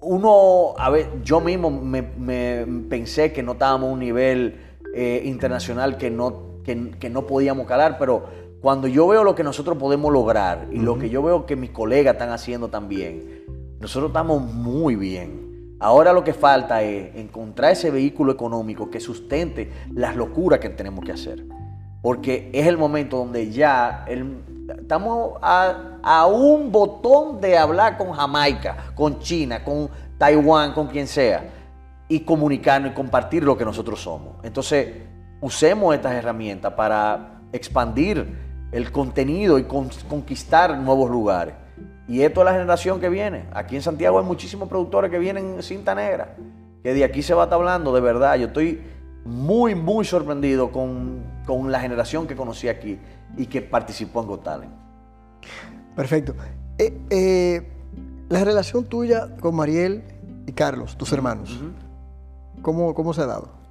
uno, 0.00 0.74
a 0.76 0.90
ver, 0.90 1.08
yo 1.22 1.40
mismo 1.40 1.70
me, 1.70 2.02
pensé 2.90 3.32
que 3.32 3.42
no 3.42 3.52
estábamos 3.52 3.88
a 3.88 3.92
un 3.92 4.00
nivel 4.00 4.60
eh, 4.94 5.22
internacional 5.24 5.96
que 5.96 6.10
no, 6.10 6.62
que 6.62 7.08
no 7.10 7.26
podíamos 7.26 7.66
calar, 7.66 7.96
pero 7.98 8.24
cuando 8.60 8.86
yo 8.86 9.06
veo 9.06 9.24
lo 9.24 9.34
que 9.34 9.44
nosotros 9.44 9.78
podemos 9.78 10.12
lograr 10.12 10.68
y 10.70 10.78
lo 10.78 10.98
que 10.98 11.08
yo 11.08 11.22
veo 11.22 11.46
que 11.46 11.56
mis 11.56 11.70
colegas 11.70 12.14
están 12.14 12.30
haciendo 12.30 12.68
también, 12.68 13.44
nosotros 13.80 14.10
estamos 14.10 14.42
muy 14.42 14.94
bien. 14.94 15.53
Ahora 15.80 16.12
lo 16.12 16.24
que 16.24 16.32
falta 16.32 16.82
es 16.82 17.14
encontrar 17.16 17.72
ese 17.72 17.90
vehículo 17.90 18.32
económico 18.32 18.90
que 18.90 19.00
sustente 19.00 19.70
las 19.92 20.16
locuras 20.16 20.60
que 20.60 20.70
tenemos 20.70 21.04
que 21.04 21.12
hacer. 21.12 21.44
Porque 22.00 22.50
es 22.52 22.66
el 22.66 22.78
momento 22.78 23.18
donde 23.18 23.50
ya 23.50 24.04
estamos 24.08 25.38
a, 25.42 25.98
a 26.02 26.26
un 26.26 26.70
botón 26.70 27.40
de 27.40 27.58
hablar 27.58 27.96
con 27.96 28.12
Jamaica, 28.12 28.92
con 28.94 29.18
China, 29.18 29.64
con 29.64 29.88
Taiwán, 30.18 30.72
con 30.72 30.86
quien 30.86 31.06
sea, 31.06 31.50
y 32.08 32.20
comunicarnos 32.20 32.92
y 32.92 32.94
compartir 32.94 33.42
lo 33.42 33.56
que 33.56 33.64
nosotros 33.64 34.00
somos. 34.00 34.36
Entonces, 34.42 34.88
usemos 35.40 35.94
estas 35.94 36.14
herramientas 36.14 36.72
para 36.74 37.40
expandir 37.52 38.26
el 38.72 38.90
contenido 38.90 39.58
y 39.58 39.64
conquistar 39.64 40.76
nuevos 40.78 41.10
lugares. 41.10 41.54
Y 42.06 42.22
esto 42.22 42.40
es 42.40 42.44
la 42.44 42.52
generación 42.52 43.00
que 43.00 43.08
viene. 43.08 43.44
Aquí 43.52 43.76
en 43.76 43.82
Santiago 43.82 44.18
hay 44.18 44.24
muchísimos 44.24 44.68
productores 44.68 45.10
que 45.10 45.18
vienen 45.18 45.62
cinta 45.62 45.94
negra, 45.94 46.36
que 46.82 46.92
de 46.92 47.04
aquí 47.04 47.22
se 47.22 47.34
va 47.34 47.42
a 47.42 47.44
estar 47.44 47.58
hablando, 47.58 47.94
de 47.94 48.00
verdad. 48.00 48.36
Yo 48.36 48.48
estoy 48.48 48.82
muy, 49.24 49.74
muy 49.74 50.04
sorprendido 50.04 50.70
con, 50.70 51.24
la 51.70 51.80
generación 51.80 52.26
que 52.26 52.36
conocí 52.36 52.68
aquí 52.68 52.98
y 53.36 53.46
que 53.46 53.62
participó 53.62 54.20
en 54.20 54.26
Got 54.26 54.44
Talent. 54.44 54.72
Perfecto. 55.96 56.34
Eh, 56.78 56.98
eh, 57.10 57.72
la 58.28 58.44
relación 58.44 58.84
tuya 58.84 59.28
con 59.40 59.54
Mariel 59.54 60.02
y 60.46 60.52
Carlos, 60.52 60.96
tus 60.96 61.12
hermanos, 61.12 61.60
¿cómo, 62.62 62.94
¿cómo 62.94 63.12
se 63.12 63.22
ha 63.22 63.26
dado? 63.26 63.64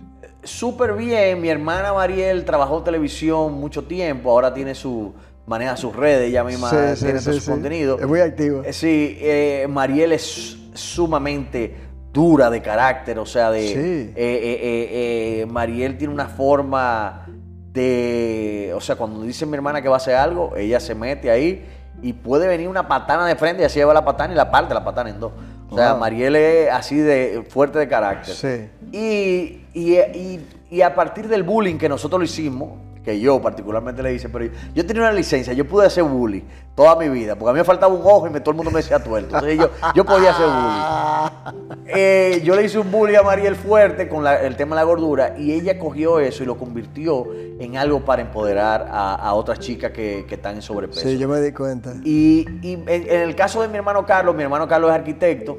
súper 0.43 0.93
bien. 0.93 1.41
Mi 1.41 1.49
hermana 1.49 1.93
Mariel 1.93 2.45
trabajó 2.45 2.83
televisión 2.83 3.53
mucho 3.53 3.83
tiempo, 3.85 4.31
ahora 4.31 4.53
tiene 4.53 4.75
su 4.75 5.13
maneja 5.45 5.75
sus 5.77 5.95
redes, 5.95 6.29
ella 6.29 6.43
misma 6.43 6.69
tiene 6.95 7.19
su 7.19 7.51
contenido. 7.51 7.99
Es 7.99 8.07
muy 8.07 8.19
activa. 8.19 8.61
Eh, 8.65 8.73
sí, 8.73 9.17
eh, 9.21 9.67
Mariel 9.69 10.13
es 10.13 10.57
sumamente 10.73 11.75
dura 12.11 12.49
de 12.49 12.61
carácter, 12.61 13.19
o 13.19 13.25
sea, 13.25 13.51
de 13.51 14.13
eh, 14.15 15.45
Mariel 15.49 15.97
tiene 15.97 16.13
una 16.13 16.27
forma 16.27 17.25
de, 17.71 18.71
o 18.75 18.81
sea, 18.81 18.95
cuando 18.95 19.21
dice 19.23 19.45
mi 19.45 19.55
hermana 19.55 19.81
que 19.81 19.89
va 19.89 19.95
a 19.95 19.97
hacer 19.97 20.15
algo, 20.15 20.55
ella 20.55 20.79
se 20.79 20.93
mete 20.93 21.31
ahí 21.31 21.65
y 22.01 22.13
puede 22.13 22.47
venir 22.47 22.67
una 22.67 22.87
patana 22.87 23.25
de 23.25 23.35
frente 23.35 23.63
y 23.63 23.65
así 23.65 23.79
lleva 23.79 23.93
la 23.93 24.05
patana 24.05 24.33
y 24.33 24.35
la 24.35 24.51
parte 24.51 24.73
la 24.73 24.83
patana 24.83 25.09
en 25.09 25.19
dos. 25.19 25.31
O 25.69 25.75
sea, 25.75 25.95
Mariel 25.95 26.35
es 26.35 26.69
así 26.69 26.97
de 26.97 27.43
fuerte 27.49 27.79
de 27.79 27.87
carácter. 27.87 28.35
Sí. 28.35 28.69
Y, 28.91 30.39
y, 30.69 30.81
a 30.81 30.93
partir 30.93 31.27
del 31.27 31.41
bullying 31.41 31.77
que 31.77 31.89
nosotros 31.89 32.19
lo 32.19 32.25
hicimos, 32.25 32.73
que 33.03 33.19
yo 33.19 33.41
particularmente 33.41 34.01
le 34.01 34.13
hice, 34.13 34.29
pero 34.29 34.49
yo, 34.73 34.85
tenía 34.85 35.03
una 35.03 35.11
licencia, 35.11 35.53
yo 35.53 35.67
pude 35.67 35.85
hacer 35.85 36.03
bullying 36.03 36.43
toda 36.75 36.95
mi 36.95 37.09
vida, 37.09 37.35
porque 37.35 37.51
a 37.51 37.53
mí 37.53 37.59
me 37.59 37.65
faltaba 37.65 37.93
un 37.93 38.01
ojo 38.03 38.27
y 38.27 38.29
me, 38.29 38.39
todo 38.39 38.51
el 38.51 38.55
mundo 38.57 38.71
me 38.71 38.77
decía 38.77 39.03
tuerto. 39.03 39.35
Entonces 39.35 39.59
yo, 39.59 39.69
yo 39.93 40.05
podía 40.05 40.31
hacer 40.31 40.47
bullying. 40.47 41.83
Eh, 41.85 42.41
yo 42.43 42.55
le 42.55 42.63
hice 42.63 42.79
un 42.79 42.91
bullying 42.91 43.17
a 43.17 43.21
Mariel 43.21 43.55
fuerte 43.55 44.07
con 44.07 44.25
el 44.25 44.55
tema 44.55 44.75
de 44.75 44.81
la 44.81 44.85
gordura 44.85 45.35
y 45.37 45.51
ella 45.51 45.77
cogió 45.77 46.19
eso 46.19 46.43
y 46.43 46.45
lo 46.45 46.57
convirtió 46.57 47.27
en 47.59 47.77
algo 47.77 47.99
para 48.01 48.21
empoderar 48.21 48.87
a, 48.89 49.33
otras 49.33 49.59
chicas 49.59 49.91
que, 49.91 50.25
están 50.29 50.55
en 50.55 50.61
sobrepeso. 50.61 51.01
Sí, 51.01 51.17
yo 51.17 51.27
me 51.27 51.41
di 51.41 51.51
cuenta. 51.51 51.93
Y, 52.03 52.45
en, 52.63 52.87
en 52.87 53.21
el 53.21 53.35
caso 53.35 53.61
de 53.61 53.67
mi 53.67 53.77
hermano 53.77 54.05
Carlos, 54.05 54.35
mi 54.35 54.43
hermano 54.43 54.67
Carlos 54.67 54.89
es 54.89 54.95
arquitecto 54.95 55.57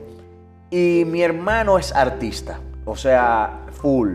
y 0.71 1.05
mi 1.07 1.23
hermano 1.23 1.79
es 1.79 1.95
artista, 1.95 2.59
o 2.85 2.97
sea, 2.97 3.61
full. 3.71 4.15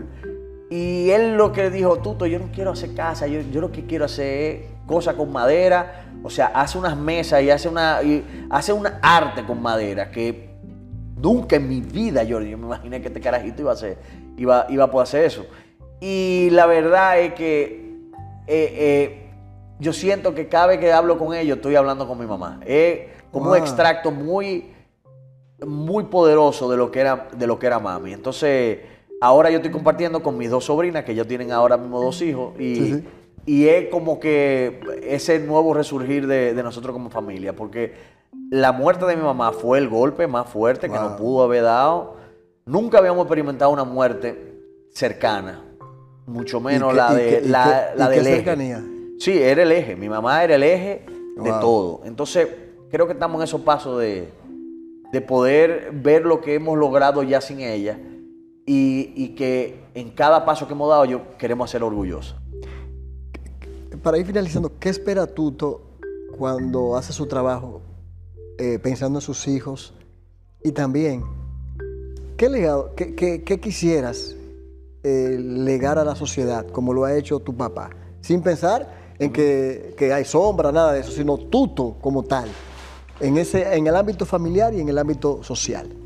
Y 0.70 1.10
él 1.10 1.36
lo 1.36 1.52
que 1.52 1.68
dijo, 1.68 1.96
Tuto, 1.98 2.26
yo 2.26 2.38
no 2.38 2.50
quiero 2.54 2.70
hacer 2.70 2.94
casa, 2.94 3.26
yo, 3.26 3.40
yo 3.40 3.60
lo 3.60 3.72
que 3.72 3.86
quiero 3.86 4.04
hacer 4.04 4.26
es 4.26 4.62
cosas 4.86 5.16
con 5.16 5.32
madera, 5.32 6.06
o 6.22 6.30
sea, 6.30 6.46
hace 6.46 6.78
unas 6.78 6.96
mesas 6.96 7.42
y 7.42 7.50
hace 7.50 7.68
una, 7.68 8.00
y 8.04 8.46
hace 8.50 8.72
una 8.72 9.00
arte 9.02 9.44
con 9.44 9.60
madera 9.60 10.10
que 10.12 10.50
nunca 11.16 11.56
en 11.56 11.68
mi 11.68 11.80
vida 11.80 12.22
yo, 12.22 12.40
yo 12.40 12.56
me 12.56 12.66
imaginé 12.66 13.00
que 13.00 13.08
este 13.08 13.20
carajito 13.20 13.62
iba 13.62 13.72
a 13.72 13.74
hacer, 13.74 13.98
iba, 14.36 14.66
iba 14.68 14.84
a 14.84 14.90
poder 14.90 15.02
hacer 15.02 15.24
eso. 15.24 15.44
Y 16.00 16.48
la 16.52 16.66
verdad 16.66 17.18
es 17.18 17.34
que 17.34 17.98
eh, 18.46 18.74
eh, 18.76 19.30
yo 19.80 19.92
siento 19.92 20.34
que 20.34 20.48
cada 20.48 20.68
vez 20.68 20.78
que 20.78 20.92
hablo 20.92 21.18
con 21.18 21.34
ellos 21.34 21.56
estoy 21.56 21.74
hablando 21.74 22.06
con 22.06 22.18
mi 22.18 22.26
mamá. 22.26 22.60
Es 22.64 23.08
como 23.32 23.50
un 23.50 23.56
extracto 23.56 24.10
muy, 24.10 24.72
muy 25.66 26.04
poderoso 26.04 26.70
de 26.70 26.76
lo 26.76 26.90
que 26.90 27.00
era, 27.00 27.28
de 27.32 27.46
lo 27.46 27.58
que 27.58 27.66
era 27.66 27.78
mami. 27.78 28.12
Entonces 28.12 28.78
Ahora 29.20 29.50
yo 29.50 29.56
estoy 29.56 29.70
compartiendo 29.70 30.22
con 30.22 30.38
mis 30.38 30.48
dos 30.50 30.64
sobrinas, 30.64 31.04
que 31.04 31.14
ya 31.14 31.26
tienen 31.26 31.52
ahora 31.52 31.76
mismo 31.76 32.00
dos 32.00 32.22
hijos, 32.22 32.58
y, 32.58 33.04
y 33.44 33.68
es 33.68 33.88
como 33.90 34.18
que 34.18 34.80
ese 35.02 35.38
nuevo 35.40 35.74
resurgir 35.74 36.26
de, 36.26 36.54
nosotros 36.62 36.94
como 36.94 37.10
familia, 37.10 37.54
porque 37.54 37.92
la 38.50 38.72
muerte 38.72 39.04
de 39.04 39.16
mi 39.16 39.22
mamá 39.22 39.52
fue 39.52 39.78
el 39.78 39.90
golpe 39.90 40.26
más 40.26 40.48
fuerte 40.48 40.88
que 40.88 40.94
nos 40.94 41.20
pudo 41.20 41.44
haber 41.44 41.64
dado. 41.64 42.16
Nunca 42.64 42.98
habíamos 42.98 43.22
experimentado 43.22 43.70
una 43.70 43.84
muerte 43.84 44.58
cercana, 44.90 45.64
mucho 46.26 46.58
menos 46.58 46.94
la, 46.94 47.12
de, 47.12 47.42
la, 47.42 48.08
del 48.08 48.26
eje. 48.26 48.36
Cercanía? 48.36 48.82
Sí, 49.18 49.36
era 49.36 49.62
el 49.62 49.72
eje. 49.72 49.96
Mi 49.96 50.08
mamá 50.08 50.42
era 50.42 50.54
el 50.54 50.62
eje 50.62 51.04
de 51.36 51.50
todo. 51.60 52.00
Entonces, 52.04 52.48
creo 52.90 53.06
que 53.06 53.12
estamos 53.12 53.38
en 53.40 53.44
esos 53.44 53.60
pasos 53.60 54.00
de, 54.00 54.30
de 55.12 55.20
poder 55.20 55.90
ver 55.92 56.24
lo 56.24 56.40
que 56.40 56.54
hemos 56.54 56.78
logrado 56.78 57.22
ya 57.22 57.42
sin 57.42 57.60
ella 57.60 57.98
y, 58.66 59.34
que 59.34 59.80
en 59.94 60.10
cada 60.10 60.44
paso 60.44 60.66
que 60.66 60.74
hemos 60.74 60.88
dado 60.88 61.04
yo 61.04 61.36
queremos 61.38 61.70
ser 61.70 61.82
orgullosos. 61.82 62.36
Para 64.02 64.18
ir 64.18 64.26
finalizando, 64.26 64.78
¿qué 64.78 64.88
espera 64.88 65.26
Tuto 65.26 65.82
cuando 66.38 66.96
hace 66.96 67.12
su 67.12 67.26
trabajo 67.26 67.82
eh, 68.58 68.78
pensando 68.78 69.18
en 69.18 69.22
sus 69.22 69.46
hijos? 69.48 69.94
Y 70.62 70.72
también, 70.72 71.24
¿qué 72.36 72.48
legado, 72.48 72.94
qué, 72.94 73.60
quisieras 73.60 74.36
eh, 75.02 75.36
legar 75.38 75.98
a 75.98 76.04
la 76.04 76.14
sociedad 76.14 76.66
como 76.68 76.94
lo 76.94 77.04
ha 77.04 77.16
hecho 77.16 77.40
tu 77.40 77.56
papá? 77.56 77.90
Sin 78.20 78.42
pensar 78.42 79.14
en 79.18 79.32
que, 79.32 79.94
que, 79.98 80.12
hay 80.12 80.24
sombra, 80.24 80.70
nada 80.72 80.92
de 80.92 81.00
eso, 81.00 81.10
sino 81.10 81.36
Tuto 81.36 81.96
como 82.00 82.22
tal, 82.22 82.48
en, 83.20 83.36
ese, 83.36 83.74
en 83.74 83.86
el 83.86 83.96
ámbito 83.96 84.24
familiar 84.24 84.72
y 84.72 84.80
en 84.80 84.88
el 84.88 84.98
ámbito 84.98 85.42
social. 85.42 85.99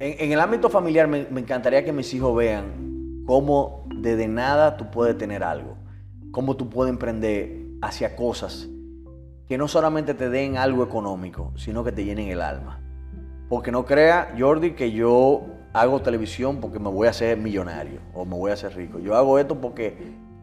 En, 0.00 0.32
el 0.32 0.40
ámbito 0.40 0.70
familiar 0.70 1.08
me, 1.08 1.26
encantaría 1.36 1.84
que 1.84 1.92
mis 1.92 2.14
hijos 2.14 2.36
vean 2.36 3.24
cómo 3.26 3.84
desde 3.92 4.28
nada 4.28 4.76
tú 4.76 4.90
puedes 4.90 5.18
tener 5.18 5.42
algo, 5.42 5.76
cómo 6.30 6.56
tú 6.56 6.70
puedes 6.70 6.92
emprender 6.92 7.66
hacia 7.82 8.14
cosas 8.14 8.68
que 9.48 9.58
no 9.58 9.66
solamente 9.66 10.14
te 10.14 10.28
den 10.28 10.56
algo 10.56 10.84
económico, 10.84 11.52
sino 11.56 11.82
que 11.82 11.90
te 11.90 12.04
llenen 12.04 12.28
el 12.28 12.42
alma. 12.42 12.80
Porque 13.48 13.72
no 13.72 13.86
crea, 13.86 14.34
Jordi, 14.38 14.72
que 14.72 14.92
yo 14.92 15.46
hago 15.72 16.00
televisión 16.00 16.58
porque 16.60 16.78
me 16.78 16.90
voy 16.90 17.06
a 17.06 17.10
hacer 17.10 17.36
millonario 17.38 18.00
o 18.14 18.24
me 18.24 18.36
voy 18.36 18.50
a 18.50 18.54
hacer 18.54 18.76
rico. 18.76 18.98
Yo 18.98 19.16
hago 19.16 19.38
esto 19.38 19.60
porque 19.60 19.96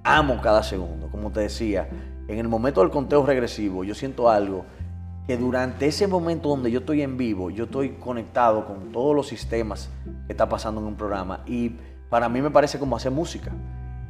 amo 0.04 0.42
cada 0.42 0.64
segundo. 0.64 1.08
Como 1.12 1.32
te 1.32 1.42
decía, 1.42 1.88
en 2.28 2.40
el 2.40 2.48
momento 2.48 2.82
del 2.82 2.90
conteo 2.90 3.26
regresivo, 3.26 3.84
yo 3.84 3.94
siento 3.94 4.30
algo 4.30 4.66
que 5.28 5.38
durante 5.38 5.88
ese 5.88 6.08
momento 6.08 6.50
donde 6.50 6.72
yo 6.72 6.80
estoy 6.80 7.02
en 7.02 7.18
vivo, 7.18 7.50
yo 7.50 7.66
estoy 7.66 7.92
conectado 7.92 8.66
con 8.66 8.92
todos 8.92 9.16
los 9.16 9.28
sistemas 9.28 9.90
que 10.28 10.34
está 10.34 10.48
pasando 10.48 10.82
en 10.82 10.88
un 10.88 10.96
programa 10.96 11.42
y 11.48 11.72
para 12.10 12.30
mí 12.30 12.42
me 12.42 12.52
parece 12.52 12.78
como 12.78 12.96
hacer 12.96 13.12
música. 13.12 13.52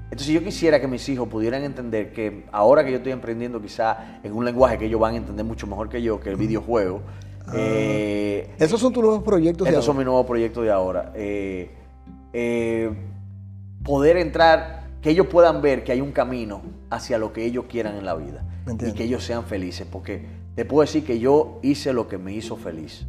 Entonces 0.06 0.28
yo 0.28 0.44
quisiera 0.44 0.80
que 0.80 0.88
mis 0.88 1.08
hijos 1.10 1.28
pudieran 1.28 1.64
entender 1.64 2.14
que 2.14 2.46
ahora 2.52 2.84
que 2.84 2.92
yo 2.92 2.98
estoy 2.98 3.12
emprendiendo 3.12 3.62
quizá 3.62 4.20
en 4.24 4.34
un 4.34 4.46
lenguaje 4.46 4.78
que 4.78 4.86
ellos 4.86 5.00
van 5.00 5.16
a 5.16 5.18
entender 5.18 5.46
mucho 5.46 5.68
mejor 5.68 5.90
que 5.90 6.02
yo, 6.02 6.20
que 6.20 6.30
el 6.30 6.36
videojuego. 6.36 7.02
Ah. 7.48 7.54
eh, 7.56 8.54
Esos 8.58 8.80
son 8.80 8.94
tus 8.94 9.04
nuevos 9.04 9.24
proyectos 9.24 9.66
de 9.66 9.72
estos 9.72 9.86
son 9.86 9.98
mis 9.98 10.06
nuevos 10.06 10.26
proyectos 10.26 10.64
de 10.64 10.72
ahora. 10.72 11.12
Eh, 11.16 11.72
eh, 12.34 12.92
poder 13.84 14.18
entrar, 14.18 14.84
que 15.02 15.12
ellos 15.12 15.28
puedan 15.28 15.62
ver 15.62 15.84
que 15.84 15.92
hay 15.92 16.02
un 16.02 16.12
camino 16.12 16.62
hacia 16.90 17.18
lo 17.18 17.32
que 17.34 17.46
ellos 17.46 17.66
quieran 17.70 17.96
en 17.96 18.06
la 18.06 18.16
vida. 18.16 18.44
Y 18.86 18.94
que 18.94 19.04
ellos 19.04 19.24
sean 19.24 19.44
felices. 19.46 19.88
Porque 19.90 20.26
te 20.56 20.66
puedo 20.66 20.82
decir 20.82 21.04
que 21.06 21.20
yo 21.20 21.60
hice 21.62 21.94
lo 21.94 22.08
que 22.08 22.18
me 22.18 22.34
hizo 22.34 22.56
feliz. 22.56 23.06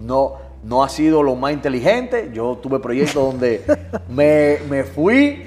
No, 0.00 0.34
no 0.64 0.82
ha 0.82 0.88
sido 0.88 1.22
lo 1.22 1.34
más 1.36 1.52
inteligente. 1.52 2.30
Yo 2.32 2.58
tuve 2.62 2.78
proyectos 2.80 3.14
donde 3.32 3.62
me, 4.08 4.58
me 4.68 4.84
fui 4.84 5.44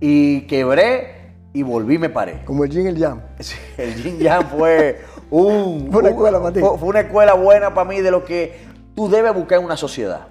y 0.00 0.42
quebré 0.42 1.32
y 1.52 1.62
volví 1.62 1.94
y 1.96 1.98
me 1.98 2.08
paré. 2.10 2.42
Como 2.44 2.64
el 2.64 2.70
Jin 2.70 2.86
el 2.86 2.98
Jam. 2.98 3.20
Sí, 3.38 3.56
El 3.76 4.02
Yin 4.02 4.18
Yang 4.18 4.46
fue 4.48 5.00
un, 5.30 5.88
Fue 5.92 6.00
una 6.00 6.08
un- 6.10 6.14
escuela 6.14 6.40
fue 6.78 6.88
una 6.88 7.00
escuela 7.00 7.34
buena 7.34 7.72
para 7.74 7.88
mí 7.88 8.00
de 8.00 8.10
lo 8.10 8.24
que 8.24 8.54
tú 8.94 9.08
debes 9.08 9.34
buscar 9.34 9.58
en 9.58 9.64
una 9.64 9.76
sociedad. 9.76 10.28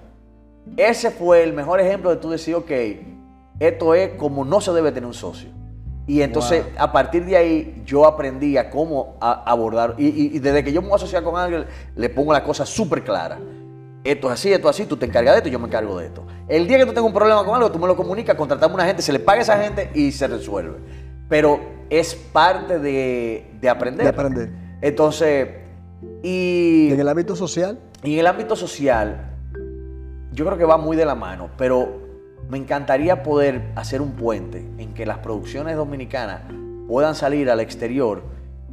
Ese 0.77 1.11
fue 1.11 1.43
el 1.43 1.53
mejor 1.53 1.79
ejemplo 1.79 2.09
de 2.09 2.15
tú 2.17 2.29
decir, 2.29 2.55
ok, 2.55 2.71
esto 3.59 3.93
es 3.95 4.11
como 4.17 4.45
no 4.45 4.61
se 4.61 4.71
debe 4.71 4.91
tener 4.91 5.07
un 5.07 5.13
socio. 5.13 5.49
Y 6.05 6.21
entonces, 6.21 6.65
a 6.77 6.91
partir 6.91 7.23
de 7.25 7.37
ahí, 7.37 7.81
yo 7.85 8.05
aprendí 8.05 8.57
a 8.57 8.69
cómo 8.69 9.15
a- 9.21 9.43
abordar. 9.49 9.95
Y, 9.97 10.07
y- 10.07 10.31
y 10.35 10.39
desde 10.39 10.63
que 10.63 10.73
yo 10.73 10.81
me 10.81 10.87
voy 10.89 10.93
a 10.93 10.97
asociar 10.97 11.23
con 11.23 11.37
alguien, 11.37 11.65
le 11.95 12.09
pongo 12.09 12.33
la 12.33 12.43
cosa 12.43 12.65
súper 12.65 13.03
clara. 13.03 13.39
Esto 14.03 14.27
es 14.27 14.33
así, 14.33 14.51
esto 14.51 14.69
es 14.69 14.75
así, 14.75 14.85
tú 14.85 14.97
te 14.97 15.05
encargas 15.05 15.33
de 15.35 15.37
esto 15.37 15.49
yo 15.49 15.59
me 15.59 15.67
encargo 15.67 15.97
de 15.97 16.07
esto. 16.07 16.25
El 16.49 16.67
día 16.67 16.77
que 16.77 16.85
tú 16.85 16.91
tengas 16.91 17.05
un 17.07 17.13
problema 17.13 17.45
con 17.45 17.55
algo, 17.55 17.71
tú 17.71 17.79
me 17.79 17.87
lo 17.87 17.95
comunicas, 17.95 18.35
contratamos 18.35 18.73
a 18.73 18.75
una 18.75 18.85
gente, 18.85 19.01
se 19.01 19.13
le 19.13 19.19
paga 19.19 19.39
a 19.39 19.41
esa 19.43 19.57
gente 19.63 19.91
y 19.93 20.11
se 20.11 20.27
resuelve. 20.27 20.77
Pero 21.29 21.61
es 21.89 22.13
parte 22.13 22.79
de, 22.79 23.49
de 23.61 23.69
aprender. 23.69 24.03
De 24.03 24.09
aprender. 24.09 24.49
Entonces, 24.81 25.47
y, 26.21 26.87
Y 26.89 26.91
en 26.91 26.99
el 26.99 27.07
ámbito 27.07 27.33
social, 27.37 27.79
y 28.03 28.15
en 28.15 28.19
el 28.19 28.27
ámbito 28.27 28.57
social, 28.57 29.29
yo 30.33 30.45
creo 30.45 30.57
que 30.57 30.65
va 30.65 30.75
muy 30.77 30.97
de 30.97 31.05
la 31.05 31.15
mano, 31.15 31.49
pero 31.57 32.02
me 32.49 32.57
encantaría 32.57 33.23
poder 33.23 33.71
hacer 33.75 34.01
un 34.01 34.11
puente 34.11 34.65
en 34.77 34.93
que 34.93 35.05
las 35.05 35.19
producciones 35.19 35.75
dominicanas 35.75 36.41
puedan 36.87 37.15
salir 37.15 37.49
al 37.49 37.59
exterior 37.59 38.23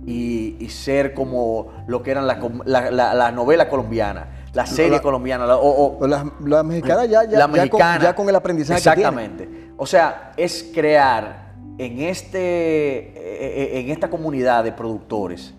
y, 0.06 0.56
y 0.58 0.68
ser 0.70 1.14
como 1.14 1.68
lo 1.86 2.02
que 2.02 2.10
eran 2.10 2.26
las 2.26 2.38
la, 2.64 2.90
la- 2.90 3.14
la 3.14 3.30
novela 3.32 3.68
colombiana, 3.68 4.28
la 4.54 4.66
serie 4.66 4.92
La- 4.92 5.02
colombiana, 5.02 5.46
la- 5.46 5.56
o, 5.56 5.98
o- 5.98 6.06
las 6.06 6.24
mexicanas 6.64 7.08
ya, 7.08 7.24
ya, 7.24 7.30
la 7.32 7.38
ya 7.38 7.42
con, 7.46 7.52
mexicana. 7.52 8.02
ya 8.04 8.14
con 8.14 8.28
el 8.28 8.36
aprendizaje 8.36 8.82
que. 8.82 8.88
Exactamente. 8.88 9.48
O 9.76 9.86
sea, 9.86 10.32
es 10.36 10.70
crear 10.74 11.52
en, 11.78 12.00
este, 12.00 12.38
eh, 12.38 13.12
eh, 13.16 13.80
en 13.80 13.90
esta 13.90 14.08
comunidad 14.10 14.64
de 14.64 14.72
productores 14.72 15.54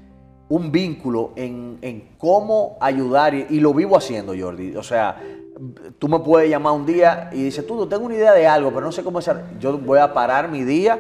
un 0.50 0.72
vínculo 0.72 1.32
en, 1.38 1.78
en 1.82 2.10
cómo 2.18 2.78
ayudar, 2.82 3.34
y, 3.34 3.46
y 3.52 3.60
lo 3.62 3.74
vivo 3.74 3.96
haciendo, 3.98 4.34
Jordi. 4.38 4.76
O 4.76 4.84
sea, 4.84 5.16
tú 6.00 6.08
me 6.08 6.20
puedes 6.20 6.50
llamar 6.50 6.74
un 6.74 6.86
día 6.86 7.30
y 7.32 7.44
dices, 7.44 7.66
tú, 7.68 7.86
tengo 7.88 8.06
una 8.06 8.16
idea 8.16 8.34
de 8.34 8.48
algo, 8.48 8.70
pero 8.72 8.86
no 8.86 8.92
sé 8.92 9.04
cómo 9.04 9.20
hacer. 9.20 9.38
Yo 9.60 9.78
voy 9.78 10.00
a 10.00 10.14
parar 10.14 10.50
mi 10.50 10.64
día 10.64 11.00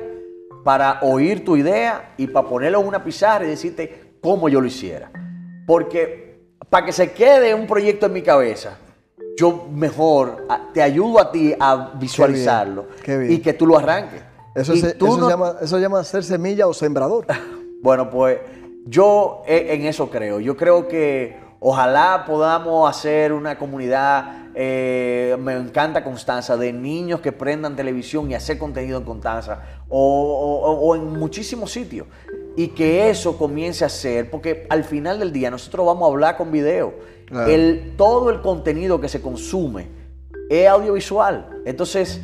para 0.63 0.99
oír 1.01 1.43
tu 1.43 1.55
idea 1.57 2.13
y 2.17 2.27
para 2.27 2.47
ponerlo 2.47 2.81
en 2.81 2.87
una 2.87 3.03
pizarra 3.03 3.45
y 3.45 3.49
decirte 3.49 4.13
cómo 4.21 4.47
yo 4.49 4.61
lo 4.61 4.67
hiciera. 4.67 5.11
Porque 5.65 6.39
para 6.69 6.85
que 6.85 6.91
se 6.91 7.11
quede 7.11 7.53
un 7.55 7.65
proyecto 7.67 8.05
en 8.05 8.13
mi 8.13 8.21
cabeza, 8.21 8.77
yo 9.37 9.67
mejor 9.71 10.45
a- 10.49 10.69
te 10.73 10.81
ayudo 10.81 11.19
a 11.19 11.31
ti 11.31 11.55
a 11.59 11.91
visualizarlo 11.95 12.85
qué 13.03 13.17
bien. 13.17 13.31
y 13.33 13.37
que 13.39 13.53
tú 13.53 13.65
lo 13.65 13.77
arranques. 13.77 14.21
Eso, 14.53 14.75
se, 14.75 14.93
tú 14.93 15.07
eso 15.07 15.17
no- 15.17 15.25
se 15.25 15.31
llama, 15.31 15.55
eso 15.61 15.79
llama 15.79 16.03
ser 16.03 16.23
semilla 16.23 16.67
o 16.67 16.73
sembrador. 16.73 17.25
Bueno, 17.83 18.11
pues 18.11 18.37
yo 18.85 19.41
e- 19.47 19.73
en 19.73 19.87
eso 19.87 20.07
creo. 20.11 20.39
Yo 20.39 20.55
creo 20.55 20.87
que 20.87 21.35
ojalá 21.63 22.23
podamos 22.27 22.89
hacer 22.89 23.31
una 23.31 23.57
comunidad, 23.57 24.47
eh, 24.55 25.37
me 25.39 25.53
encanta 25.53 26.03
Constanza, 26.03 26.57
de 26.57 26.73
niños 26.73 27.21
que 27.21 27.31
prendan 27.31 27.75
televisión 27.75 28.29
y 28.29 28.33
hacer 28.33 28.57
contenido 28.57 28.97
en 28.97 29.05
Constanza 29.05 29.61
o, 29.87 29.99
o- 30.01 30.73
o 30.87 30.95
en 30.95 31.07
muchísimos 31.17 31.71
sitios. 31.71 32.07
Y 32.57 32.69
que 32.69 33.09
eso 33.09 33.37
comience 33.37 33.85
a 33.85 33.89
ser, 33.89 34.29
porque 34.29 34.65
al 34.69 34.83
final 34.83 35.19
del 35.19 35.31
día 35.31 35.49
nosotros 35.49 35.85
vamos 35.85 36.03
a 36.03 36.11
hablar 36.11 36.35
con 36.35 36.51
video. 36.51 36.93
El, 37.47 37.93
todo 37.95 38.29
el 38.29 38.41
contenido 38.41 38.99
que 38.99 39.07
se 39.07 39.21
consume 39.21 39.87
es 40.49 40.67
audiovisual. 40.67 41.61
Entonces, 41.65 42.19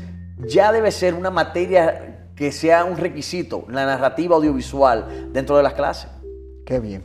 ya 0.46 0.74
debe 0.74 0.92
ser 0.92 1.14
una 1.14 1.30
materia 1.30 2.30
que 2.36 2.52
sea 2.52 2.84
un 2.84 2.98
requisito, 2.98 3.64
la 3.70 3.86
narrativa 3.86 4.36
audiovisual 4.36 5.30
dentro 5.32 5.56
de 5.56 5.64
las 5.64 5.74
clases. 5.76 6.10
Qué 6.66 6.80
bien. 6.82 7.04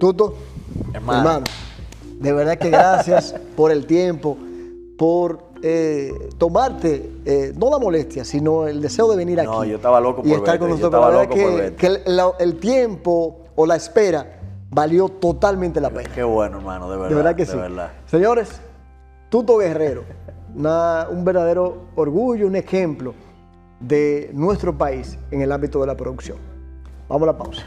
Tuto, 0.00 0.34
Hermano. 0.92 1.18
hermano, 1.18 1.44
de 2.20 2.32
verdad 2.32 2.58
que 2.58 2.70
gracias 2.70 3.34
por 3.56 3.70
el 3.70 3.86
tiempo, 3.86 4.36
por 4.98 5.44
eh, 5.62 6.12
tomarte, 6.38 7.10
eh, 7.24 7.52
no 7.56 7.70
la 7.70 7.78
molestia, 7.78 8.24
sino 8.24 8.66
el 8.66 8.80
deseo 8.80 9.10
de 9.10 9.16
venir 9.16 9.42
No, 9.42 9.60
aquí. 9.60 9.70
yo 9.70 9.76
estaba 9.76 10.00
loco 10.00 10.22
y 10.24 10.28
por 10.30 10.38
estar 10.38 10.58
verte, 10.58 10.58
con 10.58 10.68
yo 10.68 10.76
nosotros. 10.76 11.02
estaba 11.04 11.24
por 11.26 11.34
que, 11.34 11.46
verte. 11.56 11.76
que 11.76 11.86
el, 11.86 12.16
la- 12.16 12.32
el 12.38 12.56
tiempo 12.60 13.38
o 13.56 13.66
la 13.66 13.76
espera 13.76 14.40
valió 14.70 15.08
totalmente 15.08 15.80
la 15.80 15.90
pena. 15.90 16.10
Qué 16.14 16.22
bueno, 16.22 16.58
hermano, 16.58 16.90
de 16.90 16.96
verdad. 16.96 17.08
De 17.08 17.14
verdad 17.14 17.36
que 17.36 17.46
sí. 17.46 17.56
verdad. 17.56 17.92
Señores, 18.06 18.60
Tuto 19.30 19.56
Guerrero, 19.58 20.04
una- 20.54 21.06
un 21.10 21.24
verdadero 21.24 21.84
orgullo, 21.96 22.46
un 22.46 22.56
ejemplo 22.56 23.14
de 23.80 24.30
nuestro 24.34 24.76
país 24.76 25.18
en 25.30 25.40
el 25.42 25.50
ámbito 25.50 25.80
de 25.80 25.86
la 25.86 25.96
producción. 25.96 26.38
Vamos 27.08 27.28
a 27.28 27.32
la 27.32 27.38
pausa. 27.38 27.62